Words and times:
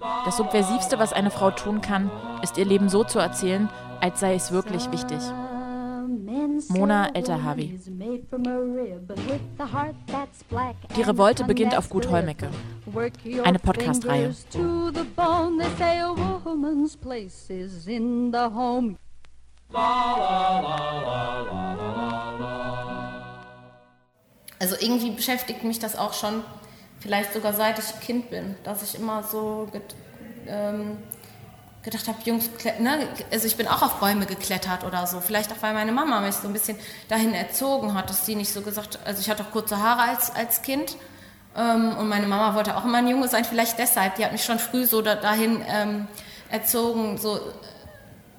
Das 0.00 0.36
Subversivste, 0.36 0.98
was 0.98 1.12
eine 1.12 1.30
Frau 1.30 1.50
tun 1.50 1.80
kann, 1.80 2.10
ist 2.42 2.56
ihr 2.58 2.64
Leben 2.64 2.88
so 2.88 3.04
zu 3.04 3.18
erzählen, 3.18 3.68
als 4.00 4.20
sei 4.20 4.34
es 4.34 4.52
wirklich 4.52 4.90
wichtig. 4.92 5.18
Mona 6.68 7.08
Elterhavi. 7.14 7.80
Die 10.96 11.02
Revolte 11.02 11.44
beginnt 11.44 11.76
auf 11.76 11.88
Gut 11.88 12.08
Holmecke. 12.08 12.48
Eine 13.44 13.58
Podcast-Reihe. 13.58 14.34
Also 24.60 24.74
irgendwie 24.80 25.10
beschäftigt 25.10 25.62
mich 25.62 25.78
das 25.78 25.96
auch 25.96 26.12
schon, 26.14 26.42
vielleicht 27.00 27.32
sogar 27.32 27.52
seit 27.52 27.78
ich 27.78 28.00
Kind 28.00 28.30
bin, 28.30 28.56
dass 28.64 28.82
ich 28.82 28.94
immer 28.94 29.22
so 29.22 29.68
ähm, 30.46 30.98
gedacht 31.82 32.08
habe, 32.08 32.18
Jungs, 32.24 32.50
ne? 32.80 33.08
also 33.30 33.46
ich 33.46 33.56
bin 33.56 33.68
auch 33.68 33.82
auf 33.82 33.94
Bäume 33.94 34.26
geklettert 34.26 34.84
oder 34.84 35.06
so. 35.06 35.20
Vielleicht 35.20 35.52
auch, 35.52 35.56
weil 35.60 35.74
meine 35.74 35.92
Mama 35.92 36.20
mich 36.20 36.34
so 36.34 36.48
ein 36.48 36.52
bisschen 36.52 36.78
dahin 37.08 37.34
erzogen 37.34 37.94
hat, 37.94 38.10
dass 38.10 38.26
sie 38.26 38.34
nicht 38.34 38.52
so 38.52 38.62
gesagt, 38.62 38.98
also 39.04 39.20
ich 39.20 39.30
hatte 39.30 39.42
auch 39.42 39.50
kurze 39.52 39.82
Haare 39.82 40.10
als, 40.10 40.34
als 40.34 40.62
Kind 40.62 40.96
ähm, 41.56 41.96
und 41.96 42.08
meine 42.08 42.26
Mama 42.26 42.54
wollte 42.54 42.76
auch 42.76 42.84
immer 42.84 42.98
ein 42.98 43.08
Junge 43.08 43.28
sein, 43.28 43.44
vielleicht 43.44 43.78
deshalb. 43.78 44.16
Die 44.16 44.24
hat 44.24 44.32
mich 44.32 44.44
schon 44.44 44.58
früh 44.58 44.86
so 44.86 45.02
da, 45.02 45.14
dahin 45.14 45.64
ähm, 45.68 46.08
erzogen, 46.50 47.18
so 47.18 47.40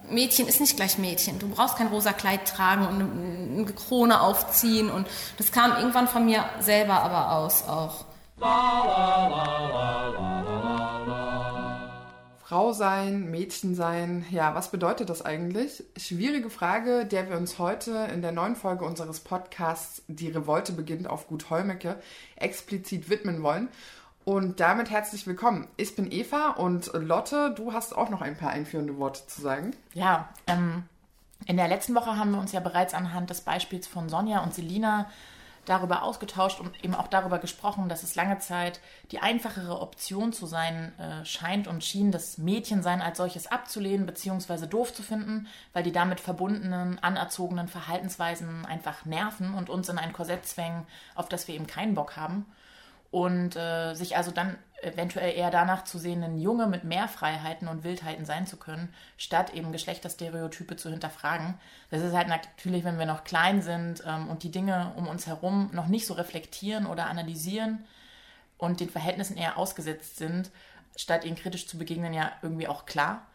Mädchen 0.10 0.48
ist 0.48 0.60
nicht 0.60 0.76
gleich 0.76 0.98
Mädchen. 0.98 1.40
Du 1.40 1.50
brauchst 1.50 1.78
kein 1.78 1.88
rosa 1.88 2.14
Kleid 2.14 2.48
tragen 2.48 2.88
und 2.88 3.60
eine 3.60 3.74
Krone 3.74 4.22
aufziehen 4.22 4.90
und 4.90 5.08
das 5.38 5.52
kam 5.52 5.76
irgendwann 5.76 6.08
von 6.08 6.26
mir 6.26 6.46
selber 6.60 7.02
aber 7.02 7.32
aus 7.32 7.64
auch. 7.68 8.06
Frau 8.40 9.44
sein, 12.72 13.30
Mädchen 13.30 13.76
sein, 13.76 14.26
ja, 14.32 14.56
was 14.56 14.72
bedeutet 14.72 15.10
das 15.10 15.26
eigentlich? 15.26 15.84
Schwierige 15.98 16.50
Frage, 16.50 17.06
der 17.06 17.30
wir 17.30 17.36
uns 17.36 17.60
heute 17.60 18.08
in 18.14 18.22
der 18.22 18.32
neuen 18.32 18.56
Folge 18.56 18.86
unseres 18.86 19.20
Podcasts 19.20 20.04
Die 20.08 20.30
Revolte 20.30 20.72
beginnt 20.72 21.10
auf 21.10 21.28
Gut 21.28 21.50
Holmecke 21.50 22.02
explizit 22.38 23.10
widmen 23.10 23.44
wollen. 23.44 23.68
Und 24.24 24.62
damit 24.62 24.90
herzlich 24.90 25.28
willkommen. 25.28 25.68
Ich 25.76 25.98
bin 25.98 26.10
Eva 26.10 26.52
und 26.52 26.94
Lotte, 26.94 27.54
du 27.54 27.74
hast 27.74 27.94
auch 27.96 28.10
noch 28.10 28.22
ein 28.22 28.38
paar 28.38 28.52
einführende 28.52 28.98
Worte 28.98 29.28
zu 29.28 29.42
sagen. 29.42 29.76
Ja, 29.94 30.30
ähm, 30.48 30.84
in 31.46 31.58
der 31.58 31.68
letzten 31.68 31.94
Woche 31.94 32.16
haben 32.16 32.32
wir 32.32 32.40
uns 32.40 32.54
ja 32.54 32.62
bereits 32.62 32.94
anhand 32.94 33.32
des 33.32 33.42
Beispiels 33.42 33.86
von 33.86 34.08
Sonja 34.08 34.42
und 34.44 34.54
Selina 34.54 35.08
darüber 35.70 36.02
ausgetauscht 36.02 36.60
und 36.60 36.84
eben 36.84 36.96
auch 36.96 37.08
darüber 37.08 37.38
gesprochen, 37.38 37.90
dass 37.90 38.02
es 38.02 38.16
lange 38.16 38.40
Zeit 38.40 38.80
die 39.12 39.20
einfachere 39.20 39.80
Option 39.82 40.34
zu 40.34 40.48
sein 40.48 40.94
äh, 40.98 41.24
scheint 41.26 41.68
und 41.68 41.84
schien, 41.84 42.12
das 42.12 42.40
Mädchensein 42.40 43.02
als 43.02 43.18
solches 43.18 43.48
abzulehnen 43.48 44.08
bzw. 44.08 44.66
doof 44.66 44.94
zu 44.94 45.04
finden, 45.04 45.48
weil 45.74 45.84
die 45.84 45.92
damit 45.92 46.20
verbundenen, 46.20 46.98
anerzogenen 47.00 47.68
Verhaltensweisen 47.68 48.66
einfach 48.66 49.06
nerven 49.06 49.54
und 49.54 49.70
uns 49.70 49.90
in 49.90 50.00
ein 50.00 50.12
Korsett 50.12 50.48
zwängen, 50.48 50.88
auf 51.14 51.30
das 51.30 51.48
wir 51.48 51.54
eben 51.54 51.68
keinen 51.68 51.94
Bock 51.94 52.18
haben 52.18 52.46
und 53.12 53.56
äh, 53.56 53.94
sich 53.94 54.18
also 54.18 54.32
dann 54.32 54.58
eventuell 54.82 55.36
eher 55.36 55.52
danach 55.52 55.84
zu 55.84 55.98
sehen, 55.98 56.24
ein 56.24 56.38
Junge 56.38 56.68
mit 56.68 56.84
mehr 56.84 57.08
Freiheiten 57.08 57.68
und 57.68 57.84
Wildheiten 57.84 58.26
sein 58.26 58.48
zu 58.48 58.58
können, 58.58 58.94
statt 59.18 59.54
eben 59.54 59.72
Geschlechterstereotype 59.72 60.76
zu 60.76 60.90
hinterfragen. 60.90 61.56
Das 61.92 62.02
ist 62.02 62.14
halt 62.14 62.28
natürlich, 62.28 62.84
wenn 62.84 63.00
wir 63.00 63.06
noch 63.06 63.24
klein 63.24 63.62
sind 63.62 64.04
ähm, 64.06 64.28
und 64.30 64.44
die 64.44 64.52
Dinge 64.52 64.94
um 64.96 65.08
uns 65.08 65.28
herum 65.28 65.70
noch 65.74 65.88
nicht 65.88 66.06
so 66.06 66.14
reflektieren 66.14 66.86
oder 66.86 67.08
analysieren 67.08 67.86
und 68.58 68.80
den 68.80 68.90
Verhältnissen 68.90 69.38
eher 69.38 69.58
ausgesetzt 69.58 70.18
sind, 70.18 70.52
statt 70.96 71.26
ihnen 71.26 71.36
kritisch 71.36 71.68
zu 71.68 71.78
begegnen, 71.78 72.14
ja 72.14 72.32
irgendwie 72.42 72.68
auch 72.68 72.86
klar. 72.86 73.26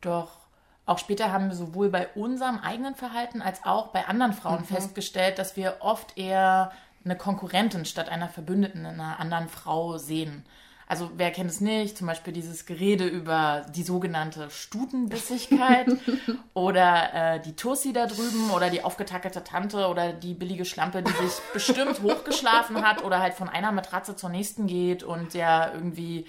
Doch 0.00 0.40
auch 0.86 0.98
später 0.98 1.30
haben 1.30 1.48
wir 1.48 1.54
sowohl 1.54 1.88
bei 1.88 2.08
unserem 2.14 2.58
eigenen 2.58 2.94
Verhalten 2.94 3.42
als 3.42 3.64
auch 3.64 3.88
bei 3.88 4.06
anderen 4.06 4.32
Frauen 4.32 4.62
mhm. 4.62 4.64
festgestellt, 4.64 5.38
dass 5.38 5.56
wir 5.56 5.76
oft 5.80 6.18
eher 6.18 6.72
eine 7.04 7.16
Konkurrentin 7.16 7.84
statt 7.84 8.08
einer 8.08 8.28
Verbündeten 8.28 8.80
in 8.80 9.00
einer 9.00 9.20
anderen 9.20 9.48
Frau 9.48 9.98
sehen. 9.98 10.44
Also 10.90 11.08
wer 11.14 11.30
kennt 11.30 11.48
es 11.48 11.60
nicht? 11.60 11.96
Zum 11.96 12.08
Beispiel 12.08 12.32
dieses 12.32 12.66
Gerede 12.66 13.06
über 13.06 13.64
die 13.76 13.84
sogenannte 13.84 14.50
Stutenbissigkeit 14.50 15.86
oder 16.52 17.14
äh, 17.14 17.40
die 17.40 17.54
Tussi 17.54 17.92
da 17.92 18.06
drüben 18.06 18.50
oder 18.50 18.70
die 18.70 18.82
aufgetackelte 18.82 19.44
Tante 19.44 19.86
oder 19.86 20.12
die 20.12 20.34
billige 20.34 20.64
Schlampe, 20.64 21.04
die 21.04 21.12
sich 21.12 21.38
bestimmt 21.52 22.02
hochgeschlafen 22.02 22.84
hat 22.84 23.04
oder 23.04 23.20
halt 23.20 23.34
von 23.34 23.48
einer 23.48 23.70
Matratze 23.70 24.16
zur 24.16 24.30
nächsten 24.30 24.66
geht 24.66 25.04
und 25.04 25.32
der 25.34 25.70
irgendwie, 25.74 26.26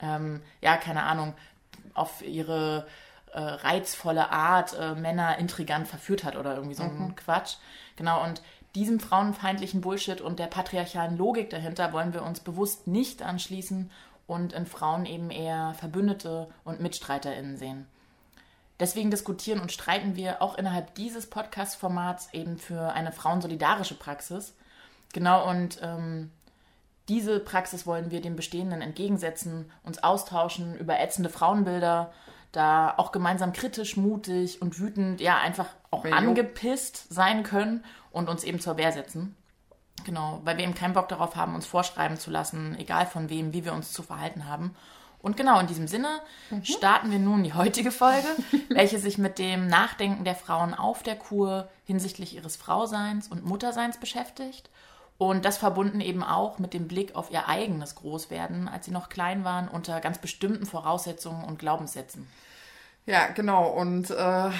ähm, 0.00 0.40
ja, 0.62 0.78
keine 0.78 1.02
Ahnung, 1.02 1.34
auf 1.92 2.22
ihre 2.22 2.86
äh, 3.34 3.38
reizvolle 3.38 4.30
Art 4.30 4.74
äh, 4.80 4.94
Männer 4.94 5.36
intrigant 5.36 5.86
verführt 5.86 6.24
hat 6.24 6.36
oder 6.36 6.54
irgendwie 6.54 6.74
so 6.74 6.84
mhm. 6.84 7.08
ein 7.08 7.16
Quatsch. 7.16 7.56
Genau, 7.96 8.24
und 8.24 8.40
diesem 8.74 9.00
frauenfeindlichen 9.00 9.80
Bullshit 9.80 10.20
und 10.20 10.38
der 10.38 10.46
patriarchalen 10.46 11.16
Logik 11.16 11.50
dahinter 11.50 11.92
wollen 11.92 12.14
wir 12.14 12.22
uns 12.22 12.40
bewusst 12.40 12.86
nicht 12.86 13.22
anschließen 13.22 13.90
und 14.26 14.52
in 14.52 14.66
Frauen 14.66 15.06
eben 15.06 15.30
eher 15.30 15.74
Verbündete 15.74 16.48
und 16.64 16.80
MitstreiterInnen 16.80 17.56
sehen. 17.56 17.86
Deswegen 18.78 19.10
diskutieren 19.10 19.60
und 19.60 19.72
streiten 19.72 20.16
wir 20.16 20.40
auch 20.40 20.56
innerhalb 20.56 20.94
dieses 20.94 21.28
Podcast-Formats 21.28 22.32
eben 22.32 22.56
für 22.56 22.92
eine 22.92 23.12
frauensolidarische 23.12 23.94
Praxis. 23.94 24.54
Genau, 25.12 25.48
und 25.48 25.80
ähm, 25.82 26.30
diese 27.08 27.40
Praxis 27.40 27.86
wollen 27.86 28.10
wir 28.10 28.22
dem 28.22 28.36
Bestehenden 28.36 28.80
entgegensetzen, 28.80 29.70
uns 29.82 30.02
austauschen 30.02 30.78
über 30.78 30.98
ätzende 30.98 31.28
Frauenbilder, 31.28 32.12
da 32.52 32.94
auch 32.96 33.12
gemeinsam 33.12 33.52
kritisch, 33.52 33.96
mutig 33.96 34.62
und 34.62 34.78
wütend, 34.78 35.20
ja, 35.20 35.38
einfach 35.38 35.66
auch 35.90 36.04
angepisst 36.04 37.12
sein 37.12 37.42
können 37.42 37.84
und 38.10 38.28
uns 38.28 38.44
eben 38.44 38.60
zur 38.60 38.76
Wehr 38.76 38.92
setzen. 38.92 39.36
Genau, 40.04 40.40
weil 40.44 40.56
wir 40.56 40.64
eben 40.64 40.74
keinen 40.74 40.94
Bock 40.94 41.08
darauf 41.08 41.36
haben, 41.36 41.54
uns 41.54 41.66
vorschreiben 41.66 42.16
zu 42.16 42.30
lassen, 42.30 42.76
egal 42.78 43.06
von 43.06 43.28
wem, 43.28 43.52
wie 43.52 43.64
wir 43.64 43.74
uns 43.74 43.92
zu 43.92 44.02
verhalten 44.02 44.46
haben. 44.46 44.74
Und 45.22 45.36
genau 45.36 45.60
in 45.60 45.66
diesem 45.66 45.86
Sinne 45.86 46.20
mhm. 46.48 46.64
starten 46.64 47.10
wir 47.10 47.18
nun 47.18 47.42
die 47.42 47.52
heutige 47.52 47.90
Folge, 47.90 48.28
welche 48.70 48.98
sich 48.98 49.18
mit 49.18 49.38
dem 49.38 49.66
Nachdenken 49.66 50.24
der 50.24 50.34
Frauen 50.34 50.74
auf 50.74 51.02
der 51.02 51.16
Kur 51.16 51.68
hinsichtlich 51.84 52.34
ihres 52.34 52.56
Frauseins 52.56 53.28
und 53.28 53.44
Mutterseins 53.44 53.98
beschäftigt. 53.98 54.70
Und 55.18 55.44
das 55.44 55.58
verbunden 55.58 56.00
eben 56.00 56.22
auch 56.22 56.58
mit 56.58 56.72
dem 56.72 56.88
Blick 56.88 57.14
auf 57.14 57.30
ihr 57.30 57.46
eigenes 57.46 57.94
Großwerden, 57.96 58.68
als 58.68 58.86
sie 58.86 58.90
noch 58.90 59.10
klein 59.10 59.44
waren, 59.44 59.68
unter 59.68 60.00
ganz 60.00 60.16
bestimmten 60.16 60.64
Voraussetzungen 60.64 61.44
und 61.44 61.58
Glaubenssätzen. 61.58 62.26
Ja, 63.06 63.28
genau. 63.34 63.70
Und 63.70 64.10
äh, 64.10 64.14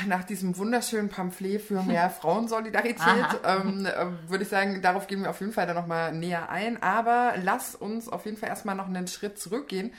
nach 0.07 0.25
diesem 0.25 0.57
wunderschönen 0.57 1.09
Pamphlet 1.09 1.61
für 1.61 1.83
mehr 1.83 2.11
Frauensolidarität 2.21 3.27
ähm, 3.45 3.87
äh, 3.87 4.07
würde 4.29 4.45
ich 4.45 4.51
sagen, 4.51 4.83
darauf 4.83 5.07
gehen 5.07 5.23
wir 5.23 5.31
auf 5.31 5.41
jeden 5.41 5.53
Fall 5.53 5.67
dann 5.67 5.77
nochmal 5.77 6.13
näher 6.13 6.49
ein. 6.49 6.83
Aber 6.83 7.35
lass 7.43 7.75
uns 7.75 8.09
auf 8.09 8.25
jeden 8.25 8.37
Fall 8.37 8.49
erstmal 8.49 8.75
noch 8.75 8.87
einen 8.87 9.07
Schritt 9.07 9.39
zurückgehen. 9.39 9.93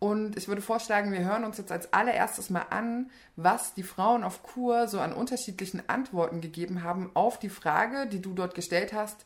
Und 0.00 0.36
ich 0.36 0.48
würde 0.48 0.60
vorschlagen, 0.60 1.12
wir 1.12 1.24
hören 1.24 1.44
uns 1.44 1.56
jetzt 1.56 1.72
als 1.72 1.94
allererstes 1.94 2.50
mal 2.50 2.66
an, 2.68 3.10
was 3.36 3.72
die 3.72 3.82
Frauen 3.82 4.22
auf 4.22 4.42
Kur 4.42 4.86
so 4.86 5.00
an 5.00 5.14
unterschiedlichen 5.14 5.88
Antworten 5.88 6.42
gegeben 6.42 6.82
haben 6.82 7.10
auf 7.14 7.38
die 7.38 7.48
Frage, 7.48 8.06
die 8.06 8.20
du 8.20 8.34
dort 8.34 8.54
gestellt 8.54 8.92
hast, 8.92 9.24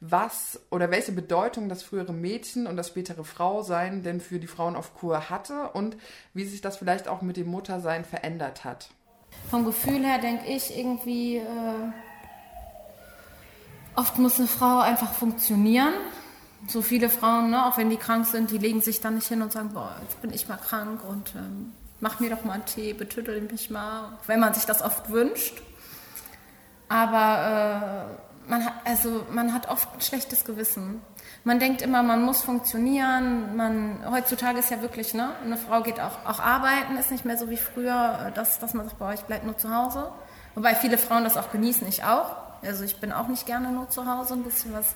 was 0.00 0.58
oder 0.70 0.90
welche 0.90 1.12
Bedeutung 1.12 1.68
das 1.68 1.82
frühere 1.82 2.12
Mädchen 2.12 2.66
und 2.66 2.76
das 2.76 2.88
spätere 2.88 3.22
Frausein 3.22 4.02
denn 4.02 4.20
für 4.20 4.38
die 4.38 4.46
Frauen 4.46 4.74
auf 4.74 4.94
Kur 4.94 5.28
hatte 5.28 5.70
und 5.74 5.96
wie 6.32 6.44
sich 6.44 6.62
das 6.62 6.78
vielleicht 6.78 7.06
auch 7.06 7.20
mit 7.20 7.36
dem 7.36 7.48
Muttersein 7.48 8.04
verändert 8.04 8.64
hat. 8.64 8.90
Vom 9.50 9.64
Gefühl 9.64 10.04
her 10.04 10.18
denke 10.18 10.46
ich 10.46 10.76
irgendwie, 10.76 11.36
äh, 11.36 11.92
oft 13.94 14.18
muss 14.18 14.38
eine 14.38 14.48
Frau 14.48 14.78
einfach 14.78 15.12
funktionieren. 15.12 15.92
So 16.66 16.82
viele 16.82 17.08
Frauen, 17.08 17.50
ne, 17.50 17.66
auch 17.66 17.76
wenn 17.76 17.90
die 17.90 17.96
krank 17.96 18.26
sind, 18.26 18.50
die 18.50 18.58
legen 18.58 18.80
sich 18.80 19.00
dann 19.00 19.14
nicht 19.14 19.28
hin 19.28 19.42
und 19.42 19.52
sagen, 19.52 19.70
boah, 19.72 19.96
jetzt 20.02 20.20
bin 20.22 20.32
ich 20.32 20.48
mal 20.48 20.56
krank 20.56 21.02
und 21.08 21.34
ähm, 21.34 21.72
mach 22.00 22.20
mir 22.20 22.30
doch 22.30 22.44
mal 22.44 22.54
einen 22.54 22.66
Tee, 22.66 22.92
betüttel 22.92 23.40
mich 23.42 23.70
mal, 23.70 24.18
wenn 24.26 24.40
man 24.40 24.54
sich 24.54 24.64
das 24.64 24.82
oft 24.82 25.10
wünscht. 25.10 25.62
Aber 26.88 28.16
äh, 28.18 28.19
man 28.64 28.72
also 28.84 29.26
man 29.30 29.52
hat 29.52 29.68
oft 29.68 29.88
ein 29.94 30.00
schlechtes 30.00 30.44
Gewissen. 30.44 31.00
Man 31.44 31.58
denkt 31.58 31.82
immer, 31.82 32.02
man 32.02 32.22
muss 32.22 32.42
funktionieren. 32.42 33.56
Man, 33.56 33.98
heutzutage 34.10 34.58
ist 34.58 34.70
ja 34.70 34.82
wirklich, 34.82 35.14
ne, 35.14 35.30
eine 35.42 35.56
Frau 35.56 35.82
geht 35.82 35.98
auch, 36.00 36.24
auch 36.26 36.40
arbeiten, 36.40 36.96
ist 36.98 37.10
nicht 37.10 37.24
mehr 37.24 37.38
so 37.38 37.48
wie 37.48 37.56
früher, 37.56 38.30
dass, 38.34 38.58
dass 38.58 38.74
man 38.74 38.86
sagt, 38.86 38.98
boah, 38.98 39.12
ich 39.12 39.22
bleibe 39.22 39.46
nur 39.46 39.56
zu 39.56 39.74
Hause. 39.74 40.10
Wobei 40.54 40.74
viele 40.74 40.98
Frauen 40.98 41.24
das 41.24 41.36
auch 41.36 41.50
genießen, 41.50 41.86
ich 41.88 42.04
auch. 42.04 42.36
Also 42.62 42.84
ich 42.84 43.00
bin 43.00 43.12
auch 43.12 43.28
nicht 43.28 43.46
gerne 43.46 43.70
nur 43.70 43.88
zu 43.88 44.06
Hause. 44.06 44.34
Ein 44.34 44.42
bisschen 44.42 44.74
was 44.74 44.94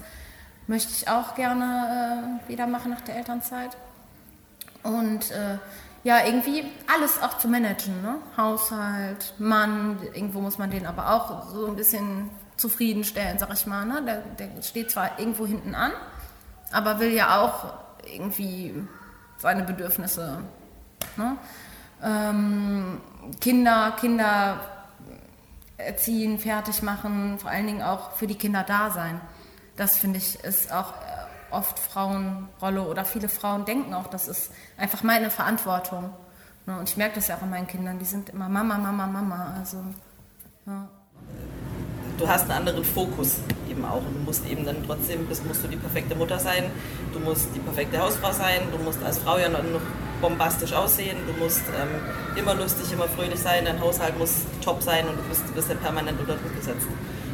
möchte 0.66 0.92
ich 0.92 1.08
auch 1.08 1.34
gerne 1.34 2.38
äh, 2.44 2.48
wieder 2.48 2.66
machen 2.66 2.90
nach 2.90 3.00
der 3.00 3.16
Elternzeit. 3.16 3.76
Und 4.82 5.30
äh, 5.30 5.58
ja, 6.02 6.24
irgendwie 6.26 6.64
alles 6.94 7.22
auch 7.22 7.38
zu 7.38 7.48
managen. 7.48 8.02
Ne? 8.02 8.16
Haushalt, 8.36 9.32
Mann, 9.38 9.98
irgendwo 10.12 10.40
muss 10.40 10.58
man 10.58 10.70
den 10.70 10.86
aber 10.86 11.14
auch 11.14 11.48
so 11.48 11.66
ein 11.66 11.76
bisschen 11.76 12.28
zufriedenstellen, 12.56 13.38
sag 13.38 13.52
ich 13.52 13.66
mal. 13.66 13.84
Ne? 13.84 14.02
Der, 14.06 14.48
der 14.48 14.62
steht 14.62 14.90
zwar 14.90 15.18
irgendwo 15.18 15.46
hinten 15.46 15.74
an, 15.74 15.92
aber 16.72 17.00
will 17.00 17.12
ja 17.12 17.40
auch 17.40 17.74
irgendwie 18.04 18.74
seine 19.38 19.62
Bedürfnisse 19.62 20.42
Ne? 21.16 21.36
Ähm, 22.02 23.00
Kinder, 23.40 23.92
Kinder 23.98 24.60
erziehen, 25.76 26.38
fertig 26.38 26.82
machen, 26.82 27.38
vor 27.38 27.50
allen 27.50 27.66
Dingen 27.66 27.82
auch 27.82 28.12
für 28.12 28.26
die 28.26 28.36
Kinder 28.36 28.64
da 28.66 28.90
sein. 28.90 29.20
Das 29.76 29.96
finde 29.96 30.18
ich 30.18 30.42
ist 30.44 30.72
auch 30.72 30.92
äh, 30.92 31.54
oft 31.54 31.78
Frauenrolle 31.78 32.82
oder 32.82 33.04
viele 33.04 33.28
Frauen 33.28 33.64
denken 33.64 33.94
auch, 33.94 34.06
das 34.08 34.28
ist 34.28 34.52
einfach 34.76 35.02
meine 35.02 35.30
Verantwortung. 35.30 36.10
Ne? 36.66 36.78
Und 36.78 36.88
ich 36.88 36.96
merke 36.96 37.16
das 37.16 37.28
ja 37.28 37.36
auch 37.36 37.42
an 37.42 37.50
meinen 37.50 37.66
Kindern, 37.66 37.98
die 37.98 38.04
sind 38.04 38.30
immer 38.30 38.48
Mama, 38.48 38.76
Mama, 38.76 39.06
Mama. 39.06 39.54
Also, 39.58 39.82
ja. 40.66 40.88
Du 42.18 42.28
hast 42.28 42.42
einen 42.42 42.52
anderen 42.52 42.84
Fokus 42.84 43.36
eben 43.68 43.84
auch 43.84 43.96
und 43.96 44.14
du 44.14 44.20
musst 44.24 44.46
eben 44.46 44.64
dann 44.64 44.76
trotzdem, 44.86 45.26
bist, 45.26 45.44
musst 45.46 45.64
du 45.64 45.68
die 45.68 45.76
perfekte 45.76 46.14
Mutter 46.14 46.38
sein, 46.38 46.64
du 47.12 47.18
musst 47.18 47.48
die 47.54 47.60
perfekte 47.60 47.98
Hausfrau 47.98 48.32
sein, 48.32 48.60
du 48.70 48.82
musst 48.82 49.02
als 49.02 49.18
Frau 49.18 49.38
ja 49.38 49.48
noch 49.48 49.60
bombastisch 50.20 50.72
aussehen, 50.72 51.16
du 51.26 51.32
musst 51.42 51.62
ähm, 51.68 52.38
immer 52.38 52.54
lustig, 52.54 52.92
immer 52.92 53.08
fröhlich 53.08 53.40
sein, 53.40 53.64
dein 53.64 53.80
Haushalt 53.80 54.18
muss 54.18 54.42
top 54.64 54.82
sein 54.82 55.06
und 55.08 55.16
du 55.18 55.22
bist, 55.28 55.42
du 55.48 55.52
bist 55.52 55.68
ja 55.68 55.74
permanent 55.74 56.18
unter 56.20 56.34
Druck 56.34 56.56
gesetzt. 56.56 56.86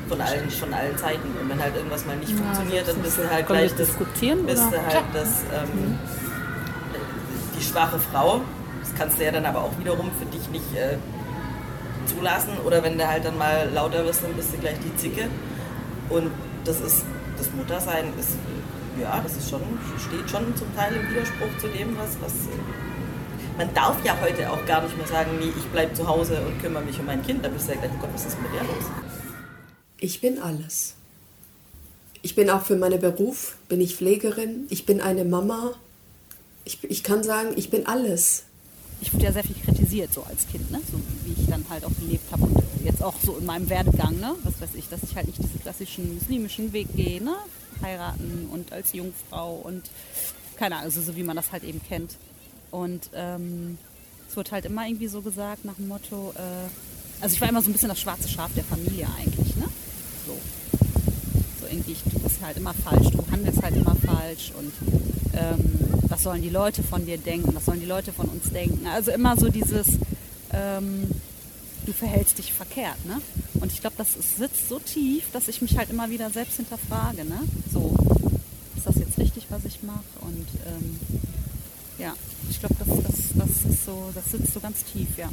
Von 0.09 0.21
allen, 0.21 0.50
von 0.50 0.75
allen 0.75 0.99
Seiten. 0.99 1.29
Und 1.41 1.49
wenn 1.49 1.61
halt 1.62 1.77
irgendwas 1.77 2.05
mal 2.05 2.17
nicht 2.17 2.32
ja, 2.32 2.37
funktioniert, 2.38 2.88
dann 2.88 2.97
bist 2.97 3.17
du 3.17 3.31
halt 3.31 3.47
gleich 3.47 3.71
das, 3.71 3.87
diskutieren, 3.87 4.44
bist 4.44 4.59
du 4.59 4.77
halt 4.77 5.05
das, 5.12 5.29
ähm, 5.55 5.97
die 7.56 7.62
schwache 7.62 8.00
Frau. 8.00 8.41
Das 8.81 8.93
kannst 8.99 9.21
du 9.21 9.25
ja 9.25 9.31
dann 9.31 9.47
aber 9.47 9.61
auch 9.61 9.79
wiederum 9.79 10.11
für 10.19 10.27
dich 10.27 10.49
nicht 10.50 10.75
äh, 10.75 10.97
zulassen. 12.15 12.59
Oder 12.65 12.83
wenn 12.83 12.99
du 12.99 13.07
halt 13.07 13.25
dann 13.25 13.39
mal 13.39 13.69
lauter 13.73 14.05
wirst, 14.05 14.23
dann 14.23 14.35
bist 14.35 14.53
du 14.53 14.59
gleich 14.59 14.77
die 14.85 14.97
Zicke. 14.97 15.29
Und 16.09 16.31
das 16.65 16.81
ist, 16.81 17.05
das 17.39 17.51
Muttersein 17.53 18.12
ist 18.19 18.37
ja, 19.01 19.21
das 19.23 19.37
ist 19.37 19.49
schon, 19.49 19.62
steht 19.99 20.29
schon 20.31 20.55
zum 20.57 20.75
Teil 20.77 20.95
im 20.95 21.11
Widerspruch 21.11 21.57
zu 21.59 21.69
dem, 21.69 21.97
was, 21.97 22.21
was 22.21 22.33
man 23.57 23.73
darf 23.75 24.05
ja 24.05 24.19
heute 24.21 24.51
auch 24.51 24.65
gar 24.67 24.83
nicht 24.83 24.97
mehr 24.97 25.07
sagen, 25.07 25.33
nee, 25.39 25.53
ich 25.57 25.65
bleibe 25.67 25.93
zu 25.95 26.07
Hause 26.07 26.41
und 26.41 26.61
kümmere 26.61 26.85
mich 26.85 26.99
um 26.99 27.07
mein 27.07 27.23
Kind. 27.23 27.45
Da 27.45 27.49
bist 27.49 27.69
du 27.69 27.73
ja 27.73 27.81
gleich, 27.81 27.91
oh 27.95 28.01
Gott, 28.01 28.11
was 28.13 28.27
ist 28.27 28.41
mit 28.41 28.53
der 28.53 28.63
los? 28.63 28.85
Ich 29.99 30.21
bin 30.21 30.41
alles. 30.41 30.95
Ich 32.23 32.35
bin 32.35 32.51
auch 32.51 32.63
für 32.63 32.77
meinen 32.77 33.01
Beruf, 33.01 33.56
bin 33.69 33.81
ich 33.81 33.97
Pflegerin, 33.97 34.67
ich 34.71 34.87
bin 34.87 35.01
eine 35.01 35.25
Mama. 35.25 35.73
Ich, 36.65 36.83
ich 36.85 37.03
kann 37.03 37.23
sagen, 37.23 37.53
ich 37.56 37.71
bin 37.71 37.87
alles. 37.87 38.45
Ich 39.00 39.12
wurde 39.12 39.25
ja 39.25 39.32
sehr 39.32 39.44
viel 39.44 39.56
kritisiert 39.64 40.12
so 40.12 40.23
als 40.23 40.47
Kind, 40.47 40.70
ne? 40.70 40.81
so 40.91 41.00
wie 41.25 41.41
ich 41.41 41.49
dann 41.49 41.64
halt 41.69 41.85
auch 41.85 41.94
gelebt 41.99 42.31
habe 42.32 42.44
und 42.44 42.62
jetzt 42.85 43.02
auch 43.02 43.14
so 43.23 43.37
in 43.37 43.47
meinem 43.47 43.69
Werdegang, 43.69 44.19
ne? 44.20 44.35
was 44.43 44.61
weiß 44.61 44.75
ich, 44.75 44.88
dass 44.88 45.02
ich 45.02 45.17
halt 45.17 45.26
nicht 45.26 45.43
diesen 45.43 45.61
klassischen 45.61 46.14
muslimischen 46.14 46.73
Weg 46.73 46.88
gehe, 46.94 47.23
ne? 47.23 47.35
heiraten 47.82 48.49
und 48.52 48.73
als 48.73 48.93
Jungfrau 48.93 49.55
und 49.55 49.82
keine 50.56 50.76
Ahnung, 50.76 50.87
also 50.87 51.00
so 51.00 51.17
wie 51.17 51.23
man 51.23 51.37
das 51.37 51.52
halt 51.52 51.64
eben 51.64 51.81
kennt. 51.82 52.17
Und 52.70 53.11
ähm, 53.14 53.79
es 54.29 54.37
wird 54.37 54.52
halt 54.52 54.67
immer 54.67 54.87
irgendwie 54.87 55.08
so 55.08 55.23
gesagt 55.23 55.64
nach 55.64 55.75
dem 55.75 55.88
Motto, 55.88 56.32
äh, 56.37 56.69
also 57.23 57.35
ich 57.35 57.41
war 57.41 57.49
immer 57.49 57.62
so 57.62 57.70
ein 57.70 57.73
bisschen 57.73 57.88
das 57.88 58.00
schwarze 58.00 58.29
Schaf 58.29 58.50
der 58.55 58.64
Familie 58.64 59.08
eigentlich, 59.19 59.56
ne? 59.56 59.64
So. 60.26 60.38
So 61.61 61.67
irgendwie, 61.67 61.96
du 62.05 62.19
bist 62.20 62.41
halt 62.43 62.56
immer 62.56 62.75
falsch, 62.75 63.08
du 63.11 63.25
handelst 63.31 63.62
halt 63.62 63.76
immer 63.76 63.96
falsch 63.96 64.53
und 64.56 64.73
ähm, 65.35 66.00
was 66.09 66.23
sollen 66.23 66.43
die 66.43 66.50
Leute 66.50 66.82
von 66.82 67.06
dir 67.06 67.19
denken, 67.19 67.55
was 67.55 67.65
sollen 67.65 67.81
die 67.81 67.87
Leute 67.87 68.12
von 68.12 68.29
uns 68.29 68.50
denken. 68.50 68.87
Also 68.87 69.11
immer 69.11 69.37
so 69.37 69.49
dieses, 69.49 69.99
ähm, 70.53 71.09
du 71.87 71.93
verhältst 71.93 72.38
dich 72.38 72.53
verkehrt, 72.53 73.05
ne? 73.06 73.21
Und 73.61 73.73
ich 73.73 73.81
glaube, 73.81 73.97
das 73.97 74.12
sitzt 74.12 74.69
so 74.69 74.79
tief, 74.79 75.25
dass 75.32 75.49
ich 75.49 75.62
mich 75.62 75.77
halt 75.79 75.91
immer 75.91 76.11
wieder 76.11 76.31
selbst 76.31 76.56
hinterfrage, 76.56 77.25
ne? 77.25 77.41
So, 77.73 77.94
ist 78.77 78.87
das 78.87 78.97
jetzt 78.97 79.19
richtig, 79.19 79.47
was 79.50 79.65
ich 79.65 79.82
mache? 79.82 80.03
Und 80.21 80.47
ähm, 80.67 81.00
ja, 81.99 82.15
ich 82.49 82.61
glaube, 82.61 82.75
das, 82.79 82.88
das, 82.88 83.32
das 83.35 83.85
so, 83.85 84.11
das 84.15 84.31
sitzt 84.31 84.55
so 84.55 84.61
ganz 84.61 84.85
tief, 84.85 85.17
ja. 85.17 85.29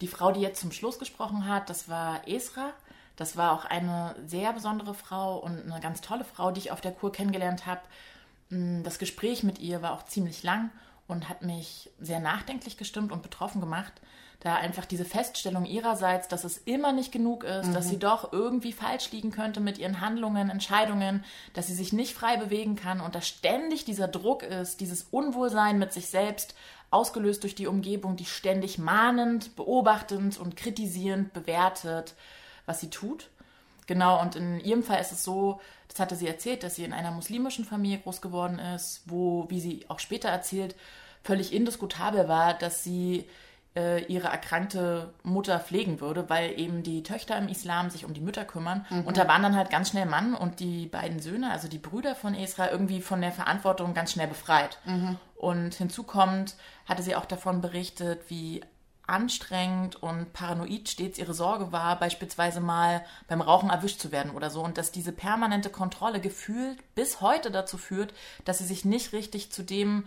Die 0.00 0.08
Frau, 0.08 0.32
die 0.32 0.40
jetzt 0.40 0.60
zum 0.60 0.72
Schluss 0.72 0.98
gesprochen 0.98 1.48
hat, 1.48 1.70
das 1.70 1.88
war 1.88 2.28
Esra. 2.28 2.72
Das 3.16 3.36
war 3.36 3.52
auch 3.52 3.64
eine 3.64 4.14
sehr 4.26 4.52
besondere 4.52 4.92
Frau 4.92 5.38
und 5.38 5.70
eine 5.70 5.80
ganz 5.80 6.02
tolle 6.02 6.24
Frau, 6.24 6.50
die 6.50 6.60
ich 6.60 6.70
auf 6.70 6.82
der 6.82 6.92
Kur 6.92 7.12
kennengelernt 7.12 7.64
habe. 7.64 7.80
Mm, 8.50 8.82
das 8.82 8.98
Gespräch 8.98 9.42
mit 9.42 9.58
ihr 9.58 9.82
war 9.82 9.92
auch 9.92 10.04
ziemlich 10.04 10.42
lang 10.42 10.70
und 11.06 11.28
hat 11.28 11.42
mich 11.42 11.90
sehr 12.00 12.20
nachdenklich 12.20 12.76
gestimmt 12.76 13.12
und 13.12 13.22
betroffen 13.22 13.60
gemacht 13.60 13.92
da 14.40 14.54
einfach 14.54 14.84
diese 14.84 15.04
Feststellung 15.04 15.64
ihrerseits, 15.64 16.28
dass 16.28 16.44
es 16.44 16.58
immer 16.58 16.92
nicht 16.92 17.10
genug 17.10 17.42
ist, 17.42 17.68
mhm. 17.68 17.74
dass 17.74 17.88
sie 17.88 17.98
doch 17.98 18.32
irgendwie 18.32 18.72
falsch 18.72 19.10
liegen 19.10 19.30
könnte 19.30 19.60
mit 19.60 19.78
ihren 19.78 20.00
Handlungen, 20.00 20.50
Entscheidungen, 20.50 21.24
dass 21.54 21.66
sie 21.66 21.74
sich 21.74 21.92
nicht 21.92 22.14
frei 22.14 22.36
bewegen 22.36 22.76
kann 22.76 23.00
und 23.00 23.14
dass 23.14 23.26
ständig 23.26 23.84
dieser 23.84 24.08
Druck 24.08 24.42
ist, 24.42 24.80
dieses 24.80 25.02
Unwohlsein 25.10 25.78
mit 25.78 25.92
sich 25.92 26.06
selbst, 26.08 26.54
ausgelöst 26.90 27.42
durch 27.42 27.54
die 27.54 27.66
Umgebung, 27.66 28.16
die 28.16 28.24
ständig 28.24 28.78
mahnend, 28.78 29.56
beobachtend 29.56 30.38
und 30.38 30.56
kritisierend 30.56 31.32
bewertet, 31.32 32.14
was 32.66 32.80
sie 32.80 32.90
tut. 32.90 33.28
Genau, 33.86 34.20
und 34.20 34.36
in 34.36 34.60
ihrem 34.60 34.82
Fall 34.82 35.00
ist 35.00 35.12
es 35.12 35.22
so, 35.22 35.60
das 35.88 36.00
hatte 36.00 36.16
sie 36.16 36.26
erzählt, 36.26 36.62
dass 36.62 36.74
sie 36.74 36.84
in 36.84 36.92
einer 36.92 37.12
muslimischen 37.12 37.64
Familie 37.64 37.98
groß 37.98 38.20
geworden 38.20 38.58
ist, 38.58 39.02
wo, 39.06 39.46
wie 39.48 39.60
sie 39.60 39.84
auch 39.88 40.00
später 40.00 40.28
erzählt, 40.28 40.74
völlig 41.22 41.52
indiskutabel 41.52 42.28
war, 42.28 42.54
dass 42.54 42.82
sie 42.82 43.26
äh, 43.76 44.04
ihre 44.06 44.28
erkrankte 44.28 45.12
Mutter 45.22 45.60
pflegen 45.60 46.00
würde, 46.00 46.28
weil 46.28 46.58
eben 46.58 46.82
die 46.82 47.02
Töchter 47.02 47.36
im 47.36 47.48
Islam 47.48 47.90
sich 47.90 48.04
um 48.04 48.14
die 48.14 48.20
Mütter 48.20 48.44
kümmern. 48.44 48.86
Mhm. 48.90 49.06
Und 49.06 49.16
da 49.16 49.28
waren 49.28 49.42
dann 49.42 49.56
halt 49.56 49.70
ganz 49.70 49.90
schnell 49.90 50.06
Mann 50.06 50.34
und 50.34 50.60
die 50.60 50.86
beiden 50.86 51.20
Söhne, 51.20 51.50
also 51.50 51.68
die 51.68 51.78
Brüder 51.78 52.14
von 52.14 52.34
Esra, 52.34 52.70
irgendwie 52.70 53.02
von 53.02 53.20
der 53.20 53.32
Verantwortung 53.32 53.94
ganz 53.94 54.12
schnell 54.12 54.28
befreit. 54.28 54.78
Mhm. 54.84 55.16
Und 55.36 55.74
hinzu 55.74 56.02
kommt, 56.02 56.56
hatte 56.86 57.02
sie 57.02 57.14
auch 57.14 57.26
davon 57.26 57.60
berichtet, 57.60 58.22
wie 58.28 58.62
anstrengend 59.06 59.96
und 59.96 60.32
paranoid 60.32 60.88
stets 60.88 61.18
ihre 61.18 61.34
Sorge 61.34 61.72
war, 61.72 61.98
beispielsweise 61.98 62.60
mal 62.60 63.04
beim 63.28 63.40
Rauchen 63.40 63.70
erwischt 63.70 64.00
zu 64.00 64.12
werden 64.12 64.32
oder 64.32 64.50
so. 64.50 64.62
Und 64.62 64.78
dass 64.78 64.92
diese 64.92 65.12
permanente 65.12 65.70
Kontrolle 65.70 66.20
gefühlt 66.20 66.78
bis 66.94 67.20
heute 67.20 67.50
dazu 67.50 67.78
führt, 67.78 68.14
dass 68.44 68.58
sie 68.58 68.66
sich 68.66 68.84
nicht 68.84 69.12
richtig 69.12 69.52
zu 69.52 69.62
dem 69.62 70.04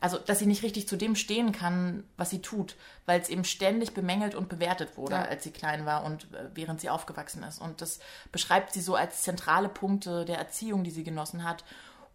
also 0.00 0.18
dass 0.18 0.38
sie 0.38 0.44
nicht 0.44 0.62
richtig 0.62 0.86
zu 0.86 0.96
dem 0.96 1.16
stehen 1.16 1.52
kann, 1.52 2.04
was 2.18 2.28
sie 2.28 2.42
tut, 2.42 2.76
weil 3.06 3.18
es 3.18 3.30
eben 3.30 3.44
ständig 3.44 3.94
bemängelt 3.94 4.34
und 4.34 4.50
bewertet 4.50 4.98
wurde, 4.98 5.14
ja. 5.14 5.22
als 5.22 5.44
sie 5.44 5.50
klein 5.50 5.86
war 5.86 6.04
und 6.04 6.24
äh, 6.34 6.50
während 6.52 6.82
sie 6.82 6.90
aufgewachsen 6.90 7.42
ist. 7.42 7.58
Und 7.58 7.80
das 7.80 8.00
beschreibt 8.30 8.74
sie 8.74 8.82
so 8.82 8.96
als 8.96 9.22
zentrale 9.22 9.70
Punkte 9.70 10.26
der 10.26 10.36
Erziehung, 10.36 10.84
die 10.84 10.90
sie 10.90 11.04
genossen 11.04 11.42
hat 11.42 11.64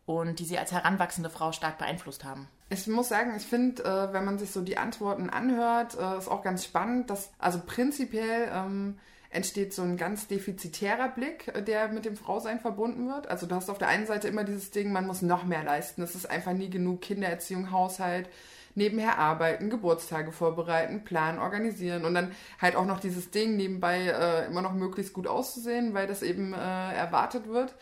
und 0.06 0.38
die 0.38 0.46
sie 0.46 0.60
als 0.60 0.72
heranwachsende 0.72 1.32
Frau 1.32 1.52
stark 1.52 1.80
beeinflusst 1.80 2.24
haben. 2.24 2.48
Ich 2.72 2.86
muss 2.88 3.10
sagen, 3.10 3.34
ich 3.36 3.44
finde, 3.44 3.84
äh, 3.84 4.14
wenn 4.14 4.26
man 4.26 4.38
sich 4.38 4.52
so 4.52 4.62
die 4.62 4.78
Antworten 4.78 5.30
anhört, 5.30 5.98
äh, 6.00 6.18
ist 6.18 6.28
auch 6.28 6.44
ganz 6.44 6.64
spannend, 6.64 7.10
dass 7.10 7.32
also 7.40 7.60
prinzipiell 7.66 8.48
ähm, 8.54 9.00
entsteht 9.32 9.74
so 9.74 9.82
ein 9.82 9.98
ganz 9.98 10.28
defizitärer 10.28 11.10
Blick, 11.10 11.48
äh, 11.48 11.64
der 11.64 11.88
mit 11.88 12.06
dem 12.06 12.16
Frausein 12.16 12.60
verbunden 12.60 13.08
wird. 13.08 13.28
Also 13.28 13.48
du 13.48 13.56
hast 13.56 13.70
auf 13.70 13.80
der 13.80 13.88
einen 13.88 14.06
Seite 14.06 14.28
immer 14.28 14.44
dieses 14.44 14.70
Ding, 14.70 14.92
man 14.92 15.08
muss 15.08 15.24
noch 15.24 15.46
mehr 15.46 15.64
leisten. 15.64 16.04
Es 16.04 16.14
ist 16.14 16.30
einfach 16.30 16.54
nie 16.54 16.70
genug 16.70 17.02
Kindererziehung, 17.02 17.72
Haushalt, 17.72 18.30
nebenher 18.76 19.18
arbeiten, 19.18 19.72
Geburtstage 19.72 20.32
vorbereiten, 20.32 21.04
planen, 21.04 21.40
organisieren 21.40 22.06
und 22.06 22.14
dann 22.14 22.32
halt 22.62 22.76
auch 22.76 22.86
noch 22.86 23.00
dieses 23.00 23.32
Ding 23.32 23.56
nebenbei 23.56 24.06
äh, 24.08 24.46
immer 24.46 24.62
noch 24.62 24.74
möglichst 24.74 25.14
gut 25.14 25.28
auszusehen, 25.28 25.96
weil 25.96 26.06
das 26.06 26.22
eben 26.22 26.54
äh, 26.54 26.58
erwartet 26.58 27.48
wird 27.48 27.74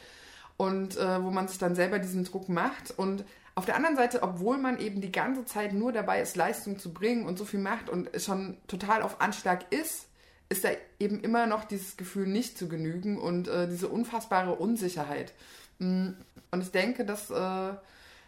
und 0.55 0.97
äh, 0.97 1.23
wo 1.23 1.29
man 1.29 1.47
sich 1.47 1.57
dann 1.57 1.75
selber 1.75 1.99
diesen 1.99 2.23
Druck 2.23 2.47
macht 2.49 2.97
und 2.97 3.25
auf 3.57 3.65
der 3.65 3.75
anderen 3.75 3.95
Seite, 3.95 4.21
obwohl 4.21 4.59
man 4.59 4.77
eben 4.77 5.01
die 5.01 5.11
ganze 5.11 5.43
Zeit 5.43 5.73
nur 5.73 5.91
dabei 5.91 6.21
ist, 6.21 6.35
Leistung 6.35 6.77
zu 6.77 6.93
bringen 6.93 7.25
und 7.25 7.39
so 7.39 7.43
viel 7.43 7.59
macht 7.59 7.89
und 7.89 8.07
schon 8.21 8.55
total 8.67 9.01
auf 9.01 9.19
Anschlag 9.19 9.65
ist, 9.73 10.05
ist 10.47 10.63
da 10.63 10.69
eben 10.99 11.21
immer 11.21 11.47
noch 11.47 11.65
dieses 11.65 11.97
Gefühl 11.97 12.27
nicht 12.27 12.55
zu 12.55 12.67
genügen 12.69 13.17
und 13.17 13.47
äh, 13.47 13.67
diese 13.67 13.87
unfassbare 13.87 14.53
Unsicherheit. 14.53 15.33
Mm, 15.79 16.09
und 16.51 16.61
ich 16.61 16.69
denke, 16.69 17.03
dass 17.03 17.31
äh, 17.31 17.73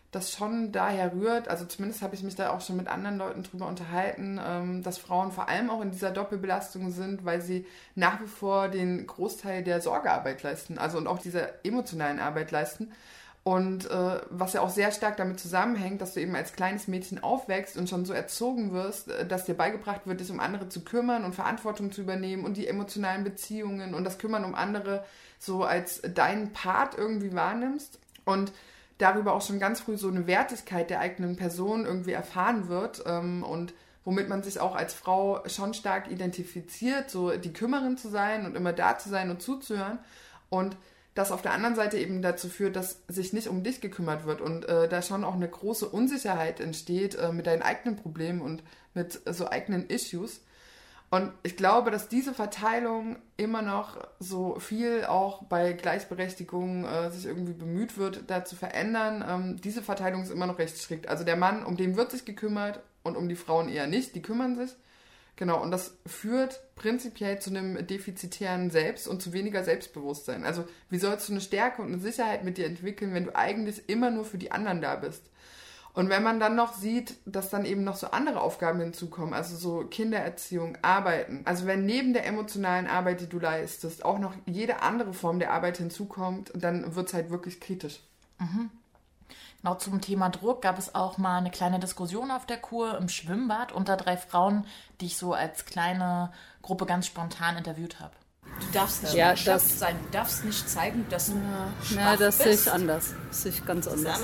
das 0.09 0.31
schon 0.31 0.71
daher 0.71 1.13
rührt, 1.13 1.47
also 1.47 1.63
zumindest 1.65 2.01
habe 2.01 2.15
ich 2.15 2.23
mich 2.23 2.33
da 2.33 2.49
auch 2.49 2.61
schon 2.61 2.77
mit 2.77 2.87
anderen 2.87 3.19
Leuten 3.19 3.43
drüber 3.43 3.67
unterhalten, 3.67 4.41
ähm, 4.43 4.81
dass 4.81 4.97
Frauen 4.97 5.31
vor 5.31 5.47
allem 5.47 5.69
auch 5.69 5.81
in 5.81 5.91
dieser 5.91 6.09
Doppelbelastung 6.09 6.89
sind, 6.89 7.23
weil 7.23 7.43
sie 7.43 7.67
nach 7.93 8.19
wie 8.19 8.27
vor 8.27 8.67
den 8.67 9.05
Großteil 9.05 9.63
der 9.63 9.79
Sorgearbeit 9.79 10.41
leisten, 10.41 10.79
also 10.79 10.97
und 10.97 11.05
auch 11.05 11.19
dieser 11.19 11.63
emotionalen 11.63 12.19
Arbeit 12.19 12.49
leisten. 12.49 12.91
Und 13.43 13.89
äh, 13.89 14.19
was 14.29 14.53
ja 14.53 14.61
auch 14.61 14.69
sehr 14.69 14.91
stark 14.91 15.17
damit 15.17 15.39
zusammenhängt, 15.39 16.01
dass 16.01 16.13
du 16.13 16.19
eben 16.19 16.35
als 16.35 16.53
kleines 16.53 16.87
Mädchen 16.87 17.23
aufwächst 17.23 17.77
und 17.77 17.89
schon 17.89 18.05
so 18.05 18.13
erzogen 18.13 18.73
wirst, 18.73 19.09
äh, 19.09 19.25
dass 19.25 19.45
dir 19.45 19.53
beigebracht 19.53 20.05
wird, 20.05 20.19
dich 20.19 20.29
um 20.29 20.39
andere 20.39 20.69
zu 20.69 20.83
kümmern 20.83 21.23
und 21.23 21.35
Verantwortung 21.35 21.91
zu 21.91 22.01
übernehmen 22.01 22.43
und 22.43 22.57
die 22.57 22.67
emotionalen 22.67 23.23
Beziehungen 23.23 23.93
und 23.93 24.03
das 24.03 24.19
Kümmern 24.19 24.43
um 24.43 24.55
andere 24.55 25.05
so 25.39 25.63
als 25.63 26.01
deinen 26.01 26.51
Part 26.51 26.97
irgendwie 26.97 27.33
wahrnimmst 27.33 27.99
und 28.25 28.51
darüber 28.97 29.33
auch 29.33 29.41
schon 29.41 29.59
ganz 29.59 29.79
früh 29.79 29.97
so 29.97 30.09
eine 30.09 30.27
Wertigkeit 30.27 30.89
der 30.89 30.99
eigenen 30.99 31.37
Person 31.37 31.85
irgendwie 31.85 32.11
erfahren 32.11 32.67
wird 32.67 33.03
ähm, 33.05 33.43
und 33.43 33.73
womit 34.03 34.27
man 34.27 34.43
sich 34.43 34.59
auch 34.59 34.75
als 34.75 34.93
Frau 34.93 35.41
schon 35.47 35.73
stark 35.73 36.11
identifiziert, 36.11 37.09
so 37.09 37.31
die 37.37 37.53
Kümmerin 37.53 37.97
zu 37.97 38.09
sein 38.09 38.45
und 38.45 38.55
immer 38.55 38.73
da 38.73 38.97
zu 38.97 39.09
sein 39.09 39.29
und 39.29 39.41
zuzuhören. 39.41 39.99
Und 40.49 40.75
das 41.15 41.31
auf 41.31 41.41
der 41.41 41.53
anderen 41.53 41.75
Seite 41.75 41.97
eben 41.97 42.21
dazu 42.21 42.49
führt, 42.49 42.75
dass 42.75 43.01
sich 43.07 43.33
nicht 43.33 43.47
um 43.47 43.63
dich 43.63 43.81
gekümmert 43.81 44.25
wird 44.25 44.41
und 44.41 44.65
äh, 44.65 44.87
da 44.87 45.01
schon 45.01 45.23
auch 45.23 45.33
eine 45.33 45.49
große 45.49 45.87
Unsicherheit 45.87 46.59
entsteht 46.59 47.15
äh, 47.15 47.31
mit 47.31 47.47
deinen 47.47 47.61
eigenen 47.61 47.95
Problemen 47.95 48.41
und 48.41 48.63
mit 48.93 49.21
äh, 49.25 49.33
so 49.33 49.49
eigenen 49.49 49.87
Issues. 49.87 50.41
Und 51.11 51.33
ich 51.41 51.57
glaube, 51.57 51.89
dass 51.89 52.07
diese 52.07 52.35
Verteilung 52.35 53.17
immer 53.35 53.63
noch 53.63 53.97
so 54.19 54.59
viel 54.59 55.05
auch 55.05 55.43
bei 55.43 55.73
Gleichberechtigung 55.73 56.85
äh, 56.85 57.09
sich 57.09 57.25
irgendwie 57.25 57.53
bemüht 57.53 57.97
wird, 57.97 58.25
da 58.27 58.45
zu 58.45 58.55
verändern. 58.55 59.25
Ähm, 59.27 59.61
diese 59.61 59.81
Verteilung 59.81 60.21
ist 60.21 60.31
immer 60.31 60.45
noch 60.45 60.59
recht 60.59 60.77
strikt. 60.77 61.07
Also 61.07 61.23
der 61.23 61.35
Mann, 61.35 61.65
um 61.65 61.77
den 61.77 61.97
wird 61.97 62.11
sich 62.11 62.25
gekümmert 62.25 62.81
und 63.01 63.17
um 63.17 63.27
die 63.27 63.35
Frauen 63.35 63.69
eher 63.69 63.87
nicht, 63.87 64.13
die 64.13 64.21
kümmern 64.21 64.55
sich. 64.55 64.75
Genau, 65.39 65.63
und 65.63 65.71
das 65.71 65.97
führt 66.05 66.59
prinzipiell 66.75 67.39
zu 67.39 67.49
einem 67.49 67.87
defizitären 67.87 68.71
Selbst 68.71 69.07
und 69.07 69.21
zu 69.21 69.31
weniger 69.31 69.63
Selbstbewusstsein. 69.63 70.43
Also 70.43 70.65
wie 70.89 70.97
sollst 70.97 71.29
du 71.29 71.31
eine 71.31 71.39
Stärke 71.39 71.81
und 71.81 71.87
eine 71.87 71.99
Sicherheit 71.99 72.43
mit 72.43 72.57
dir 72.57 72.65
entwickeln, 72.65 73.13
wenn 73.13 73.23
du 73.23 73.35
eigentlich 73.37 73.87
immer 73.87 74.11
nur 74.11 74.25
für 74.25 74.37
die 74.37 74.51
anderen 74.51 74.81
da 74.81 74.97
bist? 74.97 75.23
Und 75.93 76.09
wenn 76.09 76.23
man 76.23 76.41
dann 76.41 76.57
noch 76.57 76.73
sieht, 76.73 77.15
dass 77.25 77.49
dann 77.49 77.63
eben 77.63 77.85
noch 77.85 77.95
so 77.95 78.07
andere 78.07 78.41
Aufgaben 78.41 78.81
hinzukommen, 78.81 79.33
also 79.33 79.55
so 79.55 79.85
Kindererziehung, 79.85 80.77
Arbeiten, 80.81 81.43
also 81.45 81.65
wenn 81.65 81.85
neben 81.85 82.11
der 82.11 82.25
emotionalen 82.25 82.87
Arbeit, 82.87 83.21
die 83.21 83.29
du 83.29 83.39
leistest, 83.39 84.03
auch 84.03 84.19
noch 84.19 84.35
jede 84.45 84.81
andere 84.81 85.13
Form 85.13 85.39
der 85.39 85.53
Arbeit 85.53 85.77
hinzukommt, 85.77 86.51
dann 86.53 86.97
wird 86.97 87.07
es 87.07 87.13
halt 87.13 87.29
wirklich 87.29 87.61
kritisch. 87.61 88.01
Mhm. 88.39 88.71
Genau 89.61 89.75
zum 89.75 89.99
Thema 89.99 90.29
Druck 90.29 90.61
gab 90.61 90.77
es 90.79 90.95
auch 90.95 91.17
mal 91.17 91.37
eine 91.37 91.51
kleine 91.51 91.79
Diskussion 91.79 92.31
auf 92.31 92.45
der 92.45 92.57
Kur 92.57 92.97
im 92.97 93.09
Schwimmbad 93.09 93.71
unter 93.73 93.97
drei 93.97 94.15
Frauen, 94.15 94.65
die 95.01 95.07
ich 95.07 95.17
so 95.17 95.33
als 95.33 95.65
kleine 95.65 96.31
Gruppe 96.61 96.85
ganz 96.85 97.07
spontan 97.07 97.57
interviewt 97.57 97.99
habe. 97.99 98.13
Du 98.61 98.65
darfst 98.73 99.03
nicht 99.03 99.13
Ja, 99.15 99.33
das- 99.35 99.77
sein, 99.79 99.95
du 100.05 100.11
darfst 100.11 100.45
nicht 100.45 100.69
zeigen, 100.69 101.05
dass 101.09 101.27
du 101.27 101.33
schwach 101.83 101.95
Ja, 102.01 102.15
das 102.17 102.37
sehe 102.37 102.47
bist. 102.47 102.67
ich 102.67 102.71
anders. 102.73 103.13
Das 103.27 103.41
sehe 103.43 103.51
ich 103.51 103.65
ganz 103.65 103.87
anders. 103.87 104.15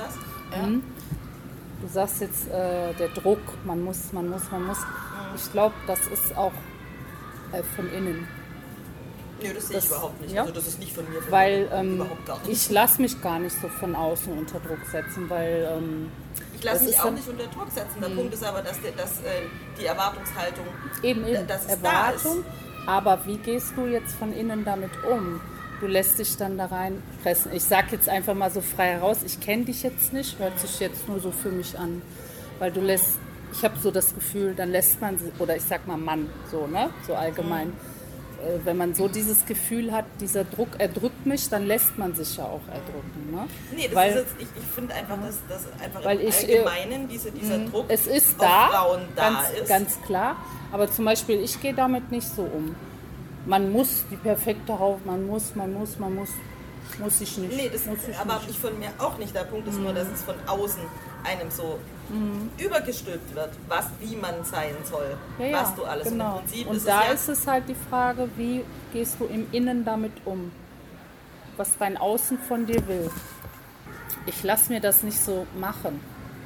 anders? 0.52 0.84
Du 1.82 1.88
sagst 1.90 2.22
jetzt, 2.22 2.48
äh, 2.48 2.94
der 2.94 3.10
Druck, 3.10 3.40
man 3.66 3.82
muss, 3.84 4.14
man 4.14 4.30
muss, 4.30 4.50
man 4.52 4.64
muss. 4.66 4.78
Ich 5.36 5.52
glaube, 5.52 5.76
das 5.86 6.00
ist 6.08 6.36
auch 6.38 6.54
äh, 7.52 7.62
von 7.76 7.92
innen. 7.92 8.28
Nö, 9.48 9.54
das 9.54 9.68
sehe 9.68 9.78
ich 9.78 9.86
überhaupt 9.86 10.22
nicht. 10.22 10.34
ja. 10.34 10.42
Also 10.42 10.54
das 10.54 10.68
ist 10.68 10.80
nicht 10.80 10.94
von 10.94 11.10
mir. 11.10 11.22
Von 11.22 11.32
Weil 11.32 11.70
ähm, 11.74 12.06
ich 12.48 12.70
lasse 12.70 13.02
mich 13.02 13.22
gar 13.22 13.40
nicht 13.40 13.56
so 13.62 13.68
von 13.68 13.96
außen 13.96 14.38
unter 14.38 14.60
Druck 14.60 14.80
setzen, 14.92 15.30
weil 15.30 15.68
ähm, 15.78 16.12
Ich 16.56 16.64
lasse 16.64 16.86
mich 16.86 17.00
auch 17.00 17.12
nicht 17.12 17.28
unter 17.28 17.46
Druck 17.48 17.68
setzen. 17.74 18.02
Der 18.02 18.10
Punkt 18.10 18.34
ist 18.34 18.44
aber, 18.44 18.62
dass, 18.62 18.80
der, 18.82 18.92
dass 18.92 19.12
äh, 19.20 19.44
die 19.80 19.86
Erwartungshaltung 19.86 20.66
eben, 21.04 21.26
eben 21.28 21.48
dass 21.48 21.66
es 21.66 21.72
Erwartung. 21.72 22.44
da 22.86 22.92
Aber 22.92 23.26
wie 23.26 23.38
gehst 23.38 23.74
du 23.76 23.86
jetzt 23.88 24.14
von 24.16 24.34
innen 24.34 24.64
damit 24.66 24.92
um? 25.10 25.42
Du 25.82 25.88
lässt 25.88 26.18
dich 26.20 26.38
dann 26.38 26.58
da 26.58 26.68
reinpressen. 26.68 27.52
Ich 27.54 27.64
sag 27.66 27.92
jetzt 27.92 28.08
einfach 28.08 28.34
mal 28.34 28.50
so 28.50 28.62
frei 28.62 28.92
heraus, 28.94 29.18
ich 29.26 29.40
kenne 29.42 29.66
dich 29.66 29.84
jetzt 29.84 30.14
nicht, 30.14 30.40
hört 30.40 30.58
sich 30.60 30.80
jetzt 30.80 31.08
nur 31.08 31.20
so 31.20 31.32
für 31.32 31.50
mich 31.50 31.78
an. 31.78 32.02
Weil 32.60 32.72
du 32.72 32.80
lässt, 32.80 33.10
ich 33.52 33.62
habe 33.64 33.78
so 33.80 33.92
das 33.92 34.16
Gefühl, 34.16 34.54
dann 34.56 34.72
lässt 34.72 35.02
man, 35.02 35.18
sie- 35.18 35.32
oder 35.38 35.58
ich 35.58 35.64
sag 35.64 35.86
mal 35.86 35.98
Mann, 35.98 36.30
so, 36.50 36.66
ne? 36.68 36.90
So 37.06 37.14
allgemein. 37.14 37.70
Äh, 37.70 37.72
Wenn 38.64 38.78
man 38.78 38.94
so 38.96 39.08
dieses 39.08 39.46
Gefühl 39.46 39.92
hat, 39.92 40.06
dieser 40.20 40.44
Druck 40.44 40.70
erdrückt 40.78 41.26
mich, 41.26 41.50
dann 41.50 41.66
lässt 41.66 41.98
man 41.98 42.14
sich 42.16 42.38
ja 42.38 42.44
auch 42.46 42.62
erdrücken. 42.68 43.32
Ne? 43.32 43.48
Nee, 43.76 43.86
das 43.88 43.96
Weil- 43.96 44.10
ist 44.12 44.16
jetzt, 44.18 44.36
ich, 44.40 44.48
ich 44.62 44.70
finde 44.74 44.94
einfach, 44.94 45.18
dass, 45.26 45.38
dass 45.48 45.82
einfach 45.84 46.04
Weil 46.06 46.20
im 46.20 46.28
ich, 46.30 46.50
äh, 46.50 46.60
Allgemeinen 46.60 47.08
diese, 47.08 47.32
dieser 47.32 47.60
Druck 47.60 47.86
Es 47.88 48.08
ist 48.08 48.36
da, 48.40 48.68
Frauen 48.70 49.02
da 49.16 49.30
ganz, 49.30 49.50
ist. 49.60 49.68
ganz 49.68 50.02
klar. 50.06 50.36
Aber 50.72 50.92
zum 50.92 51.06
Beispiel, 51.06 51.40
ich 51.42 51.60
gehe 51.62 51.74
damit 51.74 52.12
nicht 52.12 52.28
so 52.28 52.44
um. 52.44 52.76
Man 53.46 53.72
muss 53.72 54.04
die 54.12 54.16
perfekte 54.18 54.78
Haut, 54.80 55.06
man 55.06 55.26
muss, 55.28 55.56
man 55.56 55.74
muss, 55.74 56.00
man 56.00 56.16
muss. 56.16 56.30
Muss 57.00 57.20
ich 57.22 57.38
nicht. 57.38 57.56
Nee, 57.56 57.70
das 57.72 57.86
muss 57.86 57.98
ich 58.08 58.16
erwarte 58.16 58.46
nicht. 58.46 58.52
ich 58.52 58.60
von 58.60 58.78
mir 58.80 58.90
auch 59.00 59.18
nicht. 59.18 59.36
Der 59.36 59.44
Punkt 59.44 59.68
ist 59.68 59.80
nur, 59.80 59.92
dass 59.94 60.08
es 60.14 60.22
von 60.22 60.36
außen 60.48 60.82
einem 61.24 61.50
so 61.52 61.78
übergestülpt 62.58 63.36
wird, 63.36 63.50
was, 63.68 63.88
wie 64.00 64.16
man 64.16 64.44
sein 64.44 64.76
soll, 64.84 65.18
Ja, 65.40 65.46
ja, 65.46 65.62
was 65.62 65.76
du 65.76 65.84
alles. 65.84 66.10
Genau. 66.10 66.38
Und 66.38 66.46
Prinzip 66.46 66.68
Und 66.68 66.78
ist 66.78 66.88
da 66.88 67.02
es 67.02 67.08
ja, 67.08 67.14
ist 67.14 67.30
es 67.30 67.48
halt 67.48 67.68
die 67.68 67.76
Frage, 67.90 68.30
wie 68.38 68.64
gehst 68.94 69.18
du 69.20 69.26
im 69.26 69.48
Innen 69.52 69.84
damit 69.86 70.14
um? 70.26 70.52
Was 71.58 71.78
dein 71.78 71.98
Außen 71.98 72.38
von 72.40 72.66
dir 72.66 72.88
will. 72.88 73.10
Ich 74.26 74.44
lasse 74.44 74.72
mir 74.72 74.82
das 74.82 75.04
nicht 75.04 75.20
so 75.20 75.48
machen. 75.60 76.00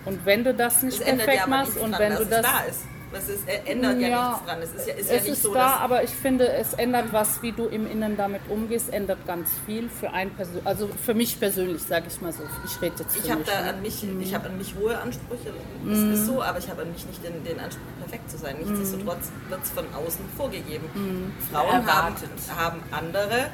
Und 0.06 0.26
wenn 0.26 0.44
du 0.44 0.54
das 0.54 0.82
nicht 0.82 1.00
ja 1.00 1.16
perfekt 1.16 1.48
machst 1.48 1.78
und 1.78 1.98
wenn 1.98 2.16
du 2.16 2.26
das 2.26 2.42
da 2.42 2.64
Das 3.12 3.28
ist, 3.28 3.48
äh, 3.48 3.62
ändert 3.66 4.00
ja, 4.00 4.08
Ja. 4.08 4.30
nichts 4.30 4.46
dran. 4.46 4.60
Es 4.62 4.70
ist 4.74 4.88
ja, 4.88 4.94
ist 4.94 5.06
Es 5.06 5.08
ja 5.10 5.14
nicht 5.22 5.28
ist 5.30 5.42
so, 5.44 5.54
da, 5.54 5.60
dass 5.72 5.80
aber 5.82 6.04
ich 6.04 6.12
finde, 6.12 6.48
es 6.54 6.74
ändert 6.74 7.12
was, 7.12 7.42
wie 7.42 7.52
du 7.52 7.66
im 7.66 7.90
Innen 7.90 8.16
damit 8.18 8.42
umgehst, 8.50 8.94
ändert 8.94 9.26
ganz 9.26 9.50
viel 9.66 9.90
für 9.90 10.12
ein 10.14 10.30
Person, 10.32 10.62
also 10.66 10.90
für 11.04 11.14
mich 11.16 11.40
persönlich, 11.40 11.82
sage 11.82 12.06
ich 12.08 12.22
mal 12.22 12.32
so. 12.32 12.44
Ich 12.66 12.80
rede 12.82 12.96
jetzt 13.00 13.16
für 13.18 13.24
ich 13.26 13.32
habe 13.32 13.44
da 13.44 13.62
ne? 13.62 13.70
an 13.70 13.82
mich, 13.82 14.04
ich 14.22 14.34
habe 14.36 14.46
an 14.50 14.58
mich 14.58 14.76
hohe 14.80 14.96
Ansprüche. 14.98 15.54
Das 15.88 15.98
Mhm. 16.00 16.14
ist 16.14 16.26
so, 16.28 16.44
aber 16.44 16.60
ich 16.60 16.70
habe 16.70 16.84
an 16.84 16.92
mich 16.92 17.06
nicht 17.08 17.24
den, 17.24 17.44
den 17.44 17.60
Anspruch, 17.60 17.82
perfekt 18.00 18.30
zu 18.30 18.38
sein. 18.38 18.58
Nichtsdestotrotz 18.60 19.32
wird 19.50 19.64
es 19.64 19.70
von 19.72 19.86
außen 19.94 20.26
vorgegeben. 20.38 20.86
Mhm. 20.94 21.34
Frauen 21.52 21.88
haben, 21.88 22.16
haben 22.56 22.80
andere 22.92 23.48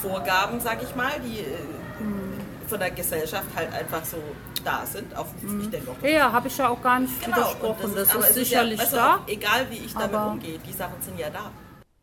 Vorgaben, 0.00 0.60
sag 0.60 0.82
ich 0.82 0.94
mal, 0.94 1.12
die 1.24 1.40
äh, 1.40 1.44
Mhm. 2.02 2.32
von 2.68 2.78
der 2.78 2.90
Gesellschaft 2.92 3.44
halt 3.54 3.72
einfach 3.74 4.04
so 4.04 4.16
da 4.64 4.84
sind. 4.86 5.14
Auf, 5.16 5.28
ich 5.42 5.70
denke 5.70 5.90
auch, 5.90 6.02
Ja, 6.06 6.32
habe 6.32 6.48
ich 6.48 6.56
ja 6.58 6.68
auch 6.68 6.82
gar 6.82 7.00
nicht 7.00 7.22
Genau, 7.24 7.36
widersprochen. 7.36 7.94
das 7.94 8.08
ist, 8.08 8.14
aber 8.14 8.28
es 8.28 8.34
sicherlich 8.34 8.78
ja, 8.78 8.84
weißt 8.84 8.92
du, 8.92 8.96
da. 8.96 9.16
auch 9.16 9.28
Egal 9.28 9.70
wie 9.70 9.78
ich 9.78 9.92
damit 9.94 10.14
umgehe, 10.14 10.58
die 10.58 10.72
Sachen 10.72 11.00
sind 11.02 11.18
ja 11.18 11.30
da. 11.30 11.50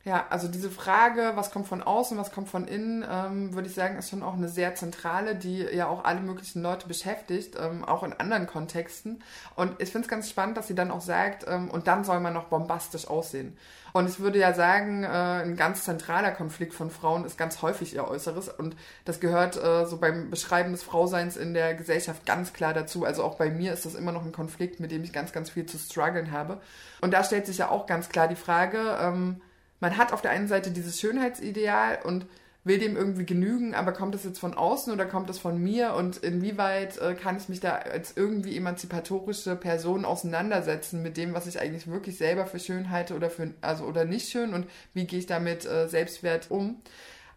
Ja, 0.04 0.26
also 0.30 0.48
diese 0.48 0.70
Frage, 0.72 1.34
was 1.36 1.52
kommt 1.52 1.68
von 1.68 1.84
außen, 1.84 2.18
was 2.18 2.32
kommt 2.32 2.48
von 2.48 2.66
innen, 2.66 3.04
ähm, 3.12 3.54
würde 3.54 3.68
ich 3.68 3.76
sagen, 3.76 3.98
ist 3.98 4.10
schon 4.10 4.24
auch 4.24 4.36
eine 4.36 4.48
sehr 4.48 4.74
zentrale, 4.74 5.36
die 5.36 5.58
ja 5.64 5.88
auch 5.88 6.06
alle 6.06 6.22
möglichen 6.22 6.62
Leute 6.64 6.88
beschäftigt, 6.88 7.58
ähm, 7.60 7.84
auch 7.84 8.04
in 8.04 8.14
anderen 8.14 8.48
Kontexten. 8.48 9.22
Und 9.56 9.74
ich 9.82 9.92
finde 9.92 10.06
es 10.06 10.10
ganz 10.10 10.30
spannend, 10.30 10.56
dass 10.56 10.68
sie 10.68 10.76
dann 10.76 10.92
auch 10.92 11.02
sagt, 11.02 11.46
ähm, 11.46 11.70
und 11.70 11.88
dann 11.88 12.06
soll 12.06 12.22
man 12.22 12.34
noch 12.34 12.46
bombastisch 12.46 13.06
aussehen. 13.10 13.58
Und 13.98 14.08
ich 14.08 14.20
würde 14.20 14.38
ja 14.38 14.54
sagen, 14.54 15.04
äh, 15.04 15.08
ein 15.08 15.56
ganz 15.56 15.84
zentraler 15.84 16.30
Konflikt 16.30 16.76
von 16.76 16.92
Frauen 16.92 17.26
ist 17.26 17.36
ganz 17.36 17.64
häufig 17.64 17.96
ihr 17.96 18.08
Äußeres. 18.08 18.48
Und 18.48 18.76
das 19.06 19.20
gehört 19.20 19.58
äh, 19.58 19.88
so 19.88 19.98
beim 19.98 20.30
Beschreiben 20.30 20.72
des 20.72 20.84
Frauseins 20.84 21.36
in 21.36 21.56
der 21.56 21.74
Gesellschaft 21.74 22.24
ganz 22.24 22.54
klar 22.54 22.76
dazu. 22.76 23.06
Also 23.06 23.24
auch 23.24 23.40
bei 23.40 23.50
mir 23.50 23.74
ist 23.74 23.88
das 23.88 23.96
immer 23.96 24.12
noch 24.12 24.24
ein 24.24 24.32
Konflikt, 24.32 24.80
mit 24.80 24.92
dem 24.92 25.04
ich 25.04 25.14
ganz, 25.14 25.32
ganz 25.32 25.50
viel 25.50 25.66
zu 25.66 25.80
strugglen 25.80 26.32
habe. 26.32 26.62
Und 27.02 27.12
da 27.12 27.24
stellt 27.24 27.48
sich 27.48 27.58
ja 27.58 27.72
auch 27.72 27.88
ganz 27.88 28.10
klar 28.10 28.28
die 28.28 28.36
Frage, 28.36 29.00
ähm, 29.02 29.42
man 29.80 29.98
hat 29.98 30.14
auf 30.14 30.22
der 30.22 30.30
einen 30.30 30.48
Seite 30.48 30.70
dieses 30.70 31.00
Schönheitsideal 31.00 31.98
und 32.04 32.28
will 32.68 32.80
dem 32.80 32.96
irgendwie 32.96 33.26
genügen, 33.26 33.74
aber 33.74 33.92
kommt 33.92 34.14
das 34.14 34.24
jetzt 34.24 34.40
von 34.40 34.54
außen 34.54 34.94
oder 34.94 35.06
kommt 35.06 35.30
das 35.30 35.40
von 35.40 35.58
mir 35.58 35.94
und 35.94 36.18
inwieweit 36.18 36.98
äh, 36.98 37.16
kann 37.16 37.38
ich 37.38 37.50
mich 37.50 37.60
da 37.60 37.76
als 37.76 38.16
irgendwie 38.16 38.56
emanzipatorische 38.58 39.56
Person 39.56 40.06
auseinandersetzen 40.06 41.02
mit 41.02 41.18
dem, 41.18 41.34
was 41.34 41.48
ich 41.48 41.60
eigentlich 41.60 41.88
wirklich 41.88 42.18
selber 42.18 42.46
für 42.46 42.60
schön 42.60 42.90
halte 42.90 43.16
oder 43.16 43.30
für 43.30 43.54
also 43.62 43.86
oder 43.86 44.06
nicht 44.06 44.30
schön 44.30 44.54
und 44.54 44.68
wie 44.94 45.06
gehe 45.06 45.20
ich 45.20 45.26
damit 45.26 45.66
äh, 45.66 45.88
Selbstwert 45.88 46.52
um? 46.52 46.82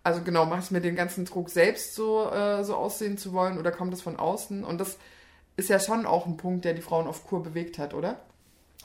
Also 0.02 0.22
genau, 0.22 0.46
mache 0.46 0.60
ich 0.60 0.70
mir 0.70 0.80
den 0.80 0.96
ganzen 0.96 1.24
Druck 1.24 1.50
selbst 1.50 1.94
so 1.94 2.30
äh, 2.30 2.64
so 2.64 2.74
aussehen 2.74 3.18
zu 3.18 3.32
wollen 3.32 3.58
oder 3.58 3.70
kommt 3.70 3.92
das 3.92 4.02
von 4.02 4.16
außen? 4.16 4.64
Und 4.64 4.80
das 4.80 4.98
ist 5.56 5.68
ja 5.68 5.78
schon 5.78 6.06
auch 6.06 6.26
ein 6.26 6.36
Punkt, 6.36 6.64
der 6.64 6.74
die 6.74 6.82
Frauen 6.82 7.06
auf 7.06 7.26
Kur 7.26 7.42
bewegt 7.42 7.78
hat, 7.78 7.94
oder? 7.94 8.16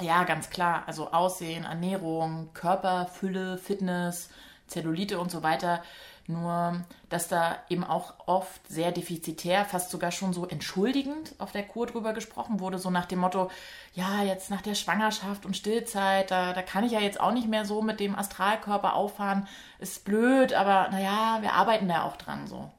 Ja, 0.02 0.26
ganz 0.26 0.50
klar. 0.50 0.84
Also 0.88 1.12
Aussehen, 1.12 1.64
Ernährung, 1.64 2.50
Körperfülle, 2.54 3.58
Fitness, 3.58 4.30
Zellulite 4.68 5.20
und 5.20 5.32
so 5.32 5.42
weiter. 5.42 5.82
Nur, 6.28 6.84
dass 7.10 7.28
da 7.28 7.58
eben 7.70 7.84
auch 7.84 8.16
oft 8.26 8.68
sehr 8.68 8.92
defizitär, 8.92 9.64
fast 9.64 9.92
sogar 9.92 10.12
schon 10.12 10.34
so 10.34 10.48
entschuldigend 10.48 11.36
auf 11.38 11.52
der 11.52 11.62
Kur 11.62 11.86
drüber 11.86 12.14
gesprochen 12.14 12.60
wurde, 12.60 12.80
so 12.80 12.90
nach 12.90 13.06
dem 13.06 13.20
Motto, 13.20 13.52
ja, 13.94 14.24
jetzt 14.24 14.50
nach 14.50 14.62
der 14.62 14.74
Schwangerschaft 14.74 15.46
und 15.46 15.56
Stillzeit, 15.56 16.32
da, 16.32 16.54
da 16.54 16.64
kann 16.64 16.84
ich 16.84 16.94
ja 16.94 17.00
jetzt 17.00 17.20
auch 17.20 17.32
nicht 17.32 17.48
mehr 17.48 17.64
so 17.64 17.84
mit 17.84 18.00
dem 18.00 18.16
Astralkörper 18.16 18.96
auffahren. 18.96 19.48
Ist 19.78 20.04
blöd, 20.04 20.54
aber 20.54 20.90
naja, 20.90 21.38
wir 21.42 21.54
arbeiten 21.54 21.88
da 21.88 22.04
auch 22.04 22.18
dran 22.18 22.48
so. 22.48 22.72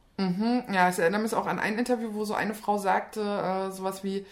Ja, 0.72 0.88
ich 0.88 0.98
erinnere 0.98 1.20
mich 1.20 1.34
auch 1.34 1.46
an 1.46 1.60
ein 1.60 1.78
Interview, 1.78 2.14
wo 2.14 2.24
so 2.24 2.34
eine 2.34 2.54
Frau 2.54 2.78
sagte, 2.78 3.20
äh, 3.20 3.70
sowas 3.70 4.02
wie, 4.02 4.26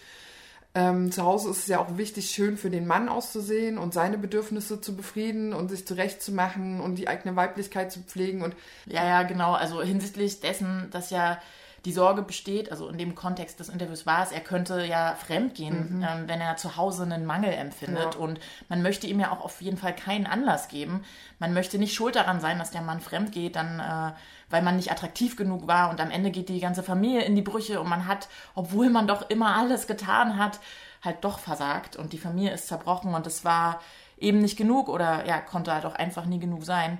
ähm, 0.75 1.11
zu 1.11 1.23
Hause 1.23 1.49
ist 1.49 1.59
es 1.59 1.67
ja 1.67 1.79
auch 1.79 1.97
wichtig, 1.97 2.29
schön 2.31 2.57
für 2.57 2.69
den 2.69 2.85
Mann 2.85 3.07
auszusehen 3.07 3.77
und 3.77 3.93
seine 3.93 4.17
Bedürfnisse 4.17 4.81
zu 4.81 4.95
befrieden 4.95 5.53
und 5.53 5.69
sich 5.69 5.87
zurechtzumachen 5.87 6.81
und 6.81 6.95
die 6.95 7.07
eigene 7.07 7.37
Weiblichkeit 7.37 7.93
zu 7.93 8.01
pflegen. 8.01 8.41
Und 8.41 8.55
Ja, 8.85 9.05
ja, 9.05 9.23
genau. 9.23 9.53
Also 9.53 9.81
hinsichtlich 9.81 10.41
dessen, 10.41 10.89
dass 10.91 11.11
ja 11.11 11.39
die 11.85 11.91
Sorge 11.91 12.23
besteht, 12.23 12.71
also 12.71 12.89
in 12.89 12.97
dem 12.97 13.13
Kontext 13.13 13.59
des 13.59 13.69
Interviews 13.69 14.07
war 14.07 14.23
es, 14.23 14.31
er 14.31 14.41
könnte 14.41 14.83
ja 14.83 15.15
fremdgehen, 15.15 16.03
ähm, 16.07 16.27
wenn 16.27 16.41
er 16.41 16.57
zu 16.57 16.77
Hause 16.77 17.03
einen 17.03 17.25
Mangel 17.25 17.53
empfindet. 17.53 18.15
Ja. 18.15 18.19
Und 18.19 18.39
man 18.69 18.81
möchte 18.81 19.05
ihm 19.05 19.19
ja 19.19 19.31
auch 19.31 19.41
auf 19.41 19.61
jeden 19.61 19.77
Fall 19.77 19.95
keinen 19.95 20.25
Anlass 20.25 20.67
geben. 20.67 21.03
Man 21.37 21.53
möchte 21.53 21.77
nicht 21.77 21.93
schuld 21.93 22.15
daran 22.15 22.39
sein, 22.39 22.57
dass 22.57 22.71
der 22.71 22.81
Mann 22.81 23.01
fremd 23.01 23.31
geht, 23.31 23.55
dann, 23.55 23.79
äh, 23.79 24.13
weil 24.49 24.63
man 24.63 24.77
nicht 24.77 24.91
attraktiv 24.91 25.35
genug 25.35 25.67
war 25.67 25.91
und 25.91 26.01
am 26.01 26.09
Ende 26.09 26.31
geht 26.31 26.49
die 26.49 26.59
ganze 26.59 26.81
Familie 26.81 27.21
in 27.21 27.35
die 27.35 27.43
Brüche 27.43 27.79
und 27.79 27.87
man 27.87 28.07
hat, 28.07 28.29
obwohl 28.55 28.89
man 28.89 29.07
doch 29.07 29.29
immer 29.29 29.55
alles 29.55 29.85
getan 29.85 30.37
hat, 30.37 30.59
halt 31.03 31.23
doch 31.23 31.37
versagt 31.37 31.95
und 31.95 32.13
die 32.13 32.17
Familie 32.17 32.51
ist 32.51 32.67
zerbrochen 32.67 33.13
und 33.13 33.27
es 33.27 33.45
war 33.45 33.79
eben 34.17 34.39
nicht 34.39 34.57
genug 34.57 34.89
oder 34.89 35.27
ja, 35.27 35.39
konnte 35.39 35.73
halt 35.73 35.85
auch 35.85 35.95
einfach 35.95 36.25
nie 36.25 36.39
genug 36.39 36.65
sein. 36.65 36.97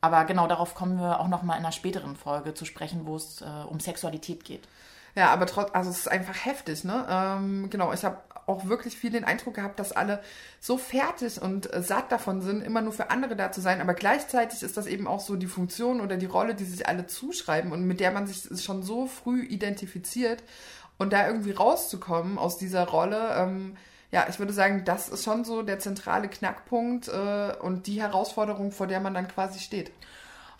Aber 0.00 0.24
genau 0.24 0.46
darauf 0.46 0.74
kommen 0.74 0.98
wir 0.98 1.20
auch 1.20 1.28
nochmal 1.28 1.58
in 1.58 1.64
einer 1.64 1.72
späteren 1.72 2.16
Folge 2.16 2.54
zu 2.54 2.64
sprechen, 2.64 3.06
wo 3.06 3.16
es 3.16 3.40
äh, 3.40 3.44
um 3.68 3.80
Sexualität 3.80 4.44
geht. 4.44 4.68
Ja, 5.16 5.30
aber 5.30 5.46
trotz, 5.46 5.70
also 5.72 5.90
es 5.90 5.98
ist 5.98 6.08
einfach 6.08 6.44
heftig, 6.44 6.84
ne? 6.84 7.04
Ähm, 7.08 7.70
genau, 7.70 7.92
ich 7.92 8.04
habe 8.04 8.18
auch 8.46 8.66
wirklich 8.66 8.96
viel 8.96 9.10
den 9.10 9.24
Eindruck 9.24 9.54
gehabt, 9.54 9.78
dass 9.78 9.92
alle 9.92 10.22
so 10.60 10.78
fertig 10.78 11.40
und 11.40 11.72
äh, 11.72 11.82
satt 11.82 12.10
davon 12.10 12.40
sind, 12.40 12.62
immer 12.62 12.80
nur 12.80 12.92
für 12.92 13.10
andere 13.10 13.36
da 13.36 13.52
zu 13.52 13.60
sein. 13.60 13.80
Aber 13.80 13.94
gleichzeitig 13.94 14.62
ist 14.62 14.76
das 14.76 14.86
eben 14.86 15.06
auch 15.06 15.20
so 15.20 15.36
die 15.36 15.46
Funktion 15.46 16.00
oder 16.00 16.16
die 16.16 16.26
Rolle, 16.26 16.54
die 16.54 16.64
sich 16.64 16.88
alle 16.88 17.06
zuschreiben 17.06 17.72
und 17.72 17.84
mit 17.84 18.00
der 18.00 18.12
man 18.12 18.26
sich 18.26 18.64
schon 18.64 18.82
so 18.82 19.06
früh 19.06 19.42
identifiziert. 19.42 20.42
Und 20.96 21.12
da 21.12 21.28
irgendwie 21.28 21.52
rauszukommen 21.52 22.38
aus 22.38 22.58
dieser 22.58 22.88
Rolle, 22.88 23.34
ähm, 23.36 23.76
ja, 24.10 24.26
ich 24.28 24.38
würde 24.38 24.52
sagen, 24.52 24.84
das 24.84 25.08
ist 25.08 25.24
schon 25.24 25.44
so 25.44 25.62
der 25.62 25.78
zentrale 25.78 26.28
Knackpunkt 26.28 27.08
äh, 27.08 27.54
und 27.60 27.86
die 27.86 28.00
Herausforderung, 28.00 28.72
vor 28.72 28.86
der 28.86 29.00
man 29.00 29.14
dann 29.14 29.28
quasi 29.28 29.58
steht. 29.58 29.92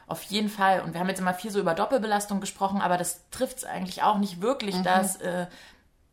Auf 0.07 0.23
jeden 0.23 0.49
Fall. 0.49 0.81
Und 0.81 0.93
wir 0.95 1.00
haben 1.00 1.09
jetzt 1.09 1.21
immer 1.21 1.35
viel 1.35 1.50
so 1.50 1.61
über 1.61 1.75
Doppelbelastung 1.75 2.40
gesprochen, 2.40 2.81
aber 2.81 2.97
das 2.97 3.28
trifft 3.31 3.59
es 3.59 3.64
eigentlich 3.64 4.02
auch 4.02 4.19
nicht 4.19 4.40
wirklich, 4.40 4.76
Mhm. 4.76 4.83
dass 4.85 5.17
äh, 5.17 5.47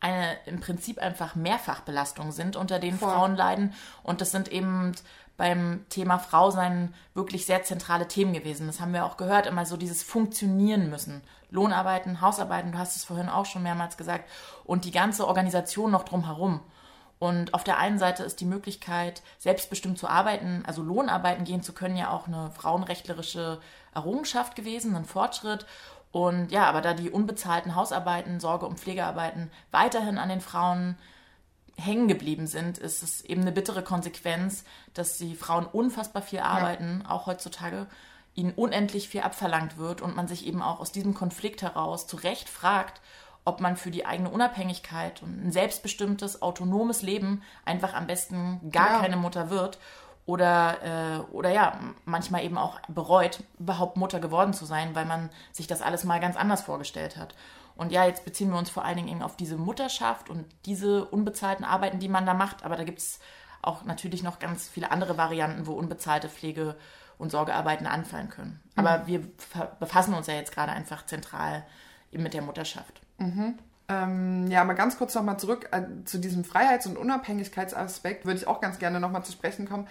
eine 0.01 0.37
im 0.45 0.59
Prinzip 0.59 0.99
einfach 0.99 1.35
Mehrfachbelastungen 1.35 2.31
sind, 2.31 2.55
unter 2.55 2.79
denen 2.79 2.99
Voll. 2.99 3.11
Frauen 3.11 3.35
leiden. 3.35 3.73
Und 4.03 4.21
das 4.21 4.31
sind 4.31 4.49
eben 4.49 4.93
beim 5.37 5.85
Thema 5.89 6.19
Frau 6.19 6.51
sein 6.51 6.93
wirklich 7.13 7.45
sehr 7.45 7.63
zentrale 7.63 8.07
Themen 8.07 8.33
gewesen. 8.33 8.67
Das 8.67 8.79
haben 8.79 8.93
wir 8.93 9.05
auch 9.05 9.17
gehört, 9.17 9.47
immer 9.47 9.65
so 9.65 9.75
dieses 9.77 10.03
Funktionieren 10.03 10.89
müssen. 10.89 11.21
Lohnarbeiten, 11.49 12.21
Hausarbeiten, 12.21 12.71
du 12.71 12.77
hast 12.77 12.95
es 12.95 13.03
vorhin 13.03 13.29
auch 13.29 13.45
schon 13.45 13.63
mehrmals 13.63 13.97
gesagt. 13.97 14.29
Und 14.63 14.85
die 14.85 14.91
ganze 14.91 15.27
Organisation 15.27 15.91
noch 15.91 16.03
drumherum. 16.03 16.61
Und 17.17 17.53
auf 17.53 17.63
der 17.63 17.77
einen 17.77 17.97
Seite 17.97 18.23
ist 18.23 18.41
die 18.41 18.45
Möglichkeit, 18.45 19.21
selbstbestimmt 19.39 19.97
zu 19.97 20.07
arbeiten, 20.07 20.63
also 20.65 20.81
Lohnarbeiten 20.81 21.45
gehen 21.45 21.63
zu 21.63 21.73
können, 21.73 21.95
ja 21.95 22.09
auch 22.09 22.27
eine 22.27 22.51
frauenrechtlerische 22.51 23.59
Errungenschaft 23.93 24.55
gewesen, 24.55 24.95
ein 24.95 25.05
Fortschritt. 25.05 25.65
Und 26.11 26.51
ja, 26.51 26.65
aber 26.65 26.81
da 26.81 26.93
die 26.93 27.09
unbezahlten 27.09 27.75
Hausarbeiten, 27.75 28.39
Sorge- 28.39 28.65
und 28.65 28.79
Pflegearbeiten 28.79 29.51
weiterhin 29.71 30.17
an 30.17 30.29
den 30.29 30.41
Frauen 30.41 30.97
hängen 31.77 32.07
geblieben 32.07 32.47
sind, 32.47 32.77
ist 32.77 33.03
es 33.03 33.21
eben 33.25 33.41
eine 33.41 33.51
bittere 33.51 33.83
Konsequenz, 33.83 34.63
dass 34.93 35.17
die 35.17 35.35
Frauen 35.35 35.65
unfassbar 35.65 36.21
viel 36.21 36.39
arbeiten, 36.39 37.03
auch 37.05 37.25
heutzutage, 37.25 37.87
ihnen 38.33 38.53
unendlich 38.53 39.09
viel 39.09 39.21
abverlangt 39.21 39.77
wird 39.77 40.01
und 40.01 40.15
man 40.15 40.27
sich 40.27 40.45
eben 40.45 40.61
auch 40.61 40.79
aus 40.79 40.91
diesem 40.91 41.13
Konflikt 41.13 41.61
heraus 41.61 42.07
zu 42.07 42.17
Recht 42.17 42.49
fragt, 42.49 43.01
ob 43.45 43.61
man 43.61 43.77
für 43.77 43.91
die 43.91 44.05
eigene 44.05 44.29
Unabhängigkeit 44.29 45.21
und 45.23 45.45
ein 45.47 45.51
selbstbestimmtes, 45.51 46.41
autonomes 46.41 47.01
Leben 47.01 47.41
einfach 47.63 47.93
am 47.93 48.07
besten 48.07 48.59
gar 48.71 48.93
Ja. 48.93 48.99
keine 49.01 49.17
Mutter 49.17 49.49
wird 49.49 49.77
oder, 50.25 50.81
äh, 50.83 51.19
oder 51.31 51.51
ja, 51.51 51.79
manchmal 52.05 52.43
eben 52.43 52.57
auch 52.57 52.79
bereut, 52.87 53.43
überhaupt 53.59 53.97
Mutter 53.97 54.19
geworden 54.19 54.53
zu 54.53 54.65
sein, 54.65 54.95
weil 54.95 55.05
man 55.05 55.29
sich 55.51 55.67
das 55.67 55.81
alles 55.83 56.03
mal 56.03 56.19
ganz 56.19 56.35
anders 56.35 56.63
vorgestellt 56.63 57.17
hat. 57.17 57.35
Und 57.75 57.91
ja, 57.91 58.05
jetzt 58.05 58.25
beziehen 58.25 58.49
wir 58.51 58.57
uns 58.57 58.69
vor 58.69 58.83
allen 58.85 58.95
Dingen 58.97 59.09
eben 59.09 59.21
auf 59.21 59.35
diese 59.35 59.57
Mutterschaft 59.57 60.29
und 60.29 60.45
diese 60.65 61.05
unbezahlten 61.05 61.65
Arbeiten, 61.65 61.99
die 61.99 62.09
man 62.09 62.25
da 62.25 62.33
macht, 62.33 62.63
aber 62.63 62.77
da 62.77 62.83
gibt 62.83 62.99
es 62.99 63.19
auch 63.61 63.83
natürlich 63.83 64.23
noch 64.23 64.39
ganz 64.39 64.67
viele 64.67 64.91
andere 64.91 65.17
Varianten, 65.17 65.67
wo 65.67 65.73
unbezahlte 65.73 66.29
Pflege- 66.29 66.75
und 67.17 67.31
Sorgearbeiten 67.31 67.85
anfallen 67.87 68.29
können. 68.29 68.61
Aber 68.75 69.05
wir 69.07 69.21
ver- 69.37 69.75
befassen 69.79 70.13
uns 70.13 70.27
ja 70.27 70.33
jetzt 70.33 70.53
gerade 70.53 70.71
einfach 70.71 71.05
zentral 71.05 71.65
eben 72.11 72.23
mit 72.23 72.33
der 72.33 72.41
Mutterschaft. 72.41 73.01
Ähm, 73.87 74.47
ja, 74.47 74.61
aber 74.61 74.73
ganz 74.73 74.97
kurz 74.97 75.13
nochmal 75.13 75.39
zurück 75.39 75.69
äh, 75.71 75.83
zu 76.05 76.17
diesem 76.17 76.43
Freiheits- 76.43 76.87
und 76.87 76.97
Unabhängigkeitsaspekt 76.97 78.25
würde 78.25 78.39
ich 78.39 78.47
auch 78.47 78.59
ganz 78.59 78.79
gerne 78.79 78.99
nochmal 78.99 79.23
zu 79.23 79.31
sprechen 79.31 79.67
kommen, 79.67 79.87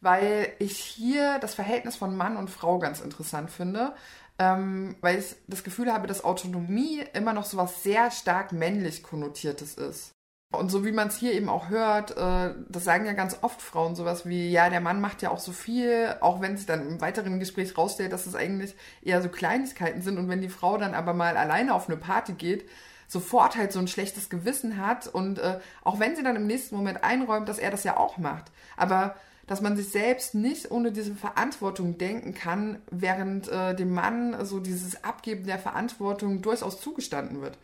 weil 0.00 0.52
ich 0.58 0.76
hier 0.76 1.38
das 1.38 1.54
Verhältnis 1.54 1.96
von 1.96 2.16
Mann 2.16 2.36
und 2.36 2.50
Frau 2.50 2.78
ganz 2.78 3.00
interessant 3.00 3.50
finde, 3.50 3.94
ähm, 4.38 4.96
weil 5.00 5.18
ich 5.18 5.36
das 5.46 5.64
Gefühl 5.64 5.92
habe, 5.92 6.06
dass 6.06 6.24
Autonomie 6.24 7.02
immer 7.14 7.32
noch 7.32 7.44
so 7.44 7.56
was 7.56 7.82
sehr 7.82 8.10
stark 8.10 8.52
männlich 8.52 9.02
konnotiertes 9.02 9.74
ist. 9.74 10.12
Und 10.52 10.68
so 10.68 10.84
wie 10.84 10.90
man 10.90 11.08
es 11.08 11.16
hier 11.16 11.32
eben 11.32 11.48
auch 11.48 11.68
hört, 11.68 12.16
äh, 12.16 12.54
das 12.68 12.82
sagen 12.82 13.06
ja 13.06 13.12
ganz 13.12 13.38
oft 13.42 13.62
Frauen 13.62 13.94
sowas 13.94 14.26
wie, 14.26 14.50
ja, 14.50 14.68
der 14.68 14.80
Mann 14.80 15.00
macht 15.00 15.22
ja 15.22 15.30
auch 15.30 15.38
so 15.38 15.52
viel, 15.52 16.16
auch 16.20 16.40
wenn 16.40 16.56
sich 16.56 16.66
dann 16.66 16.86
im 16.86 17.00
weiteren 17.00 17.38
Gespräch 17.38 17.78
rausstellt, 17.78 18.12
dass 18.12 18.26
es 18.26 18.34
eigentlich 18.34 18.74
eher 19.00 19.22
so 19.22 19.28
Kleinigkeiten 19.28 20.02
sind. 20.02 20.18
Und 20.18 20.28
wenn 20.28 20.40
die 20.40 20.48
Frau 20.48 20.76
dann 20.76 20.94
aber 20.94 21.14
mal 21.14 21.36
alleine 21.36 21.72
auf 21.72 21.88
eine 21.88 21.96
Party 21.96 22.32
geht, 22.32 22.68
sofort 23.06 23.56
halt 23.56 23.72
so 23.72 23.78
ein 23.78 23.86
schlechtes 23.88 24.28
Gewissen 24.28 24.76
hat 24.76 25.06
und 25.06 25.38
äh, 25.38 25.58
auch 25.82 26.00
wenn 26.00 26.16
sie 26.16 26.22
dann 26.22 26.36
im 26.36 26.46
nächsten 26.46 26.76
Moment 26.76 27.04
einräumt, 27.04 27.48
dass 27.48 27.58
er 27.58 27.70
das 27.70 27.84
ja 27.84 27.96
auch 27.96 28.18
macht. 28.18 28.46
Aber 28.76 29.16
dass 29.46 29.60
man 29.60 29.76
sich 29.76 29.90
selbst 29.90 30.36
nicht 30.36 30.70
ohne 30.70 30.92
diese 30.92 31.14
Verantwortung 31.14 31.98
denken 31.98 32.34
kann, 32.34 32.78
während 32.90 33.48
äh, 33.48 33.74
dem 33.74 33.92
Mann 33.92 34.44
so 34.44 34.60
dieses 34.60 35.02
Abgeben 35.02 35.44
der 35.44 35.58
Verantwortung 35.58 36.40
durchaus 36.40 36.80
zugestanden 36.80 37.40
wird. 37.40 37.58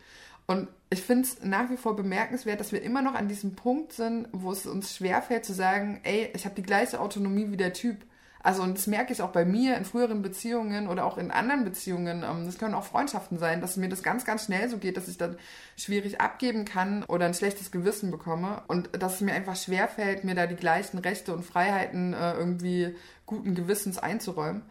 Und 0.47 0.69
ich 0.89 1.01
finde 1.01 1.23
es 1.23 1.43
nach 1.43 1.69
wie 1.69 1.77
vor 1.77 1.95
bemerkenswert, 1.95 2.61
dass 2.61 2.71
wir 2.71 2.81
immer 2.81 3.01
noch 3.01 3.15
an 3.15 3.27
diesem 3.27 3.55
Punkt 3.55 3.91
sind, 3.91 4.29
wo 4.31 4.51
es 4.51 4.65
uns 4.65 4.95
schwerfällt 4.95 5.45
zu 5.45 5.53
sagen, 5.53 5.99
ey, 6.03 6.31
ich 6.33 6.45
habe 6.45 6.55
die 6.55 6.63
gleiche 6.63 7.01
Autonomie 7.01 7.51
wie 7.51 7.57
der 7.57 7.73
Typ. 7.73 7.97
Also 8.41 8.63
und 8.63 8.77
das 8.77 8.87
merke 8.87 9.11
ich 9.11 9.21
auch 9.21 9.33
bei 9.33 9.43
mir 9.43 9.75
in 9.75 9.83
früheren 9.83 10.21
Beziehungen 10.21 10.87
oder 10.87 11.03
auch 11.03 11.17
in 11.17 11.31
anderen 11.31 11.65
Beziehungen. 11.65 12.23
ähm, 12.23 12.45
Das 12.45 12.57
können 12.57 12.75
auch 12.75 12.85
Freundschaften 12.85 13.37
sein, 13.39 13.59
dass 13.59 13.75
mir 13.75 13.89
das 13.89 14.03
ganz, 14.03 14.23
ganz 14.23 14.45
schnell 14.45 14.69
so 14.69 14.77
geht, 14.77 14.95
dass 14.95 15.09
ich 15.09 15.17
dann 15.17 15.35
schwierig 15.75 16.21
abgeben 16.21 16.63
kann 16.63 17.03
oder 17.03 17.25
ein 17.25 17.33
schlechtes 17.33 17.71
Gewissen 17.71 18.09
bekomme. 18.09 18.61
Und 18.67 18.89
dass 19.01 19.15
es 19.15 19.21
mir 19.21 19.33
einfach 19.33 19.57
schwerfällt, 19.57 20.23
mir 20.23 20.35
da 20.35 20.47
die 20.47 20.55
gleichen 20.55 20.99
Rechte 20.99 21.33
und 21.33 21.43
Freiheiten 21.43 22.13
äh, 22.13 22.35
irgendwie 22.35 22.95
guten 23.25 23.53
Gewissens 23.53 23.97
einzuräumen. 23.97 24.61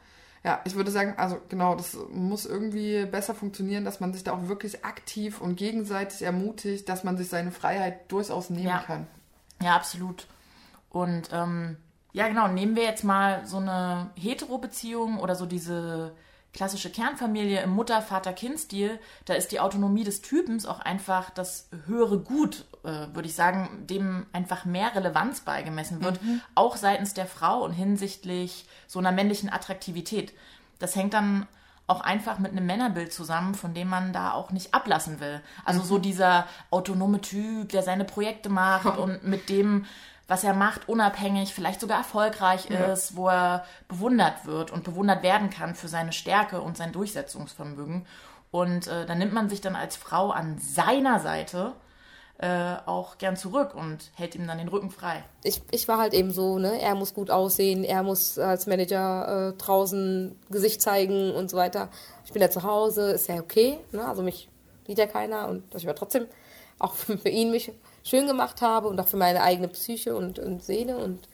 Ja, 0.46 0.60
ich 0.64 0.76
würde 0.76 0.92
sagen, 0.92 1.14
also 1.16 1.38
genau, 1.48 1.74
das 1.74 1.98
muss 2.12 2.46
irgendwie 2.46 3.04
besser 3.04 3.34
funktionieren, 3.34 3.84
dass 3.84 3.98
man 3.98 4.12
sich 4.12 4.22
da 4.22 4.32
auch 4.32 4.46
wirklich 4.46 4.84
aktiv 4.84 5.40
und 5.40 5.56
gegenseitig 5.56 6.22
ermutigt, 6.22 6.88
dass 6.88 7.02
man 7.02 7.16
sich 7.16 7.28
seine 7.28 7.50
Freiheit 7.50 8.12
durchaus 8.12 8.48
nehmen 8.48 8.68
Ja. 8.68 8.78
kann. 8.78 9.08
Ja, 9.60 9.74
absolut. 9.74 10.28
Und 10.88 11.30
ähm, 11.32 11.76
ja, 12.12 12.28
genau, 12.28 12.46
nehmen 12.46 12.76
wir 12.76 12.84
jetzt 12.84 13.02
mal 13.02 13.44
so 13.44 13.56
eine 13.56 14.10
Hetero-Beziehung 14.14 15.18
oder 15.18 15.34
so 15.34 15.46
diese 15.46 16.12
klassische 16.52 16.90
Kernfamilie 16.90 17.60
im 17.62 17.70
Mutter-Vater-Kind-Stil, 17.70 19.00
da 19.24 19.34
ist 19.34 19.50
die 19.50 19.58
Autonomie 19.58 20.04
des 20.04 20.22
Typens 20.22 20.64
auch 20.64 20.78
einfach 20.78 21.30
das 21.30 21.68
höhere 21.86 22.20
Gut, 22.20 22.66
äh, 22.86 23.14
würde 23.14 23.28
ich 23.28 23.34
sagen, 23.34 23.86
dem 23.86 24.26
einfach 24.32 24.64
mehr 24.64 24.94
Relevanz 24.94 25.40
beigemessen 25.40 26.02
wird, 26.02 26.20
auch 26.54 26.76
seitens 26.76 27.14
der 27.14 27.26
Frau 27.26 27.64
und 27.64 27.72
hinsichtlich 27.72 28.66
so 28.86 28.98
einer 28.98 29.12
männlichen 29.12 29.52
Attraktivität. 29.52 30.32
Das 30.78 30.94
hängt 30.94 31.14
dann 31.14 31.46
auch 31.88 32.00
einfach 32.00 32.38
mit 32.38 32.52
einem 32.52 32.66
Männerbild 32.66 33.12
zusammen, 33.12 33.54
von 33.54 33.74
dem 33.74 33.88
man 33.88 34.12
da 34.12 34.32
auch 34.32 34.50
nicht 34.50 34.74
ablassen 34.74 35.20
will. 35.20 35.40
Also 35.64 35.82
so 35.82 35.98
dieser 35.98 36.46
autonome 36.70 37.20
Typ, 37.20 37.68
der 37.70 37.82
seine 37.82 38.04
Projekte 38.04 38.48
macht 38.48 38.98
und 38.98 39.24
mit 39.24 39.48
dem, 39.48 39.86
was 40.28 40.42
er 40.42 40.54
macht, 40.54 40.88
unabhängig, 40.88 41.54
vielleicht 41.54 41.80
sogar 41.80 41.98
erfolgreich 41.98 42.66
ist, 42.70 43.16
wo 43.16 43.28
er 43.28 43.64
bewundert 43.88 44.46
wird 44.46 44.72
und 44.72 44.82
bewundert 44.82 45.22
werden 45.22 45.50
kann 45.50 45.74
für 45.74 45.88
seine 45.88 46.12
Stärke 46.12 46.60
und 46.60 46.76
sein 46.76 46.92
Durchsetzungsvermögen. 46.92 48.06
Und 48.50 48.88
äh, 48.88 49.06
dann 49.06 49.18
nimmt 49.18 49.32
man 49.32 49.48
sich 49.48 49.60
dann 49.60 49.76
als 49.76 49.96
Frau 49.96 50.30
an 50.30 50.58
seiner 50.58 51.20
Seite 51.20 51.74
äh, 52.38 52.76
auch 52.84 53.18
gern 53.18 53.36
zurück 53.36 53.74
und 53.74 54.10
hält 54.14 54.34
ihm 54.34 54.46
dann 54.46 54.58
den 54.58 54.68
Rücken 54.68 54.90
frei. 54.90 55.24
ich, 55.42 55.62
ich 55.70 55.88
war 55.88 55.98
halt 55.98 56.12
eben 56.12 56.32
so, 56.32 56.58
ne, 56.58 56.80
er 56.80 56.94
muss 56.94 57.14
gut 57.14 57.30
aussehen, 57.30 57.82
er 57.82 58.02
muss 58.02 58.38
als 58.38 58.66
Manager 58.66 59.54
äh, 59.54 59.58
draußen 59.58 60.38
Gesicht 60.50 60.82
zeigen 60.82 61.32
und 61.32 61.50
so 61.50 61.56
weiter. 61.56 61.88
Ich 62.26 62.32
bin 62.32 62.42
ja 62.42 62.50
zu 62.50 62.62
Hause, 62.62 63.12
ist 63.12 63.28
ja 63.28 63.36
okay, 63.36 63.78
ne, 63.92 64.06
also 64.06 64.22
mich 64.22 64.50
sieht 64.86 64.98
ja 64.98 65.06
keiner 65.06 65.48
und 65.48 65.72
dass 65.72 65.82
ich 65.82 65.88
aber 65.88 65.96
trotzdem 65.96 66.26
auch 66.78 66.94
für, 66.94 67.28
ihn 67.28 67.50
mich 67.50 67.72
schön 68.04 68.26
gemacht 68.26 68.60
habe 68.60 68.88
und 68.88 69.00
auch 69.00 69.08
für 69.08 69.16
meine 69.16 69.42
eigene 69.42 69.68
Psyche 69.68 70.14
und, 70.14 70.38
und 70.38 70.62
Seele 70.62 70.98
und 70.98 71.28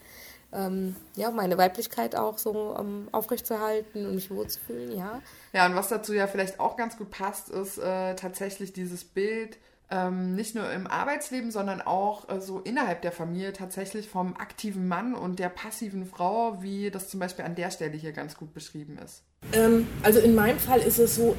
ähm, 0.53 0.95
ja, 1.17 1.31
meine 1.31 1.57
Weiblichkeit 1.59 2.15
auch 2.15 2.39
so 2.39 2.77
ähm, 2.79 3.09
aufrechtzuerhalten 3.11 4.07
und 4.07 4.15
mich 4.15 4.31
wohlzufühlen, 4.31 4.97
ja. 4.97 5.21
Ja, 5.53 5.67
und 5.67 5.75
was 5.75 5.89
dazu 5.89 6.13
ja 6.13 6.27
vielleicht 6.27 6.61
auch 6.61 6.77
ganz 6.77 6.99
gut 6.99 7.11
passt, 7.11 7.49
ist 7.49 7.79
äh, 7.79 8.15
tatsächlich 8.15 8.73
dieses 8.73 9.03
Bild, 9.03 9.57
ähm, 9.93 10.35
nicht 10.35 10.55
nur 10.55 10.71
im 10.73 10.87
Arbeitsleben, 10.87 11.51
sondern 11.51 11.83
auch 11.83 12.27
äh, 12.31 12.41
so 12.41 12.61
innerhalb 12.61 13.03
der 13.03 13.13
Familie 13.13 13.53
tatsächlich 13.53 14.09
vom 14.09 14.35
aktiven 14.37 14.89
Mann 14.89 15.15
und 15.15 15.39
der 15.39 15.51
passiven 15.51 16.07
Frau, 16.07 16.63
wie 16.63 16.91
das 16.91 17.11
zum 17.11 17.21
Beispiel 17.21 17.45
an 17.45 17.55
der 17.55 17.71
Stelle 17.71 17.97
hier 17.99 18.13
ganz 18.13 18.37
gut 18.39 18.55
beschrieben 18.55 18.99
ist. 19.05 19.23
Ähm, 19.53 19.87
also 20.03 20.19
in 20.21 20.35
meinem 20.35 20.59
Fall 20.59 20.81
ist 20.81 20.99
es 20.99 21.17
so, 21.17 21.37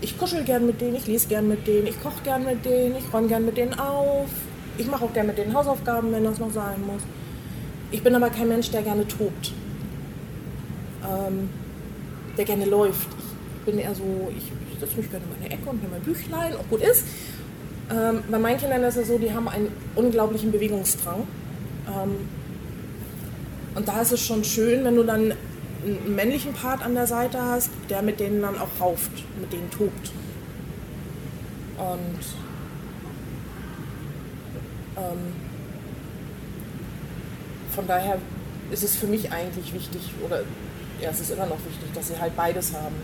ich 0.00 0.16
kuschel 0.18 0.42
gern 0.44 0.64
mit 0.64 0.80
denen, 0.80 0.96
ich 0.96 1.06
lese 1.06 1.28
gern 1.28 1.48
mit 1.48 1.66
denen, 1.66 1.86
ich 1.86 2.00
koche 2.02 2.22
gern 2.24 2.46
mit 2.46 2.64
denen, 2.64 2.96
ich 2.96 3.12
räume 3.12 3.28
gern 3.28 3.44
mit 3.44 3.58
denen 3.58 3.78
auf, 3.78 4.30
ich 4.78 4.86
mache 4.86 5.04
auch 5.04 5.12
gern 5.12 5.26
mit 5.26 5.36
denen 5.36 5.52
Hausaufgaben, 5.52 6.10
wenn 6.12 6.24
das 6.24 6.38
noch 6.38 6.50
sein 6.50 6.80
muss. 6.86 7.02
Ich 7.90 8.02
bin 8.02 8.14
aber 8.14 8.30
kein 8.30 8.48
Mensch, 8.48 8.70
der 8.70 8.80
gerne 8.80 9.06
tobt, 9.06 9.52
ähm, 11.04 11.50
der 12.38 12.46
gerne 12.46 12.64
läuft. 12.64 13.08
Ich 13.58 13.66
bin 13.66 13.78
eher 13.78 13.94
so, 13.94 14.32
ich, 14.34 14.50
setze 14.80 14.96
mich 14.96 15.10
gerne 15.10 15.26
in 15.26 15.42
meine 15.42 15.52
Ecke 15.52 15.68
und 15.68 15.82
nehme 15.82 15.96
mein 15.96 16.02
Büchlein, 16.02 16.54
auch 16.54 16.68
gut 16.70 16.80
ist. 16.80 17.04
Ähm, 17.90 18.22
bei 18.30 18.38
meinen 18.38 18.58
Kindern 18.58 18.84
ist 18.84 18.96
es 18.96 19.08
so, 19.08 19.18
die 19.18 19.32
haben 19.32 19.48
einen 19.48 19.72
unglaublichen 19.96 20.52
Bewegungsdrang. 20.52 21.26
Ähm, 21.88 22.28
und 23.74 23.88
da 23.88 24.00
ist 24.00 24.12
es 24.12 24.24
schon 24.24 24.44
schön, 24.44 24.84
wenn 24.84 24.96
du 24.96 25.02
dann 25.02 25.32
einen 25.84 26.14
männlichen 26.14 26.52
Part 26.52 26.82
an 26.82 26.94
der 26.94 27.06
Seite 27.06 27.40
hast, 27.40 27.70
der 27.88 28.02
mit 28.02 28.20
denen 28.20 28.42
dann 28.42 28.58
auch 28.58 28.68
rauft, 28.80 29.10
mit 29.40 29.52
denen 29.52 29.70
tobt. 29.70 30.12
Und 31.78 32.20
ähm, 34.96 35.32
von 37.74 37.86
daher 37.86 38.18
ist 38.70 38.84
es 38.84 38.96
für 38.96 39.06
mich 39.06 39.32
eigentlich 39.32 39.72
wichtig, 39.72 40.12
oder 40.24 40.42
ja, 41.00 41.10
es 41.10 41.20
ist 41.20 41.30
immer 41.30 41.46
noch 41.46 41.58
wichtig, 41.64 41.92
dass 41.94 42.08
sie 42.08 42.20
halt 42.20 42.36
beides 42.36 42.72
haben. 42.74 42.94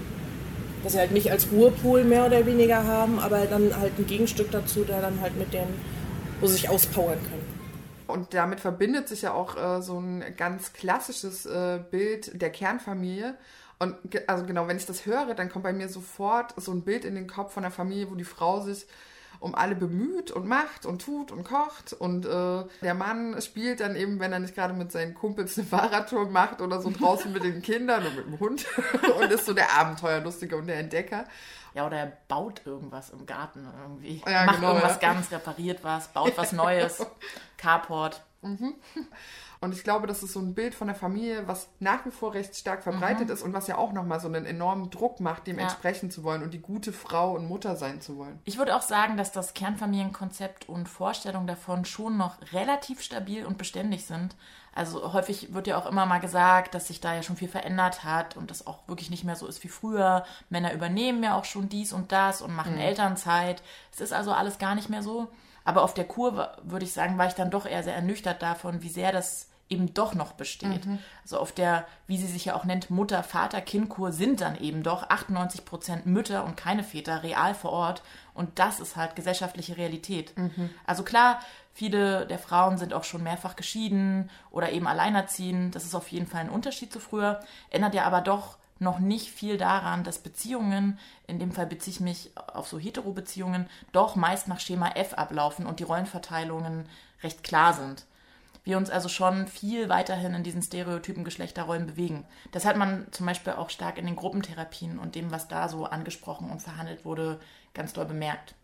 Dass 0.86 0.92
sie 0.92 1.00
halt 1.00 1.10
mich 1.10 1.32
als 1.32 1.50
Ruhepol 1.50 2.04
mehr 2.04 2.26
oder 2.26 2.46
weniger 2.46 2.84
haben, 2.84 3.18
aber 3.18 3.46
dann 3.46 3.76
halt 3.76 3.98
ein 3.98 4.06
Gegenstück 4.06 4.52
dazu, 4.52 4.84
der 4.84 5.00
dann 5.00 5.20
halt 5.20 5.36
mit 5.36 5.52
denen, 5.52 5.74
wo 6.40 6.46
sie 6.46 6.52
sich 6.52 6.68
auspowern 6.68 7.18
können. 7.24 7.44
Und 8.06 8.34
damit 8.34 8.60
verbindet 8.60 9.08
sich 9.08 9.22
ja 9.22 9.32
auch 9.32 9.56
äh, 9.56 9.82
so 9.82 9.98
ein 9.98 10.22
ganz 10.36 10.74
klassisches 10.74 11.44
äh, 11.44 11.80
Bild 11.90 12.40
der 12.40 12.50
Kernfamilie. 12.50 13.34
Und 13.80 13.96
ge 14.04 14.20
also 14.28 14.46
genau, 14.46 14.68
wenn 14.68 14.76
ich 14.76 14.86
das 14.86 15.06
höre, 15.06 15.34
dann 15.34 15.48
kommt 15.48 15.64
bei 15.64 15.72
mir 15.72 15.88
sofort 15.88 16.54
so 16.56 16.70
ein 16.70 16.82
Bild 16.82 17.04
in 17.04 17.16
den 17.16 17.26
Kopf 17.26 17.54
von 17.54 17.64
einer 17.64 17.72
Familie, 17.72 18.08
wo 18.08 18.14
die 18.14 18.22
Frau 18.22 18.60
sich 18.60 18.86
um 19.40 19.54
alle 19.54 19.74
bemüht 19.74 20.30
und 20.30 20.46
macht 20.46 20.86
und 20.86 21.02
tut 21.02 21.32
und 21.32 21.44
kocht. 21.44 21.92
Und 21.92 22.26
äh, 22.26 22.64
der 22.82 22.94
Mann 22.94 23.40
spielt 23.40 23.80
dann 23.80 23.96
eben, 23.96 24.20
wenn 24.20 24.32
er 24.32 24.38
nicht 24.38 24.54
gerade 24.54 24.74
mit 24.74 24.92
seinen 24.92 25.14
Kumpels 25.14 25.58
eine 25.58 25.66
Fahrradtour 25.66 26.28
macht 26.30 26.60
oder 26.60 26.80
so 26.80 26.90
draußen 26.90 27.32
mit 27.32 27.44
den 27.44 27.62
Kindern 27.62 28.06
und 28.06 28.16
mit 28.16 28.26
dem 28.26 28.40
Hund 28.40 28.66
und 29.20 29.30
ist 29.30 29.46
so 29.46 29.52
der 29.52 29.72
Abenteuerlustige 29.78 30.56
und 30.56 30.66
der 30.66 30.78
Entdecker. 30.78 31.24
Ja, 31.74 31.86
oder 31.86 31.98
er 31.98 32.12
baut 32.28 32.62
irgendwas 32.64 33.10
im 33.10 33.26
Garten 33.26 33.68
irgendwie. 33.82 34.22
Ja, 34.26 34.46
Macht 34.46 34.56
genau, 34.56 34.68
irgendwas 34.68 34.98
ja. 35.00 35.12
ganz, 35.12 35.30
repariert 35.30 35.84
was, 35.84 36.08
baut 36.08 36.32
was 36.36 36.52
Neues. 36.52 37.04
Carport. 37.58 38.22
Und 39.60 39.72
ich 39.72 39.82
glaube, 39.84 40.06
das 40.06 40.22
ist 40.22 40.32
so 40.34 40.40
ein 40.40 40.54
Bild 40.54 40.74
von 40.74 40.86
der 40.86 40.96
Familie, 40.96 41.48
was 41.48 41.68
nach 41.80 42.04
wie 42.04 42.10
vor 42.10 42.34
recht 42.34 42.54
stark 42.56 42.82
verbreitet 42.82 43.30
ist 43.30 43.42
und 43.42 43.52
was 43.52 43.66
ja 43.66 43.78
auch 43.78 43.92
nochmal 43.92 44.20
so 44.20 44.28
einen 44.28 44.44
enormen 44.46 44.90
Druck 44.90 45.20
macht, 45.20 45.46
dem 45.46 45.56
Ja. 45.58 45.64
entsprechen 45.64 46.10
zu 46.10 46.24
wollen 46.24 46.42
und 46.42 46.52
die 46.52 46.60
gute 46.60 46.92
Frau 46.92 47.32
und 47.32 47.46
Mutter 47.48 47.76
sein 47.76 48.00
zu 48.00 48.18
wollen. 48.18 48.38
Ich 48.44 48.58
würde 48.58 48.76
auch 48.76 48.82
sagen, 48.82 49.16
dass 49.16 49.32
das 49.32 49.54
Kernfamilienkonzept 49.54 50.68
und 50.68 50.88
Vorstellung 50.88 51.46
davon 51.46 51.84
schon 51.84 52.16
noch 52.16 52.36
relativ 52.52 53.00
stabil 53.00 53.44
und 53.46 53.58
beständig 53.58 54.04
sind. 54.06 54.36
Also 54.74 55.14
häufig 55.14 55.54
wird 55.54 55.66
ja 55.66 55.78
auch 55.78 55.86
immer 55.86 56.04
mal 56.04 56.18
gesagt, 56.20 56.74
dass 56.74 56.88
sich 56.88 57.00
da 57.00 57.14
ja 57.14 57.22
schon 57.22 57.36
viel 57.36 57.48
verändert 57.48 58.04
hat 58.04 58.36
und 58.36 58.50
das 58.50 58.66
auch 58.66 58.86
wirklich 58.88 59.08
nicht 59.08 59.24
mehr 59.24 59.36
so 59.36 59.46
ist 59.46 59.64
wie 59.64 59.68
früher. 59.68 60.24
Männer 60.50 60.74
übernehmen 60.74 61.22
ja 61.22 61.34
auch 61.34 61.46
schon 61.46 61.70
dies 61.70 61.94
und 61.94 62.12
das 62.12 62.42
und 62.42 62.54
machen 62.54 62.76
Elternzeit. 62.78 63.62
Es 63.90 64.02
ist 64.02 64.12
also 64.12 64.32
alles 64.32 64.58
gar 64.58 64.74
nicht 64.74 64.90
mehr 64.90 65.02
so. 65.02 65.28
Aber 65.66 65.82
auf 65.82 65.92
der 65.92 66.04
Kur, 66.04 66.56
würde 66.62 66.86
ich 66.86 66.92
sagen, 66.94 67.18
war 67.18 67.26
ich 67.26 67.34
dann 67.34 67.50
doch 67.50 67.66
eher 67.66 67.82
sehr 67.82 67.94
ernüchtert 67.94 68.40
davon, 68.40 68.82
wie 68.82 68.88
sehr 68.88 69.12
das 69.12 69.48
eben 69.68 69.92
doch 69.94 70.14
noch 70.14 70.32
besteht. 70.32 70.86
Also 71.24 71.38
auf 71.40 71.50
der, 71.50 71.86
wie 72.06 72.16
sie 72.16 72.28
sich 72.28 72.44
ja 72.44 72.54
auch 72.54 72.64
nennt, 72.64 72.88
Mutter-Vater-Kind-Kur 72.88 74.12
sind 74.12 74.40
dann 74.40 74.56
eben 74.56 74.84
doch 74.84 75.10
98 75.10 75.64
Prozent 75.64 76.06
Mütter 76.06 76.44
und 76.44 76.56
keine 76.56 76.84
Väter 76.84 77.24
real 77.24 77.52
vor 77.52 77.72
Ort. 77.72 78.02
Und 78.32 78.60
das 78.60 78.78
ist 78.78 78.94
halt 78.94 79.16
gesellschaftliche 79.16 79.76
Realität. 79.76 80.32
Also 80.86 81.02
klar, 81.02 81.40
viele 81.72 82.26
der 82.28 82.38
Frauen 82.38 82.78
sind 82.78 82.94
auch 82.94 83.02
schon 83.02 83.24
mehrfach 83.24 83.56
geschieden 83.56 84.30
oder 84.52 84.70
eben 84.70 84.86
alleinerziehend. 84.86 85.74
Das 85.74 85.84
ist 85.84 85.96
auf 85.96 86.12
jeden 86.12 86.28
Fall 86.28 86.42
ein 86.42 86.50
Unterschied 86.50 86.92
zu 86.92 87.00
früher. 87.00 87.40
Ändert 87.68 87.94
ja 87.94 88.04
aber 88.04 88.20
doch 88.20 88.58
noch 88.78 88.98
nicht 88.98 89.30
viel 89.30 89.56
daran, 89.56 90.04
dass 90.04 90.18
Beziehungen, 90.18 90.98
in 91.26 91.38
dem 91.38 91.52
Fall 91.52 91.66
beziehe 91.66 91.94
ich 91.94 92.00
mich 92.00 92.30
auf 92.36 92.68
so 92.68 92.78
Hetero-Beziehungen, 92.78 93.68
doch 93.92 94.16
meist 94.16 94.48
nach 94.48 94.60
Schema 94.60 94.90
F 94.90 95.14
ablaufen 95.14 95.66
und 95.66 95.80
die 95.80 95.84
Rollenverteilungen 95.84 96.88
recht 97.22 97.42
klar 97.42 97.72
sind. 97.72 98.04
Wir 98.64 98.76
uns 98.76 98.90
also 98.90 99.08
schon 99.08 99.46
viel 99.46 99.88
weiterhin 99.88 100.34
in 100.34 100.42
diesen 100.42 100.60
stereotypen 100.60 101.22
Geschlechterrollen 101.22 101.86
bewegen. 101.86 102.24
Das 102.50 102.64
hat 102.64 102.76
man 102.76 103.06
zum 103.12 103.24
Beispiel 103.24 103.52
auch 103.52 103.70
stark 103.70 103.96
in 103.96 104.06
den 104.06 104.16
Gruppentherapien 104.16 104.98
und 104.98 105.14
dem, 105.14 105.30
was 105.30 105.46
da 105.46 105.68
so 105.68 105.84
angesprochen 105.84 106.50
und 106.50 106.60
verhandelt 106.60 107.04
wurde, 107.04 107.38
ganz 107.74 107.92
doll 107.92 108.06
bemerkt. 108.06 108.56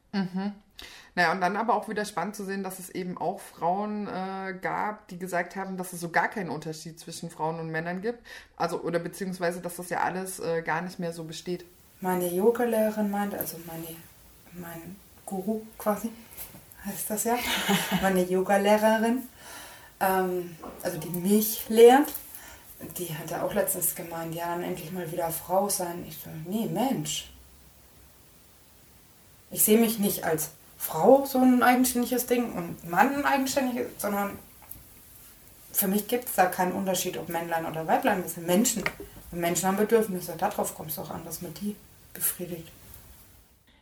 Naja, 1.14 1.32
und 1.32 1.40
dann 1.40 1.56
aber 1.56 1.74
auch 1.74 1.88
wieder 1.88 2.04
spannend 2.04 2.36
zu 2.36 2.44
sehen, 2.44 2.62
dass 2.62 2.78
es 2.78 2.88
eben 2.90 3.18
auch 3.18 3.38
Frauen 3.40 4.06
äh, 4.06 4.54
gab, 4.60 5.08
die 5.08 5.18
gesagt 5.18 5.56
haben, 5.56 5.76
dass 5.76 5.92
es 5.92 6.00
so 6.00 6.08
gar 6.08 6.28
keinen 6.28 6.48
Unterschied 6.48 6.98
zwischen 6.98 7.30
Frauen 7.30 7.60
und 7.60 7.70
Männern 7.70 8.00
gibt. 8.00 8.20
Also, 8.56 8.80
oder 8.80 8.98
beziehungsweise, 8.98 9.60
dass 9.60 9.76
das 9.76 9.90
ja 9.90 10.00
alles 10.00 10.40
äh, 10.40 10.62
gar 10.62 10.80
nicht 10.80 10.98
mehr 10.98 11.12
so 11.12 11.24
besteht. 11.24 11.66
Meine 12.00 12.28
Yoga-Lehrerin 12.28 13.10
meinte, 13.10 13.38
also 13.38 13.58
meine, 13.66 13.96
mein 14.52 14.96
Guru 15.26 15.62
quasi, 15.76 16.10
heißt 16.84 17.10
das 17.10 17.24
ja, 17.24 17.36
meine 18.02 18.22
Yoga-Lehrerin, 18.22 19.22
ähm, 20.00 20.56
also 20.82 20.98
die 20.98 21.10
mich 21.10 21.68
lehrt, 21.68 22.12
die 22.98 23.14
hatte 23.14 23.42
auch 23.42 23.54
letztens 23.54 23.94
gemeint, 23.94 24.34
ja, 24.34 24.46
dann 24.46 24.64
endlich 24.64 24.90
mal 24.90 25.10
wieder 25.12 25.30
Frau 25.30 25.68
sein. 25.68 26.04
Ich 26.08 26.16
so, 26.16 26.30
nee, 26.46 26.66
Mensch. 26.66 27.31
Ich 29.52 29.62
sehe 29.62 29.78
mich 29.78 29.98
nicht 29.98 30.24
als 30.24 30.50
Frau, 30.78 31.24
so 31.26 31.38
ein 31.38 31.62
eigenständiges 31.62 32.26
Ding, 32.26 32.52
und 32.54 32.88
Mann 32.88 33.14
ein 33.14 33.24
eigenständiges, 33.24 33.86
sondern 33.98 34.38
für 35.72 35.88
mich 35.88 36.08
gibt 36.08 36.28
es 36.28 36.34
da 36.34 36.46
keinen 36.46 36.72
Unterschied, 36.72 37.16
ob 37.18 37.28
Männlein 37.28 37.66
oder 37.66 37.86
Weiblein. 37.86 38.22
Das 38.22 38.34
sind 38.34 38.46
Menschen. 38.46 38.82
Und 39.30 39.40
Menschen 39.40 39.68
haben 39.68 39.76
Bedürfnisse. 39.76 40.34
Darauf 40.36 40.74
kommt 40.74 40.90
es 40.90 40.98
auch 40.98 41.10
an, 41.10 41.24
dass 41.24 41.40
man 41.40 41.54
die 41.54 41.76
befriedigt. 42.12 42.68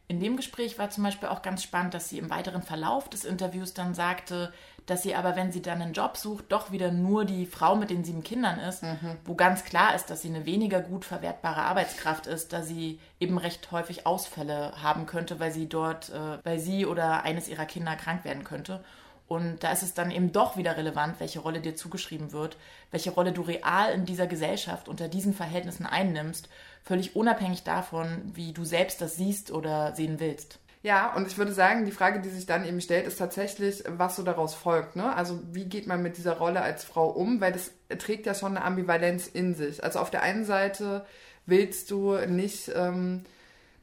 In 0.07 0.21
dem 0.21 0.37
Gespräch 0.37 0.77
war 0.77 0.91
zum 0.91 1.05
Beispiel 1.05 1.29
auch 1.29 1.41
ganz 1.41 1.63
spannend, 1.63 1.95
dass 1.95 2.09
sie 2.09 2.19
im 2.19 2.31
weiteren 2.31 2.63
Verlauf 2.63 3.09
des 3.09 3.25
Interviews 3.25 3.75
dann 3.75 3.95
sagte, 3.95 4.53
dass 4.87 5.03
sie 5.03 5.15
aber, 5.15 5.37
wenn 5.37 5.53
sie 5.53 5.63
dann 5.63 5.83
einen 5.83 5.93
Job 5.93 6.17
sucht, 6.17 6.47
doch 6.49 6.73
wieder 6.73 6.91
nur 6.91 7.25
die 7.25 7.47
Frau 7.47 7.77
mit 7.77 7.91
den 7.91 8.05
sieben 8.05 8.23
Kindern 8.23 8.59
ist, 8.59 8.83
wo 9.25 9.35
ganz 9.35 9.65
klar 9.65 9.95
ist, 9.95 10.11
dass 10.11 10.23
sie 10.23 10.29
eine 10.29 10.47
weniger 10.47 10.81
gut 10.81 11.05
verwertbare 11.05 11.63
Arbeitskraft 11.63 12.27
ist, 12.27 12.53
da 12.53 12.63
sie 12.63 12.99
eben 13.19 13.39
recht 13.39 13.71
häufig 13.73 14.07
Ausfälle 14.07 14.73
haben 14.83 15.07
könnte, 15.07 15.41
weil 15.41 15.53
sie 15.53 15.69
dort, 15.69 16.11
äh, 16.11 16.39
weil 16.45 16.59
sie 16.59 16.87
oder 16.87 17.23
eines 17.23 17.49
ihrer 17.49 17.67
Kinder 17.67 17.97
krank 17.97 18.25
werden 18.25 18.45
könnte. 18.45 18.83
Und 19.31 19.63
da 19.63 19.71
ist 19.71 19.85
es 19.85 19.95
dann 19.95 20.11
eben 20.11 20.33
doch 20.33 20.57
wieder 20.57 20.77
relevant, 20.77 21.21
welche 21.21 21.39
Rolle 21.39 21.61
dir 21.61 21.77
zugeschrieben 21.77 22.33
wird, 22.33 22.57
welche 22.91 23.13
Rolle 23.13 23.31
du 23.31 23.43
real 23.43 23.93
in 23.93 24.05
dieser 24.05 24.27
Gesellschaft 24.27 24.89
unter 24.89 25.07
diesen 25.07 25.35
Verhältnissen 25.35 25.87
einnimmst, 25.87 26.49
völlig 26.83 27.15
unabhängig 27.15 27.63
davon, 27.63 28.33
wie 28.35 28.53
du 28.53 28.65
selbst 28.65 29.01
das 29.01 29.15
siehst 29.15 29.53
oder 29.53 29.95
sehen 29.95 30.19
willst. 30.19 30.59
Ja, 30.83 31.15
und 31.15 31.27
ich 31.27 31.37
würde 31.37 31.53
sagen, 31.53 31.85
die 31.85 31.93
Frage, 31.93 32.21
die 32.21 32.31
sich 32.31 32.47
dann 32.47 32.67
eben 32.67 32.81
stellt, 32.81 33.07
ist 33.07 33.19
tatsächlich, 33.19 33.85
was 33.87 34.17
so 34.17 34.23
daraus 34.23 34.55
folgt. 34.55 34.97
Ne? 34.97 35.15
Also 35.15 35.41
wie 35.53 35.67
geht 35.67 35.87
man 35.87 36.03
mit 36.03 36.17
dieser 36.17 36.39
Rolle 36.39 36.63
als 36.63 36.85
Frau 36.85 37.11
um? 37.11 37.41
Weil 37.41 37.53
das 37.53 37.71
trägt 37.99 38.25
ja 38.25 38.35
schon 38.35 38.57
eine 38.57 38.65
Ambivalenz 38.65 39.27
in 39.27 39.55
sich. 39.55 39.85
Also 39.85 39.99
auf 39.99 40.11
der 40.11 40.23
einen 40.23 40.47
Seite 40.47 41.05
willst 41.45 41.91
du 41.91 42.17
nicht 42.27 42.73
ähm, 42.75 43.25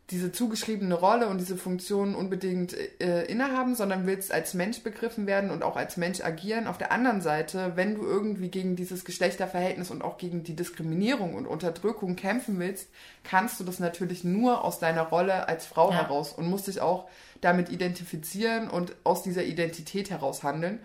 diese 0.10 0.32
zugeschriebene 0.32 0.96
Rolle 0.96 1.28
und 1.28 1.38
diese 1.38 1.58
Funktion 1.58 2.16
unbedingt 2.16 2.74
äh, 3.02 3.26
innehaben, 3.26 3.76
sondern 3.76 4.08
willst 4.08 4.32
als 4.32 4.54
Mensch 4.54 4.82
begriffen 4.82 5.28
werden 5.28 5.52
und 5.52 5.64
auch 5.64 5.76
als 5.76 5.98
Mensch 5.98 6.22
agieren. 6.22 6.68
Auf 6.68 6.78
der 6.78 6.94
anderen 6.94 7.20
Seite, 7.20 7.74
wenn 7.76 7.96
du 7.96 8.04
irgendwie 8.06 8.48
gegen 8.48 8.78
dieses 8.78 9.04
Geschlechterverhältnis 9.04 9.92
und 9.92 10.02
auch 10.02 10.18
gegen 10.18 10.44
die 10.44 10.56
Diskriminierung 10.56 11.34
und 11.36 11.46
Unterdrückung 11.46 12.16
kämpfen 12.16 12.58
willst, 12.58 12.88
kannst 13.26 13.60
du 13.60 13.66
das 13.66 13.80
natürlich 13.80 14.24
nur 14.24 14.64
aus 14.64 14.80
deiner 14.80 15.04
Rolle 15.04 15.50
als 15.50 15.66
Frau 15.66 15.92
Ja. 15.92 15.98
heraus 16.04 16.32
und 16.32 16.50
musst 16.50 16.68
dich 16.68 16.80
auch 16.80 17.10
damit 17.42 17.70
identifizieren 17.70 18.70
und 18.70 18.96
aus 19.04 19.24
dieser 19.24 19.44
Identität 19.44 20.10
heraus 20.10 20.42
handeln. 20.42 20.80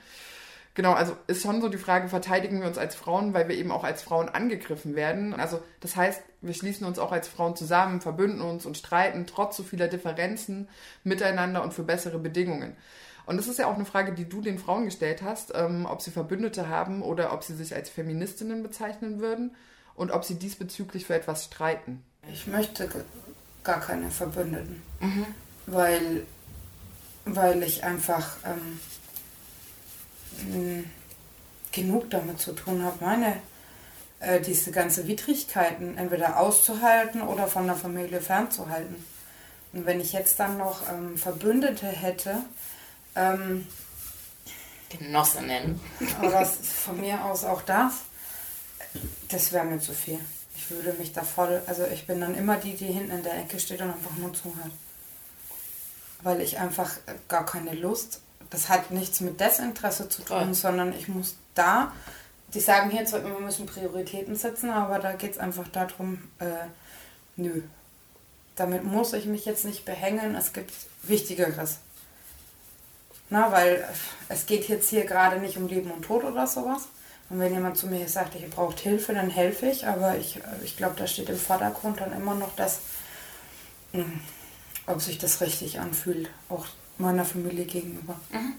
Genau, 0.75 0.93
also 0.93 1.15
ist 1.27 1.43
schon 1.43 1.61
so 1.61 1.69
die 1.69 1.79
Frage, 1.79 2.09
verteidigen 2.09 2.61
wir 2.61 2.67
uns 2.67 2.79
als 2.79 2.95
Frauen, 2.95 3.35
weil 3.35 3.47
wir 3.49 3.57
eben 3.57 3.71
auch 3.71 3.85
als 3.85 4.03
Frauen 4.03 4.31
angegriffen 4.31 4.95
werden. 4.97 5.35
Also 5.35 5.61
das 5.81 5.97
heißt, 5.97 6.23
wir 6.41 6.55
schließen 6.55 6.87
uns 6.87 6.99
auch 6.99 7.13
als 7.13 7.29
Frauen 7.29 7.57
zusammen, 7.57 8.01
verbünden 8.01 8.41
uns 8.41 8.65
und 8.65 8.79
streiten 8.79 9.27
trotz 9.27 9.59
so 9.59 9.65
vieler 9.65 9.89
Differenzen 9.89 10.69
miteinander 11.05 11.63
und 11.63 11.75
für 11.75 11.83
bessere 11.83 12.19
Bedingungen. 12.19 12.75
Und 13.27 13.37
das 13.37 13.49
ist 13.49 13.59
ja 13.59 13.67
auch 13.67 13.75
eine 13.75 13.85
Frage, 13.85 14.13
die 14.13 14.29
du 14.29 14.41
den 14.41 14.59
Frauen 14.59 14.87
gestellt 14.87 15.23
hast, 15.23 15.53
ähm, 15.55 15.87
ob 15.87 16.01
sie 16.01 16.11
Verbündete 16.11 16.69
haben 16.69 17.03
oder 17.03 17.33
ob 17.33 17.45
sie 17.45 17.55
sich 17.55 17.75
als 17.75 17.91
Feministinnen 17.91 18.63
bezeichnen 18.63 19.21
würden 19.21 19.55
und 19.95 20.11
ob 20.11 20.25
sie 20.25 20.39
diesbezüglich 20.39 21.07
für 21.07 21.15
etwas 21.15 21.45
streiten. 21.45 22.03
Ich 22.33 22.47
möchte 22.47 22.89
gar 23.63 23.81
keine 23.81 24.11
Verbündeten, 24.11 24.83
weil, 25.67 26.27
weil 27.25 27.63
ich 27.63 27.85
einfach 27.85 28.37
ähm, 28.45 28.81
mh, 30.49 30.85
genug 31.73 32.11
damit 32.11 32.41
zu 32.41 32.53
tun 32.53 32.83
habe, 32.83 33.05
meine 33.05 33.37
äh, 34.21 34.41
diese 34.41 34.71
ganze 34.71 35.09
Widrigkeiten 35.09 35.99
entweder 35.99 36.39
auszuhalten 36.39 37.23
oder 37.23 37.47
von 37.49 37.67
der 37.67 37.77
Familie 37.77 38.21
fernzuhalten. 38.21 39.05
Und 39.73 39.87
wenn 39.87 40.01
ich 40.01 40.13
jetzt 40.13 40.39
dann 40.39 40.59
noch 40.59 40.89
ähm, 40.91 41.17
Verbündete 41.17 41.87
hätte, 41.87 42.37
ähm, 43.17 43.67
Genossinnen. 44.91 45.81
oder 46.23 46.45
von 46.45 47.01
mir 47.01 47.25
aus 47.25 47.45
auch 47.45 47.63
das, 47.63 47.95
das 49.29 49.53
wäre 49.53 49.65
mir 49.65 49.81
zu 49.81 49.93
viel. 49.93 50.19
Ich 50.55 50.71
würde 50.71 50.93
mich 50.99 51.13
da 51.13 51.23
voll, 51.23 51.63
also 51.67 51.85
ich 51.87 52.07
bin 52.07 52.21
dann 52.21 52.35
immer 52.35 52.57
die, 52.57 52.77
die 52.77 52.87
hinten 52.87 53.11
in 53.11 53.23
der 53.23 53.39
Ecke 53.39 53.59
steht 53.59 53.81
und 53.81 53.91
einfach 53.91 54.17
nur 54.19 54.33
zuhört. 54.35 54.71
Weil 56.23 56.41
ich 56.41 56.59
einfach 56.59 56.97
äh, 57.07 57.15
gar 57.29 57.47
keine 57.47 57.73
Lust, 57.73 58.21
das 58.53 58.69
hat 58.69 58.91
nichts 58.93 59.21
mit 59.21 59.41
Desinteresse 59.41 60.09
zu 60.09 60.23
tun, 60.23 60.45
Voll. 60.45 60.55
sondern 60.55 60.93
ich 60.93 61.09
muss 61.09 61.37
da 61.55 61.93
die 62.55 62.61
sagen 62.61 62.91
hier 62.91 63.05
zwar 63.05 63.21
immer, 63.21 63.39
wir 63.39 63.47
müssen 63.47 63.67
Prioritäten 63.67 64.37
setzen, 64.37 64.71
aber 64.71 64.99
da 64.99 65.13
geht 65.13 65.33
es 65.33 65.39
einfach 65.39 65.69
darum, 65.69 66.19
äh, 66.39 66.67
nö, 67.37 67.63
damit 68.57 68.85
muss 68.85 69.15
ich 69.15 69.25
mich 69.25 69.45
jetzt 69.47 69.65
nicht 69.65 69.85
behängen, 69.85 70.35
es 70.35 70.53
gibt 70.53 70.73
Wichtigeres. 71.03 71.79
Na, 73.31 73.51
weil 73.51 73.89
es 74.29 74.45
geht 74.45 74.69
jetzt 74.69 74.91
hier 74.91 75.07
gerade 75.07 75.39
nicht 75.41 75.57
um 75.57 75.67
Leben 75.67 75.91
und 75.91 76.03
Tod 76.03 76.25
oder 76.25 76.47
sowas. 76.47 76.89
Und 77.31 77.41
wenn 77.41 77.55
jemand 77.55 77.79
zu 77.79 77.87
mir 77.87 78.07
sagt, 78.07 78.35
ihr 78.39 78.51
braucht 78.51 78.81
Hilfe, 78.81 79.15
dann 79.15 79.31
helfe 79.31 79.67
ich. 79.67 79.87
Aber 79.87 80.19
ich, 80.19 80.39
ich 80.63 80.77
glaube, 80.77 80.97
da 80.99 81.07
steht 81.07 81.31
im 81.31 81.39
Vordergrund 81.39 82.01
dann 82.01 82.13
immer 82.13 82.35
noch 82.35 82.55
das, 82.57 82.81
mh, 83.93 84.05
ob 84.87 85.01
sich 85.01 85.17
das 85.17 85.41
richtig 85.41 85.81
anfühlt, 85.81 86.29
auch 86.51 86.67
meiner 87.03 87.25
Familie 87.25 87.65
gegenüber. 87.67 88.19
Mhm. 88.31 88.55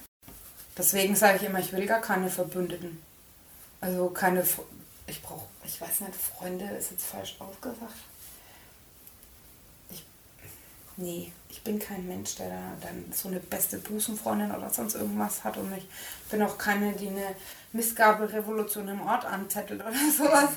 Deswegen 0.77 1.15
sage 1.15 1.37
ich 1.37 1.43
immer, 1.43 1.59
ich 1.59 1.71
will 1.71 1.85
gar 1.85 2.01
keine 2.01 2.29
Verbündeten. 2.29 3.01
Also 3.81 4.09
keine, 4.09 4.45
ich 5.07 5.21
brauche, 5.21 5.45
ich 5.65 5.79
weiß 5.81 6.01
nicht, 6.01 6.15
Freunde 6.15 6.65
ist 6.65 6.91
jetzt 6.91 7.05
falsch 7.05 7.35
ausgesagt. 7.39 7.93
Ich, 9.91 10.03
nee, 10.97 11.31
ich 11.49 11.61
bin 11.63 11.79
kein 11.79 12.07
Mensch, 12.07 12.35
der 12.35 12.49
da 12.49 12.61
dann 12.81 13.11
so 13.13 13.27
eine 13.27 13.39
beste 13.39 13.77
Busenfreundin 13.77 14.51
oder 14.51 14.69
sonst 14.69 14.95
irgendwas 14.95 15.43
hat 15.43 15.57
und 15.57 15.71
ich 15.77 15.85
bin 16.29 16.41
auch 16.41 16.57
keine, 16.57 16.93
die 16.93 17.09
eine 17.09 17.35
Missgabelrevolution 17.73 18.87
im 18.87 19.01
Ort 19.01 19.25
anzettelt 19.25 19.81
oder 19.81 19.91
sowas. 20.17 20.49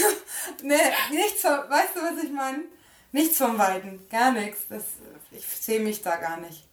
nee, 0.62 0.74
nichts, 1.10 1.40
vom- 1.42 1.70
weißt 1.70 1.94
du, 1.96 2.00
was 2.00 2.22
ich 2.24 2.32
meine? 2.32 2.64
Nichts 3.12 3.38
vom 3.38 3.56
Weiten, 3.58 4.00
gar 4.10 4.32
nichts. 4.32 4.62
Das, 4.68 4.82
ich 5.30 5.46
sehe 5.46 5.80
mich 5.80 6.02
da 6.02 6.16
gar 6.16 6.38
nicht. 6.38 6.64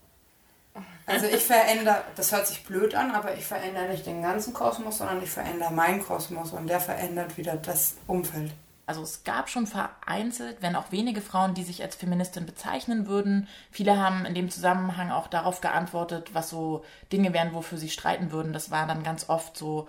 Also 1.05 1.25
ich 1.25 1.43
verändere, 1.43 2.03
das 2.15 2.31
hört 2.31 2.47
sich 2.47 2.63
blöd 2.63 2.95
an, 2.95 3.11
aber 3.11 3.35
ich 3.35 3.45
verändere 3.45 3.89
nicht 3.89 4.05
den 4.05 4.21
ganzen 4.21 4.53
Kosmos, 4.53 4.99
sondern 4.99 5.21
ich 5.21 5.29
verändere 5.29 5.71
meinen 5.71 6.01
Kosmos 6.01 6.51
und 6.53 6.67
der 6.67 6.79
verändert 6.79 7.37
wieder 7.37 7.55
das 7.55 7.95
Umfeld. 8.07 8.51
Also 8.85 9.03
es 9.03 9.23
gab 9.23 9.49
schon 9.49 9.67
vereinzelt, 9.67 10.57
wenn 10.61 10.75
auch 10.75 10.91
wenige 10.91 11.21
Frauen, 11.21 11.53
die 11.53 11.63
sich 11.63 11.81
als 11.81 11.95
Feministin 11.95 12.45
bezeichnen 12.45 13.07
würden. 13.07 13.47
Viele 13.71 13.97
haben 13.97 14.25
in 14.25 14.35
dem 14.35 14.49
Zusammenhang 14.49 15.11
auch 15.11 15.27
darauf 15.27 15.61
geantwortet, 15.61 16.33
was 16.33 16.49
so 16.49 16.83
Dinge 17.11 17.33
wären, 17.33 17.53
wofür 17.53 17.77
sie 17.77 17.89
streiten 17.89 18.31
würden. 18.31 18.53
Das 18.53 18.71
war 18.71 18.87
dann 18.87 19.03
ganz 19.03 19.29
oft 19.29 19.55
so 19.55 19.87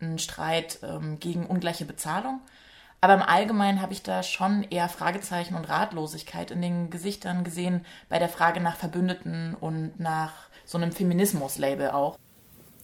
ein 0.00 0.18
Streit 0.18 0.78
ähm, 0.82 1.18
gegen 1.18 1.46
ungleiche 1.46 1.86
Bezahlung. 1.86 2.40
Aber 3.06 3.14
im 3.14 3.22
Allgemeinen 3.22 3.80
habe 3.80 3.92
ich 3.92 4.02
da 4.02 4.24
schon 4.24 4.64
eher 4.64 4.88
Fragezeichen 4.88 5.54
und 5.54 5.68
Ratlosigkeit 5.68 6.50
in 6.50 6.60
den 6.60 6.90
Gesichtern 6.90 7.44
gesehen 7.44 7.86
bei 8.08 8.18
der 8.18 8.28
Frage 8.28 8.58
nach 8.58 8.74
Verbündeten 8.74 9.54
und 9.54 10.00
nach 10.00 10.32
so 10.64 10.76
einem 10.76 10.90
Feminismus-Label 10.90 11.90
auch. 11.90 12.18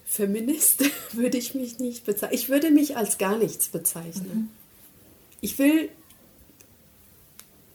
Feminist 0.04 0.84
würde 1.12 1.38
ich 1.38 1.56
mich 1.56 1.80
nicht 1.80 2.06
bezeichnen. 2.06 2.38
Ich 2.38 2.48
würde 2.48 2.70
mich 2.70 2.96
als 2.96 3.18
gar 3.18 3.36
nichts 3.36 3.68
bezeichnen. 3.70 4.52
Ich 5.40 5.58
will 5.58 5.88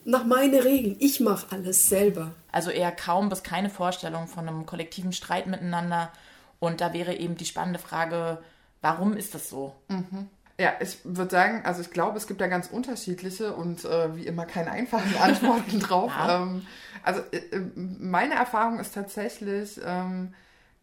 nach 0.06 0.24
meinen 0.24 0.58
Regeln. 0.58 0.96
Ich 1.00 1.20
mache 1.20 1.48
alles 1.50 1.90
selber. 1.90 2.34
Also 2.54 2.70
eher 2.70 2.94
kaum 2.94 3.28
bis 3.28 3.44
keine 3.44 3.70
Vorstellung 3.70 4.28
von 4.28 4.48
einem 4.48 4.66
kollektiven 4.66 5.12
Streit 5.12 5.48
miteinander. 5.48 6.14
Und 6.60 6.80
da 6.80 6.94
wäre 6.94 7.14
eben 7.14 7.36
die 7.36 7.44
spannende 7.44 7.80
Frage, 7.80 8.42
warum 8.80 9.18
ist 9.18 9.36
das 9.36 9.50
so? 9.50 9.76
Ja, 10.60 10.74
ich 10.80 10.98
würde 11.04 11.30
sagen, 11.30 11.62
also 11.66 11.82
ich 11.82 11.92
glaube, 11.92 12.18
es 12.18 12.26
gibt 12.26 12.42
da 12.42 12.48
ganz 12.48 12.68
unterschiedliche 12.68 13.54
und 13.54 13.86
äh, 13.86 14.16
wie 14.16 14.26
immer 14.26 14.46
keine 14.46 14.72
einfachen 14.72 15.16
Antworten 15.22 15.80
drauf. 15.80 16.12
Ja. 16.18 16.42
Ähm, 16.42 16.66
also 17.04 17.22
äh, 17.32 17.38
äh, 17.38 17.62
meine 17.76 18.34
Erfahrung 18.34 18.80
ist 18.80 18.96
tatsächlich 18.96 19.80
ähm, 19.86 20.34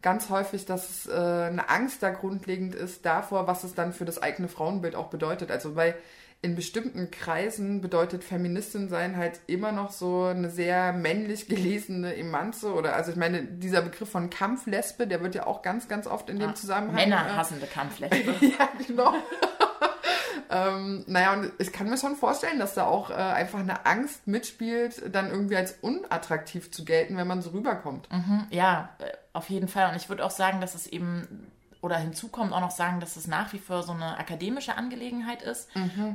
ganz 0.01 0.29
häufig, 0.29 0.65
dass 0.65 0.89
es, 0.89 1.07
äh, 1.07 1.11
eine 1.11 1.67
Angst 1.69 2.01
da 2.03 2.11
grundlegend 2.11 2.73
ist 2.73 3.05
davor, 3.05 3.47
was 3.47 3.65
es 3.65 3.73
dann 3.75 3.91
für 3.91 4.05
das 4.05 4.21
eigene 4.21 4.47
Frauenbild 4.47 4.95
auch 4.95 5.07
bedeutet. 5.07 5.51
Also 5.51 5.75
weil 5.75 5.95
in 6.41 6.55
bestimmten 6.55 7.09
Kreisen 7.11 7.81
bedeutet 7.81 8.23
Feministin 8.23 8.87
sein 8.87 9.17
halt 9.17 9.39
immer 9.47 9.71
noch 9.71 9.91
so 9.91 10.25
eine 10.25 10.51
sehr 10.51 10.93
männlich 10.93 11.47
gelesene 11.47 12.15
Emanze 12.15 12.71
oder 12.73 12.95
also 12.95 13.11
ich 13.11 13.17
meine, 13.17 13.43
dieser 13.43 13.81
Begriff 13.81 14.09
von 14.09 14.29
Kampflesbe, 14.29 15.07
der 15.07 15.21
wird 15.21 15.33
ja 15.33 15.47
auch 15.47 15.63
ganz, 15.63 15.87
ganz 15.87 16.05
oft 16.05 16.29
in 16.29 16.39
dem 16.39 16.55
Zusammenhang. 16.55 16.97
äh, 16.97 17.07
Männerhassende 17.07 17.65
Kampfläche. 17.73 18.35
ja, 18.41 18.69
genau. 18.85 19.15
Ähm, 20.49 21.03
naja, 21.07 21.33
und 21.33 21.51
ich 21.59 21.71
kann 21.71 21.89
mir 21.89 21.97
schon 21.97 22.15
vorstellen, 22.15 22.59
dass 22.59 22.73
da 22.73 22.85
auch 22.85 23.09
äh, 23.09 23.13
einfach 23.13 23.59
eine 23.59 23.85
Angst 23.85 24.27
mitspielt, 24.27 25.13
dann 25.13 25.29
irgendwie 25.29 25.55
als 25.55 25.73
unattraktiv 25.81 26.71
zu 26.71 26.85
gelten, 26.85 27.17
wenn 27.17 27.27
man 27.27 27.41
so 27.41 27.49
rüberkommt. 27.51 28.07
Ja, 28.51 28.89
äh, 28.99 29.05
auf 29.33 29.49
jeden 29.49 29.67
Fall. 29.67 29.89
Und 29.89 29.95
ich 29.95 30.09
würde 30.09 30.23
auch 30.25 30.31
sagen, 30.31 30.61
dass 30.61 30.75
es 30.75 30.87
eben, 30.87 31.51
oder 31.81 31.97
hinzukommt 31.97 32.53
auch 32.53 32.61
noch 32.61 32.71
sagen, 32.71 32.99
dass 32.99 33.15
es 33.15 33.27
nach 33.27 33.53
wie 33.53 33.59
vor 33.59 33.83
so 33.83 33.91
eine 33.91 34.17
akademische 34.17 34.75
Angelegenheit 34.77 35.41
ist. 35.41 35.69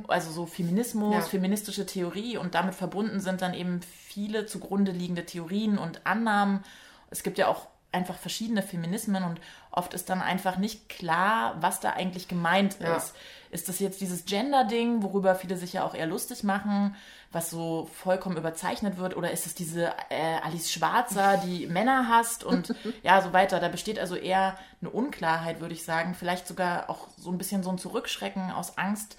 Also 0.07 0.31
so 0.31 0.45
Feminismus, 0.45 1.13
Ja. 1.15 1.21
feministische 1.21 1.85
Theorie 1.85 2.37
und 2.37 2.55
damit 2.55 2.75
verbunden 2.75 3.19
sind 3.19 3.41
dann 3.41 3.53
eben 3.53 3.81
viele 3.81 4.45
zugrunde 4.45 4.91
liegende 4.91 5.25
Theorien 5.25 5.77
und 5.77 6.05
Annahmen. 6.05 6.63
Es 7.09 7.23
gibt 7.23 7.37
ja 7.37 7.47
auch 7.47 7.67
einfach 7.91 8.15
verschiedene 8.17 8.61
Feminismen 8.61 9.23
und 9.23 9.41
oft 9.71 9.93
ist 9.93 10.09
dann 10.09 10.21
einfach 10.21 10.57
nicht 10.57 10.87
klar, 10.87 11.55
was 11.59 11.79
da 11.81 11.91
eigentlich 11.91 12.27
gemeint 12.27 12.77
Ja. 12.79 12.95
ist. 12.95 13.13
Ist 13.49 13.67
das 13.67 13.79
jetzt 13.79 13.99
dieses 13.99 14.23
Gender-Ding, 14.25 15.03
worüber 15.03 15.35
viele 15.35 15.57
sich 15.57 15.73
ja 15.73 15.83
auch 15.83 15.93
eher 15.93 16.07
lustig 16.07 16.43
machen, 16.43 16.95
was 17.33 17.49
so 17.49 17.89
vollkommen 17.93 18.37
überzeichnet 18.37 18.97
wird? 18.97 19.17
Oder 19.17 19.31
ist 19.31 19.45
es 19.45 19.55
diese 19.55 19.87
äh, 20.09 20.37
Alice 20.41 20.71
Schwarzer, 20.71 21.37
die 21.45 21.67
Männer 21.67 22.07
hasst 22.07 22.45
und 22.45 22.73
ja, 23.03 23.21
so 23.21 23.33
weiter? 23.33 23.59
Da 23.59 23.67
besteht 23.67 23.99
also 23.99 24.15
eher 24.15 24.57
eine 24.79 24.89
Unklarheit, 24.89 25.59
würde 25.59 25.73
ich 25.73 25.83
sagen. 25.83 26.15
Vielleicht 26.15 26.47
sogar 26.47 26.89
auch 26.89 27.09
so 27.17 27.29
ein 27.29 27.37
bisschen 27.37 27.61
so 27.61 27.69
ein 27.71 27.77
Zurückschrecken 27.77 28.51
aus 28.51 28.77
Angst, 28.77 29.17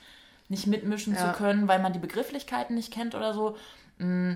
nicht 0.49 0.67
mitmischen 0.67 1.15
Ja. 1.15 1.33
zu 1.33 1.39
können, 1.39 1.69
weil 1.69 1.81
man 1.81 1.93
die 1.93 1.99
Begrifflichkeiten 1.99 2.75
nicht 2.75 2.91
kennt 2.93 3.15
oder 3.15 3.35
so. 3.35 3.57
Mm, 3.99 4.35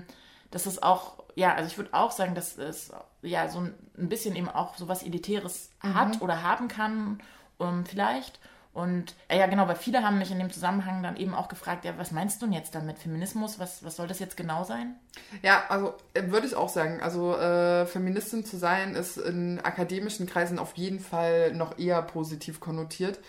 Das 0.51 0.67
ist 0.67 0.83
auch, 0.83 1.23
ja, 1.35 1.53
also 1.53 1.67
ich 1.67 1.77
würde 1.77 1.93
auch 1.93 2.11
sagen, 2.11 2.35
dass 2.35 2.57
es 2.57 2.91
ja 3.21 3.49
so 3.49 3.59
ein 3.59 3.73
bisschen 4.09 4.35
eben 4.35 4.49
auch 4.49 4.77
so 4.77 4.87
was 4.87 5.03
Elitäres 5.03 5.71
hat 5.81 6.21
oder 6.21 6.43
haben 6.43 6.67
kann, 6.67 7.21
um, 7.57 7.85
vielleicht. 7.85 8.39
Und 8.77 9.15
äh, 9.27 9.39
ja, 9.39 9.47
genau, 9.47 9.67
weil 9.67 9.75
viele 9.75 10.03
haben 10.03 10.19
mich 10.19 10.29
in 10.29 10.37
dem 10.37 10.51
Zusammenhang 10.51 11.01
dann 11.01 11.17
eben 11.17 11.33
auch 11.33 11.47
gefragt, 11.47 11.83
ja, 11.83 11.97
was 11.97 12.11
meinst 12.11 12.39
du 12.39 12.45
denn 12.45 12.53
jetzt 12.53 12.75
damit 12.75 12.99
Feminismus? 12.99 13.57
Was, 13.57 13.83
was 13.83 13.95
soll 13.95 14.05
das 14.05 14.19
jetzt 14.19 14.37
genau 14.37 14.63
sein? 14.65 14.93
Ja, 15.41 15.63
also 15.69 15.95
äh, 16.13 16.29
würde 16.29 16.45
ich 16.45 16.55
auch 16.55 16.69
sagen. 16.69 17.01
Also 17.01 17.35
äh, 17.35 17.87
Feministin 17.87 18.45
zu 18.45 18.55
sein 18.55 18.93
ist 18.93 19.17
in 19.17 19.59
akademischen 19.61 20.27
Kreisen 20.27 20.59
auf 20.59 20.77
jeden 20.77 20.99
Fall 20.99 21.53
noch 21.53 21.79
eher 21.79 22.03
positiv 22.03 22.59
konnotiert. 22.59 23.19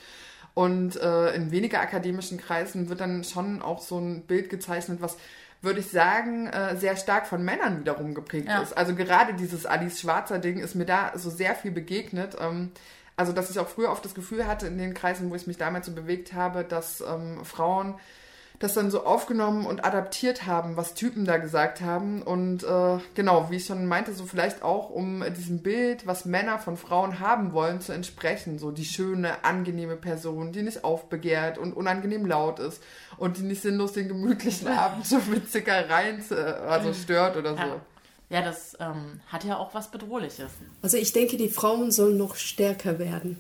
Und 0.53 0.97
äh, 0.97 1.35
in 1.35 1.51
weniger 1.51 1.81
akademischen 1.81 2.37
Kreisen 2.37 2.91
wird 2.91 3.01
dann 3.01 3.25
schon 3.25 3.63
auch 3.63 3.81
so 3.81 3.99
ein 3.99 4.27
Bild 4.27 4.51
gezeichnet, 4.51 5.01
was 5.01 5.17
würde 5.61 5.81
ich 5.81 5.91
sagen, 5.91 6.47
äh, 6.47 6.77
sehr 6.77 6.97
stark 6.97 7.27
von 7.27 7.45
Männern 7.45 7.81
wiederum 7.81 8.15
geprägt 8.15 8.49
Ja. 8.49 8.63
ist. 8.63 8.77
Also 8.77 8.95
gerade 8.95 9.35
dieses 9.35 9.67
Alice 9.67 10.01
Schwarzer 10.01 10.39
Ding 10.39 10.59
ist 10.61 10.75
mir 10.75 10.87
da 10.87 11.13
so 11.17 11.31
sehr 11.31 11.55
viel 11.55 11.73
begegnet. 11.73 12.37
Ähm, 12.41 12.71
also 13.17 13.33
dass 13.33 13.51
ich 13.51 13.59
auch 13.59 13.69
früher 13.69 13.91
oft 13.91 14.05
das 14.05 14.15
Gefühl 14.15 14.47
hatte 14.47 14.69
in 14.69 14.79
den 14.79 14.95
Kreisen, 14.95 15.31
wo 15.31 15.35
ich 15.35 15.49
mich 15.49 15.57
damals 15.57 15.87
so 15.87 15.93
bewegt 15.93 16.33
habe, 16.33 16.63
dass 16.63 17.01
ähm, 17.01 17.45
Frauen 17.45 17.95
das 18.59 18.75
dann 18.75 18.91
so 18.91 19.05
aufgenommen 19.05 19.67
und 19.67 19.85
adaptiert 19.85 20.45
haben, 20.47 20.77
was 20.77 20.95
Typen 20.95 21.25
da 21.25 21.37
gesagt 21.37 21.81
haben. 21.81 22.23
Und 22.23 22.65
äh, 22.65 22.99
genau, 23.15 23.51
wie 23.51 23.57
ich 23.57 23.67
schon 23.67 23.87
meinte, 23.87 24.13
so 24.13 24.27
vielleicht 24.27 24.63
auch, 24.63 24.91
um 24.91 25.23
diesem 25.37 25.63
Bild, 25.63 26.07
was 26.07 26.25
Männer 26.25 26.59
von 26.59 26.77
Frauen 26.77 27.21
haben 27.21 27.53
wollen, 27.53 27.81
zu 27.81 27.93
entsprechen. 27.93 28.59
So 28.59 28.73
die 28.73 28.85
schöne, 28.85 29.45
angenehme 29.45 29.95
Person, 29.95 30.51
die 30.51 30.63
nicht 30.63 30.83
aufbegehrt 30.83 31.57
und 31.57 31.73
unangenehm 31.73 32.27
laut 32.27 32.59
ist 32.59 32.83
und 33.17 33.37
die 33.37 33.43
nicht 33.43 33.63
sinnlos 33.63 33.93
den 33.93 34.09
gemütlichen 34.09 34.67
Abend 34.79 35.07
so 35.07 35.19
mit 35.31 35.51
Zickereien 35.51 36.25
äh, 36.31 36.35
also 36.35 36.93
stört 36.93 37.37
oder 37.37 37.55
so. 37.55 37.63
Ja, 37.63 37.81
ja 38.31 38.43
das 38.43 38.77
ähm, 38.81 39.21
hat 39.29 39.45
ja 39.45 39.57
auch 39.57 39.73
was 39.73 39.89
Bedrohliches. 39.93 40.51
Also 40.83 40.97
ich 40.97 41.13
denke, 41.13 41.37
die 41.37 41.49
Frauen 41.49 41.93
sollen 41.93 42.17
noch 42.17 42.35
stärker 42.35 42.99
werden. 42.99 43.39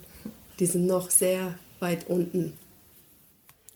Die 0.61 0.66
sind 0.66 0.87
noch 0.87 1.11
sehr 1.11 1.54
weit 1.81 2.09
unten. 2.09 2.57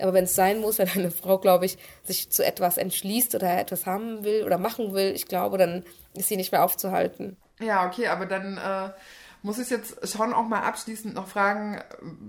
Aber 0.03 0.13
wenn 0.13 0.25
es 0.25 0.35
sein 0.35 0.61
muss, 0.61 0.79
wenn 0.79 0.89
eine 0.91 1.11
Frau, 1.11 1.39
glaube 1.39 1.67
ich, 1.67 1.79
sich 2.05 2.31
zu 2.31 2.45
etwas 2.45 2.77
entschließt 2.77 3.35
oder 3.35 3.59
etwas 3.59 3.87
haben 3.87 4.25
will 4.25 4.45
oder 4.45 4.59
machen 4.59 4.93
will, 4.93 5.13
ich 5.15 5.27
glaube, 5.27 5.59
dann 5.59 5.85
ist 6.15 6.29
sie 6.29 6.37
nicht 6.37 6.53
mehr 6.53 6.65
aufzuhalten. 6.65 7.37
Ja, 7.61 7.87
okay, 7.87 8.09
aber 8.09 8.27
dann 8.27 8.59
äh, 8.59 8.91
muss 9.43 9.59
ich 9.59 9.71
jetzt 9.71 10.09
schon 10.09 10.33
auch 10.33 10.47
mal 10.47 10.63
abschließend 10.63 11.15
noch 11.15 11.29
fragen, 11.29 11.81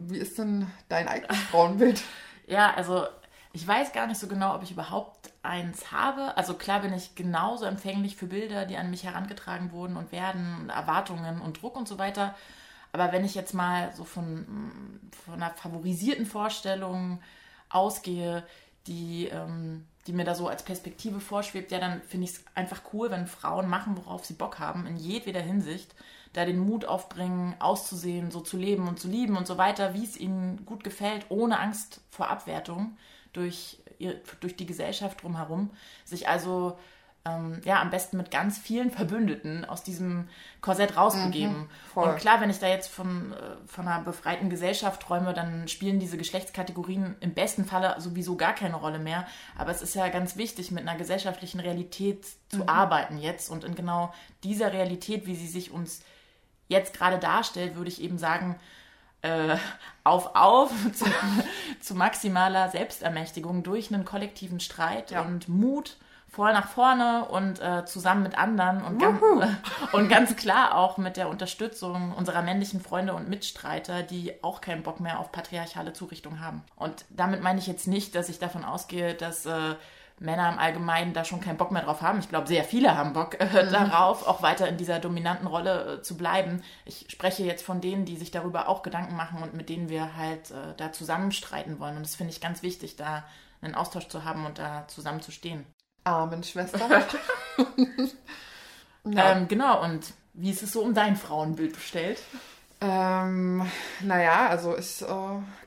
wie 0.07 0.17
ist 0.17 0.37
denn 0.37 0.67
dein 0.89 1.07
eigenes 1.07 1.37
Frauenbild? 1.51 2.01
Ja, 2.47 2.73
also 2.75 3.05
ich 3.53 3.67
weiß 3.67 3.93
gar 3.93 4.07
nicht 4.07 4.19
so 4.19 4.27
genau, 4.27 4.55
ob 4.55 4.63
ich 4.63 4.71
überhaupt 4.71 5.31
eins 5.43 5.91
habe. 5.91 6.35
Also 6.37 6.55
klar 6.55 6.81
bin 6.81 6.93
ich 6.93 7.15
genauso 7.15 7.65
empfänglich 7.65 8.15
für 8.15 8.25
Bilder, 8.25 8.65
die 8.65 8.77
an 8.77 8.89
mich 8.89 9.03
herangetragen 9.03 9.71
wurden 9.71 9.95
und 9.95 10.11
werden, 10.11 10.57
und 10.61 10.69
Erwartungen 10.69 11.39
und 11.39 11.61
Druck 11.61 11.75
und 11.75 11.87
so 11.87 11.99
weiter. 11.99 12.35
Aber 12.91 13.11
wenn 13.11 13.25
ich 13.25 13.35
jetzt 13.35 13.53
mal 13.53 13.91
so 13.93 14.03
von, 14.03 14.99
von 15.25 15.35
einer 15.35 15.51
favorisierten 15.51 16.25
Vorstellung 16.25 17.19
ausgehe, 17.73 18.43
die 18.87 19.27
ähm, 19.27 19.85
die 20.07 20.13
mir 20.13 20.25
da 20.25 20.35
so 20.35 20.47
als 20.47 20.63
Perspektive 20.63 21.19
vorschwebt, 21.19 21.71
ja, 21.71 21.79
dann 21.79 22.01
finde 22.01 22.25
ich 22.25 22.31
es 22.31 22.43
einfach 22.55 22.81
cool, 22.93 23.09
wenn 23.09 23.27
Frauen 23.27 23.69
machen, 23.69 23.95
worauf 23.97 24.25
sie 24.25 24.33
Bock 24.33 24.59
haben, 24.59 24.85
in 24.85 24.97
jedweder 24.97 25.39
Hinsicht, 25.39 25.95
da 26.33 26.45
den 26.45 26.59
Mut 26.59 26.85
aufbringen, 26.85 27.55
auszusehen, 27.59 28.31
so 28.31 28.41
zu 28.41 28.57
leben 28.57 28.87
und 28.87 28.99
zu 28.99 29.07
lieben 29.07 29.37
und 29.37 29.47
so 29.47 29.57
weiter, 29.57 29.93
wie 29.93 30.03
es 30.03 30.17
ihnen 30.17 30.65
gut 30.65 30.83
gefällt, 30.83 31.27
ohne 31.29 31.59
Angst 31.59 32.01
vor 32.09 32.29
Abwertung 32.29 32.97
durch, 33.31 33.77
ihr, 33.97 34.19
durch 34.41 34.55
die 34.55 34.65
Gesellschaft 34.65 35.23
drumherum, 35.23 35.69
sich 36.03 36.27
also 36.27 36.77
ähm, 37.25 37.61
ja, 37.63 37.81
am 37.81 37.89
besten 37.89 38.17
mit 38.17 38.31
ganz 38.31 38.57
vielen 38.57 38.91
Verbündeten 38.91 39.63
aus 39.63 39.81
diesem 39.81 40.27
Korsett 40.59 40.97
rausbegeben. 40.97 41.57
Mhm, 41.57 41.69
und 42.01 42.17
klar, 42.17 42.41
wenn 42.41 42.49
ich 42.49 42.59
da 42.59 42.67
jetzt 42.67 42.89
von, 42.89 43.31
äh, 43.31 43.35
von 43.65 43.87
einer 43.87 44.03
befreiten 44.03 44.49
Gesellschaft 44.49 45.01
träume, 45.01 45.33
dann 45.33 45.69
spielen 45.69 45.99
diese 45.99 46.17
Geschlechtskategorien 46.17 47.15
im 47.21 47.33
besten 47.33 47.63
Falle 47.63 47.95
sowieso 47.99 48.35
gar 48.35 48.53
keine 48.53 48.75
Rolle 48.75 48.99
mehr. 48.99 49.25
Aber 49.57 49.71
es 49.71 49.81
ist 49.81 49.95
ja 49.95 50.09
ganz 50.09 50.35
wichtig, 50.35 50.71
mit 50.71 50.85
einer 50.85 50.97
gesellschaftlichen 50.97 51.61
Realität 51.61 52.25
zu 52.49 52.57
Mhm. 52.57 52.69
arbeiten 52.69 53.17
jetzt. 53.17 53.49
Und 53.49 53.63
in 53.63 53.75
genau 53.75 54.13
dieser 54.43 54.73
Realität, 54.73 55.25
wie 55.25 55.35
sie 55.35 55.47
sich 55.47 55.71
uns 55.71 56.01
jetzt 56.67 56.93
gerade 56.93 57.19
darstellt, 57.19 57.75
würde 57.75 57.89
ich 57.89 58.01
eben 58.01 58.17
sagen, 58.17 58.59
äh, 59.21 59.55
auf, 60.03 60.35
auf 60.35 60.71
zu, 60.93 61.05
zu 61.79 61.95
maximaler 61.95 62.69
Selbstermächtigung 62.69 63.63
durch 63.63 63.93
einen 63.93 64.03
kollektiven 64.03 64.59
Streit 64.59 65.13
und 65.13 65.47
Mut 65.47 65.95
voll 66.33 66.51
nach 66.51 66.67
vorne 66.67 67.25
und 67.25 67.61
äh, 67.61 67.85
zusammen 67.85 68.23
mit 68.23 68.37
anderen 68.37 68.83
und 68.83 68.97
ganz, 68.97 69.21
und 69.91 70.09
ganz 70.09 70.35
klar 70.35 70.75
auch 70.75 70.97
mit 70.97 71.15
der 71.15 71.29
Unterstützung 71.29 72.11
unserer 72.11 72.41
männlichen 72.41 72.81
Freunde 72.81 73.13
und 73.13 73.29
Mitstreiter, 73.29 74.01
die 74.01 74.43
auch 74.43 74.59
keinen 74.59 74.81
Bock 74.81 74.99
mehr 74.99 75.19
auf 75.19 75.31
patriarchale 75.31 75.93
Zurichtung 75.93 76.39
haben. 76.39 76.63
Und 76.75 77.05
damit 77.11 77.43
meine 77.43 77.59
ich 77.59 77.67
jetzt 77.67 77.87
nicht, 77.87 78.15
dass 78.15 78.29
ich 78.29 78.39
davon 78.39 78.65
ausgehe, 78.65 79.13
dass 79.13 79.45
äh, 79.45 79.75
Männer 80.19 80.51
im 80.51 80.57
Allgemeinen 80.57 81.13
da 81.13 81.23
schon 81.23 81.39
keinen 81.39 81.57
Bock 81.57 81.71
mehr 81.71 81.83
drauf 81.83 82.01
haben. 82.01 82.17
Ich 82.17 82.29
glaube, 82.29 82.47
sehr 82.47 82.63
viele 82.63 82.97
haben 82.97 83.13
Bock 83.13 83.39
äh, 83.39 83.69
darauf, 83.69 84.25
auch 84.25 84.41
weiter 84.41 84.67
in 84.67 84.77
dieser 84.77 84.97
dominanten 84.97 85.45
Rolle 85.45 85.97
äh, 85.99 86.01
zu 86.01 86.17
bleiben. 86.17 86.63
Ich 86.85 87.05
spreche 87.09 87.43
jetzt 87.43 87.63
von 87.63 87.79
denen, 87.79 88.05
die 88.05 88.17
sich 88.17 88.31
darüber 88.31 88.69
auch 88.69 88.81
Gedanken 88.81 89.15
machen 89.15 89.43
und 89.43 89.53
mit 89.53 89.69
denen 89.69 89.87
wir 89.87 90.15
halt 90.15 90.49
äh, 90.49 90.73
da 90.77 90.91
zusammenstreiten 90.91 91.79
wollen. 91.79 91.97
Und 91.97 92.03
das 92.03 92.15
finde 92.15 92.33
ich 92.33 92.41
ganz 92.41 92.63
wichtig, 92.63 92.95
da 92.95 93.23
einen 93.61 93.75
Austausch 93.75 94.07
zu 94.07 94.23
haben 94.25 94.45
und 94.45 94.57
da 94.57 94.87
zusammen 94.87 95.21
zu 95.21 95.31
stehen. 95.31 95.65
Amen, 96.03 96.43
Schwester. 96.43 96.79
Ähm, 99.05 99.47
genau, 99.47 99.83
und 99.83 100.13
wie 100.33 100.51
ist 100.51 100.63
es 100.63 100.71
so 100.71 100.81
um 100.81 100.93
dein 100.93 101.15
Frauenbild 101.15 101.73
bestellt? 101.73 102.21
Ähm, 102.79 103.65
naja, 104.01 104.47
also 104.49 104.77
ich 104.77 105.01
äh, 105.01 105.05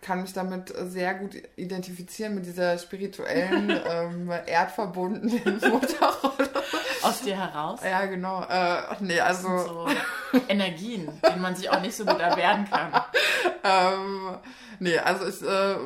kann 0.03 0.21
mich 0.21 0.35
damit 0.35 0.73
sehr 0.91 1.15
gut 1.15 1.35
identifizieren 1.57 2.35
mit 2.35 2.45
dieser 2.45 2.77
spirituellen, 2.77 3.71
ähm, 3.89 4.31
erdverbundenen 4.31 5.61
Mutterrolle. 5.71 6.51
Aus 7.03 7.23
dir 7.23 7.39
heraus? 7.39 7.81
Ja, 7.83 8.05
genau. 8.05 8.43
Äh, 8.43 8.83
nee, 9.01 9.21
also. 9.21 9.49
So 9.59 9.89
Energien, 10.49 11.09
denen 11.27 11.41
man 11.41 11.57
sich 11.57 11.71
auch 11.71 11.81
nicht 11.81 11.97
so 11.97 12.05
gut 12.05 12.21
erwehren 12.21 12.69
kann. 12.69 13.03
ähm, 13.65 14.37
nee, 14.79 14.99
also 14.99 15.27
ich 15.27 15.41
äh, 15.41 15.77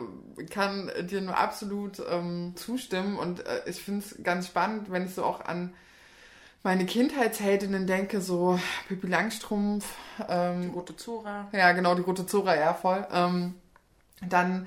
kann 0.47 0.91
dir 1.03 1.21
nur 1.21 1.37
absolut 1.37 2.01
ähm, 2.11 2.53
zustimmen 2.57 3.17
und 3.19 3.47
äh, 3.47 3.63
ich 3.67 3.83
finde 3.83 4.05
es 4.05 4.23
ganz 4.23 4.47
spannend, 4.47 4.91
wenn 4.91 5.07
ich 5.07 5.15
so 5.15 5.25
auch 5.25 5.45
an 5.45 5.73
meine 6.63 6.85
Kindheitsheldinnen 6.85 7.87
denke, 7.87 8.21
so 8.21 8.59
Pippi 8.89 9.07
Langstrumpf. 9.07 9.87
Ähm, 10.29 10.63
die 10.63 10.69
Rote 10.69 10.97
Zora. 10.97 11.49
Ja, 11.53 11.73
genau, 11.73 11.95
die 11.95 12.03
Rote 12.03 12.27
Zora, 12.27 12.55
ja, 12.57 12.75
voll. 12.75 13.07
Ähm, 13.13 13.55
dann, 14.29 14.67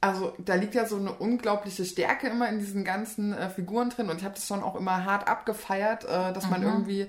also 0.00 0.34
da 0.38 0.54
liegt 0.54 0.74
ja 0.74 0.86
so 0.86 0.96
eine 0.96 1.12
unglaubliche 1.12 1.84
Stärke 1.84 2.28
immer 2.28 2.48
in 2.48 2.58
diesen 2.58 2.84
ganzen 2.84 3.32
äh, 3.32 3.50
Figuren 3.50 3.90
drin 3.90 4.08
und 4.08 4.18
ich 4.18 4.24
habe 4.24 4.34
das 4.34 4.46
schon 4.46 4.62
auch 4.62 4.74
immer 4.74 5.04
hart 5.04 5.28
abgefeiert, 5.28 6.04
äh, 6.04 6.32
dass 6.32 6.48
man 6.48 6.62
Mhm. 6.62 6.66
irgendwie 6.66 7.00
Ja, 7.02 7.06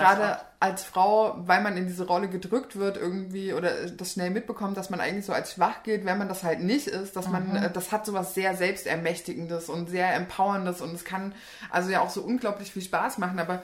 gerade 0.00 0.38
als 0.60 0.84
Frau, 0.84 1.34
weil 1.38 1.60
man 1.62 1.76
in 1.76 1.86
diese 1.86 2.06
Rolle 2.06 2.28
gedrückt 2.28 2.76
wird 2.76 2.96
irgendwie 2.96 3.52
oder 3.52 3.88
das 3.88 4.12
schnell 4.12 4.30
mitbekommt, 4.30 4.76
dass 4.76 4.90
man 4.90 5.00
eigentlich 5.00 5.26
so 5.26 5.32
als 5.32 5.52
schwach 5.52 5.82
gilt, 5.82 6.04
wenn 6.04 6.18
man 6.18 6.28
das 6.28 6.42
halt 6.44 6.60
nicht 6.60 6.86
ist, 6.86 7.16
dass 7.16 7.28
man, 7.28 7.50
Mhm. 7.50 7.56
äh, 7.56 7.70
das 7.70 7.92
hat 7.92 8.06
sowas 8.06 8.34
sehr 8.34 8.54
selbstermächtigendes 8.56 9.68
und 9.68 9.88
sehr 9.88 10.14
empowerndes 10.14 10.80
und 10.80 10.94
es 10.94 11.04
kann 11.04 11.34
also 11.70 11.90
ja 11.90 12.00
auch 12.00 12.10
so 12.10 12.22
unglaublich 12.22 12.72
viel 12.72 12.82
Spaß 12.82 13.18
machen, 13.18 13.38
aber 13.38 13.62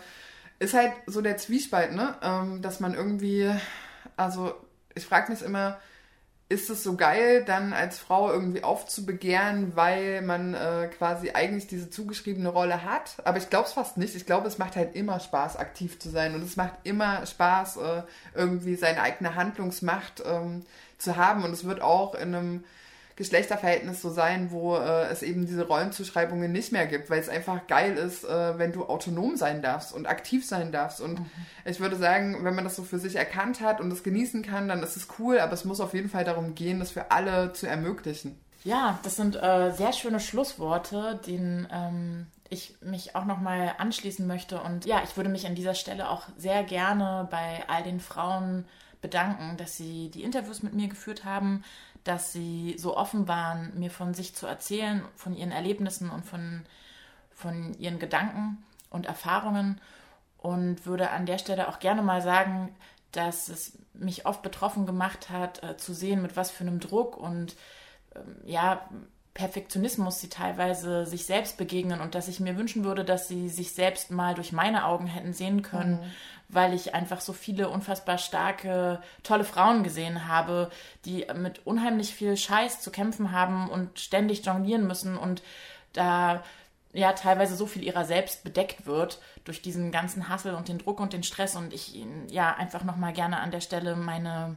ist 0.59 0.75
halt 0.75 0.92
so 1.07 1.23
der 1.23 1.38
Zwiespalt, 1.38 1.92
ne, 1.92 2.14
ähm, 2.23 2.62
dass 2.62 2.79
man 2.81 2.95
irgendwie, 2.95 3.51
also 4.16 4.55
ich 4.95 5.05
frage 5.07 5.33
mich 5.33 5.42
immer, 5.42 5.79
ist 6.53 6.69
es 6.69 6.83
so 6.83 6.97
geil, 6.97 7.45
dann 7.45 7.73
als 7.73 7.99
Frau 7.99 8.31
irgendwie 8.31 8.62
aufzubegehren, 8.62 9.75
weil 9.75 10.21
man 10.21 10.53
äh, 10.53 10.88
quasi 10.97 11.31
eigentlich 11.31 11.67
diese 11.67 11.88
zugeschriebene 11.88 12.51
Rolle 12.51 12.85
hat. 12.85 13.17
Aber 13.25 13.38
ich 13.38 13.49
glaube 13.49 13.67
es 13.67 13.73
fast 13.73 13.97
nicht. 13.97 14.15
Ich 14.15 14.27
glaube, 14.27 14.49
es 14.49 14.59
macht 14.59 14.77
halt 14.77 14.95
immer 14.95 15.19
Spaß, 15.19 15.57
aktiv 15.57 15.99
zu 15.99 16.11
sein. 16.11 16.35
Und 16.35 16.43
es 16.43 16.57
macht 16.57 16.75
immer 16.85 17.25
Spaß, 17.25 17.79
äh, 17.79 18.03
irgendwie 18.35 18.75
seine 18.77 19.01
eigene 19.01 19.35
Handlungsmacht 19.35 20.23
ähm, 20.27 20.65
zu 20.99 21.17
haben. 21.17 21.43
Und 21.43 21.53
es 21.53 21.65
wird 21.65 21.81
auch 21.81 22.15
in 22.15 22.35
einem 22.35 22.65
Geschlechterverhältnis 23.16 24.01
so 24.01 24.11
sein, 24.11 24.51
wo 24.51 24.77
äh, 24.77 25.09
es 25.09 25.22
eben 25.22 25.46
diese 25.46 25.66
Rollenzuschreibungen 25.66 26.51
nicht 26.51 26.72
mehr 26.72 26.87
gibt, 26.87 27.11
weil 27.11 27.20
es 27.20 27.29
einfach 27.29 27.66
geil 27.66 27.96
ist, 27.96 28.25
äh, 28.25 28.59
wenn 28.59 28.72
du 28.72 28.87
autonom 28.87 29.37
sein 29.37 29.62
darfst 29.62 29.92
und 29.92 30.07
aktiv 30.07 30.46
sein 30.46 30.72
darfst. 30.72 31.01
Und 31.01 31.20
ich 31.64 31.81
würde 31.81 31.96
sagen, 31.96 32.44
wenn 32.44 32.55
man 32.55 32.64
das 32.64 32.77
so 32.77 32.83
für 32.83 32.98
sich 32.98 33.16
erkannt 33.16 33.61
hat 33.61 33.81
und 33.81 33.92
es 33.92 34.03
genießen 34.03 34.42
kann, 34.42 34.68
dann 34.68 34.83
ist 34.83 34.96
es 34.96 35.09
cool, 35.18 35.38
aber 35.38 35.53
es 35.53 35.64
muss 35.64 35.81
auf 35.81 35.94
jeden 35.94 36.09
Fall 36.09 36.25
darum 36.25 36.55
gehen, 36.55 36.79
das 36.81 36.90
für 36.90 37.11
alle 37.11 37.53
zu 37.53 37.66
ermöglichen. 37.66 38.38
Ja, 38.64 38.98
das 39.03 39.16
sind 39.16 39.37
äh, 39.37 39.72
sehr 39.72 39.92
schöne 39.92 40.20
Schlussworte, 40.20 41.20
denen 41.27 41.66
ähm, 41.72 42.27
ich 42.48 42.77
mich 42.81 43.16
auch 43.16 43.25
nochmal 43.25 43.75
anschließen 43.79 44.27
möchte. 44.27 44.61
Und 44.61 44.85
ja, 44.85 45.03
ich 45.03 45.16
würde 45.16 45.31
mich 45.31 45.46
an 45.46 45.55
dieser 45.55 45.75
Stelle 45.75 46.09
auch 46.09 46.29
sehr 46.37 46.62
gerne 46.62 47.27
bei 47.31 47.64
all 47.66 47.83
den 47.83 47.98
Frauen 47.98 48.66
bedanken, 49.01 49.57
dass 49.57 49.77
sie 49.77 50.11
die 50.11 50.22
Interviews 50.22 50.62
mit 50.62 50.75
mir 50.75 50.88
geführt 50.88 51.25
haben, 51.25 51.64
dass 52.05 52.33
sie 52.33 52.77
so 52.79 52.97
offen 52.97 53.29
waren, 53.29 53.79
mir 53.79 53.91
von 53.91 54.15
sich 54.15 54.35
zu 54.35 54.47
erzählen, 54.47 55.03
von 55.15 55.35
ihren 55.35 55.53
Erlebnissen 55.53 56.11
und 56.11 56.25
von, 56.25 56.65
von 57.31 57.75
ihren 57.75 57.99
Gedanken 57.99 58.65
und 58.91 59.07
Erfahrungen. 59.07 59.81
Und 60.38 60.87
würde 60.87 61.11
an 61.11 61.27
der 61.27 61.38
Stelle 61.38 61.69
auch 61.69 61.79
gerne 61.79 62.03
mal 62.03 62.21
sagen, 62.21 62.75
dass 63.12 63.49
es 63.49 63.79
mich 63.95 64.27
oft 64.27 64.43
betroffen 64.43 64.87
gemacht 64.87 65.31
hat, 65.31 65.62
äh, 65.62 65.77
zu 65.77 65.95
sehen, 65.95 66.23
mit 66.23 66.37
was 66.37 66.51
für 66.51 66.65
einem 66.65 66.81
Druck 66.81 67.17
und 67.17 67.55
ähm, 68.17 68.37
ja, 68.45 68.88
Perfektionismus 69.35 70.21
sie 70.21 70.29
teilweise 70.29 71.07
sich 71.07 71.25
selbst 71.25 71.57
begegnen 71.57 72.01
und 72.01 72.14
dass 72.14 72.29
ich 72.29 72.38
mir 72.38 72.57
wünschen 72.59 72.85
würde, 72.85 73.05
dass 73.05 73.29
sie 73.29 73.49
sich 73.49 73.73
selbst 73.73 74.11
mal 74.11 74.35
durch 74.35 74.53
meine 74.53 74.85
Augen 74.85 75.07
hätten 75.07 75.33
sehen 75.33 75.62
können, 75.62 76.01
Mhm. 76.01 76.12
weil 76.49 76.75
ich 76.75 76.95
einfach 76.95 77.21
so 77.23 77.33
viele 77.33 77.71
unfassbar 77.71 78.18
starke, 78.18 79.01
tolle 79.23 79.45
Frauen 79.45 79.85
gesehen 79.85 80.29
habe, 80.29 80.71
die 81.07 81.27
mit 81.35 81.66
unheimlich 81.66 82.14
viel 82.14 82.37
Scheiß 82.37 82.81
zu 82.83 82.90
kämpfen 82.90 83.33
haben 83.33 83.71
und 83.71 83.99
ständig 83.99 84.45
jonglieren 84.45 84.87
müssen 84.87 85.16
und 85.16 85.42
da 85.95 86.42
ja 86.92 87.14
teilweise 87.14 87.57
so 87.57 87.64
viel 87.66 87.83
ihrer 87.83 88.05
selbst 88.05 88.45
bedeckt 88.45 88.85
wird 88.85 89.18
durch 89.45 89.62
diesen 89.62 89.92
ganzen 89.92 90.29
Hassel 90.29 90.55
und 90.55 90.68
den 90.68 90.77
Druck 90.77 91.01
und 91.01 91.14
den 91.14 91.23
Stress 91.23 91.57
und 91.57 91.73
ich 91.73 91.95
ihnen 91.95 92.29
ja 92.29 92.55
einfach 92.55 92.85
nochmal 92.85 93.14
gerne 93.14 93.38
an 93.40 93.51
der 93.51 93.62
Stelle 93.62 93.97
meine 93.97 94.57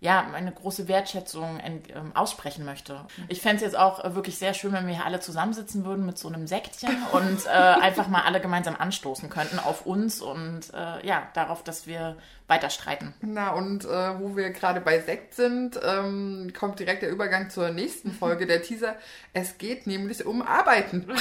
ja, 0.00 0.26
meine 0.30 0.52
große 0.52 0.86
Wertschätzung 0.86 1.60
ähm, 1.64 2.14
aussprechen 2.14 2.64
möchte. 2.64 3.04
Ich 3.28 3.40
fände 3.40 3.56
es 3.56 3.62
jetzt 3.62 3.76
auch 3.76 4.04
äh, 4.04 4.14
wirklich 4.14 4.38
sehr 4.38 4.54
schön, 4.54 4.72
wenn 4.72 4.86
wir 4.86 4.94
hier 4.94 5.04
alle 5.04 5.18
zusammensitzen 5.18 5.84
würden 5.84 6.06
mit 6.06 6.18
so 6.18 6.28
einem 6.28 6.46
Säckchen 6.46 6.96
und 7.12 7.46
äh, 7.46 7.48
einfach 7.48 8.06
mal 8.06 8.22
alle 8.22 8.40
gemeinsam 8.40 8.76
anstoßen 8.76 9.28
könnten 9.28 9.58
auf 9.58 9.86
uns 9.86 10.20
und 10.20 10.72
äh, 10.72 11.04
ja, 11.04 11.28
darauf, 11.34 11.64
dass 11.64 11.88
wir 11.88 12.16
weiter 12.46 12.70
streiten. 12.70 13.12
Na, 13.22 13.50
und 13.50 13.84
äh, 13.84 14.20
wo 14.20 14.36
wir 14.36 14.50
gerade 14.50 14.80
bei 14.80 15.00
Sekt 15.00 15.34
sind, 15.34 15.78
ähm, 15.84 16.52
kommt 16.56 16.78
direkt 16.78 17.02
der 17.02 17.10
Übergang 17.10 17.50
zur 17.50 17.70
nächsten 17.70 18.12
Folge, 18.12 18.46
der 18.46 18.62
Teaser. 18.62 18.94
Es 19.32 19.58
geht 19.58 19.86
nämlich 19.86 20.24
um 20.24 20.42
Arbeiten. 20.42 21.06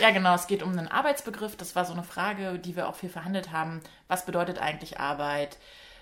Ja, 0.00 0.10
genau, 0.10 0.34
es 0.34 0.46
geht 0.46 0.62
um 0.62 0.70
einen 0.70 0.88
Arbeitsbegriff. 0.88 1.56
Das 1.56 1.74
war 1.74 1.84
so 1.84 1.92
eine 1.92 2.04
Frage, 2.04 2.58
die 2.58 2.76
wir 2.76 2.88
auch 2.88 2.94
viel 2.94 3.08
verhandelt 3.08 3.52
haben. 3.52 3.80
Was 4.06 4.24
bedeutet 4.24 4.58
eigentlich 4.58 5.00
Arbeit? 5.00 5.58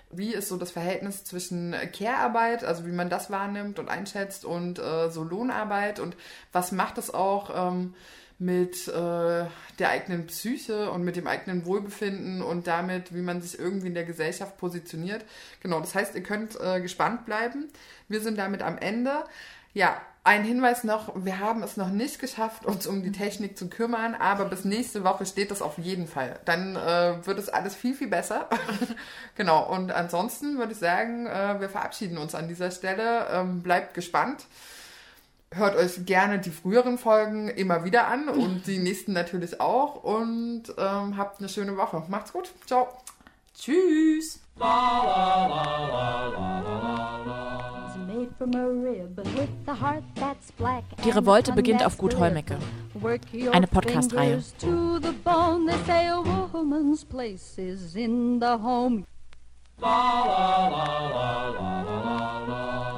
Wie 0.09 0.33
ist 0.33 0.47
so 0.49 0.57
das 0.57 0.71
Verhältnis 0.71 1.23
zwischen 1.23 1.75
Care-Arbeit, 1.93 2.63
also 2.63 2.85
wie 2.85 2.91
man 2.91 3.09
das 3.09 3.29
wahrnimmt 3.29 3.77
und 3.77 3.89
einschätzt, 3.89 4.45
und 4.45 4.79
äh, 4.79 5.09
so 5.09 5.23
Lohnarbeit 5.23 5.99
und 5.99 6.15
was 6.51 6.71
macht 6.71 6.97
es 6.97 7.13
auch 7.13 7.51
ähm, 7.53 7.93
mit 8.39 8.87
äh, 8.87 8.91
der 8.91 9.89
eigenen 9.89 10.27
Psyche 10.27 10.91
und 10.91 11.03
mit 11.03 11.15
dem 11.15 11.25
eigenen 11.25 11.65
Wohlbefinden 11.65 12.41
und 12.41 12.67
damit, 12.67 13.13
wie 13.13 13.21
man 13.21 13.41
sich 13.41 13.57
irgendwie 13.57 13.87
in 13.87 13.95
der 13.95 14.05
Gesellschaft 14.05 14.57
positioniert. 14.57 15.25
Genau, 15.61 15.79
das 15.79 15.95
heißt, 15.95 16.13
ihr 16.15 16.23
könnt 16.23 16.59
äh, 16.59 16.79
gespannt 16.79 17.25
bleiben. 17.25 17.67
Wir 18.07 18.21
sind 18.21 18.37
damit 18.37 18.61
am 18.61 18.77
Ende. 18.77 19.23
Ja, 19.73 20.01
ein 20.27 20.43
Hinweis 20.43 20.83
noch, 20.83 21.13
wir 21.15 21.39
haben 21.39 21.63
es 21.63 21.77
noch 21.77 21.87
nicht 21.87 22.19
geschafft, 22.19 22.65
uns 22.65 22.85
um 22.85 23.01
die 23.01 23.13
Technik 23.13 23.57
zu 23.57 23.69
kümmern, 23.69 24.13
aber 24.13 24.43
bis 24.43 24.65
nächste 24.65 25.05
Woche 25.05 25.25
steht 25.25 25.51
das 25.51 25.61
auf 25.61 25.77
jeden 25.77 26.05
Fall. 26.05 26.37
Dann 26.43 26.75
äh, 26.75 27.25
wird 27.25 27.39
es 27.39 27.47
alles 27.47 27.75
viel, 27.75 27.95
viel 27.95 28.09
besser. 28.09 28.49
genau, 29.35 29.63
und 29.73 29.89
ansonsten 29.89 30.57
würde 30.57 30.73
ich 30.73 30.79
sagen, 30.79 31.27
äh, 31.27 31.61
wir 31.61 31.69
verabschieden 31.69 32.17
uns 32.17 32.35
an 32.35 32.49
dieser 32.49 32.71
Stelle. 32.71 33.27
Ähm, 33.31 33.63
bleibt 33.63 33.93
gespannt. 33.93 34.47
hört 35.53 35.77
euch 35.77 36.05
gerne 36.05 36.39
die 36.39 36.51
früheren 36.51 36.97
Folgen 36.97 37.47
immer 37.47 37.85
wieder 37.85 38.07
an 38.07 38.27
und 38.27 38.67
die 38.67 38.79
nächsten 38.79 39.13
natürlich 39.13 39.61
auch. 39.61 40.03
Und 40.03 40.63
ähm, 40.77 41.15
habt 41.15 41.39
eine 41.39 41.47
schöne 41.47 41.77
Woche. 41.77 42.03
Macht's 42.09 42.33
gut. 42.33 42.51
Ciao. 42.65 42.89
Tschüss. 43.57 44.41
Die 51.03 51.09
Revolte 51.09 51.51
beginnt 51.53 51.85
auf 51.85 51.97
Gut 51.97 52.17
Holmecke. 52.17 52.57
Eine 53.51 53.67
Podcast-Reihe. 53.67 54.41
La 59.79 60.25
la 60.25 61.09
la 61.09 61.49
la 61.51 61.81
la 61.83 62.39
la 62.47 62.96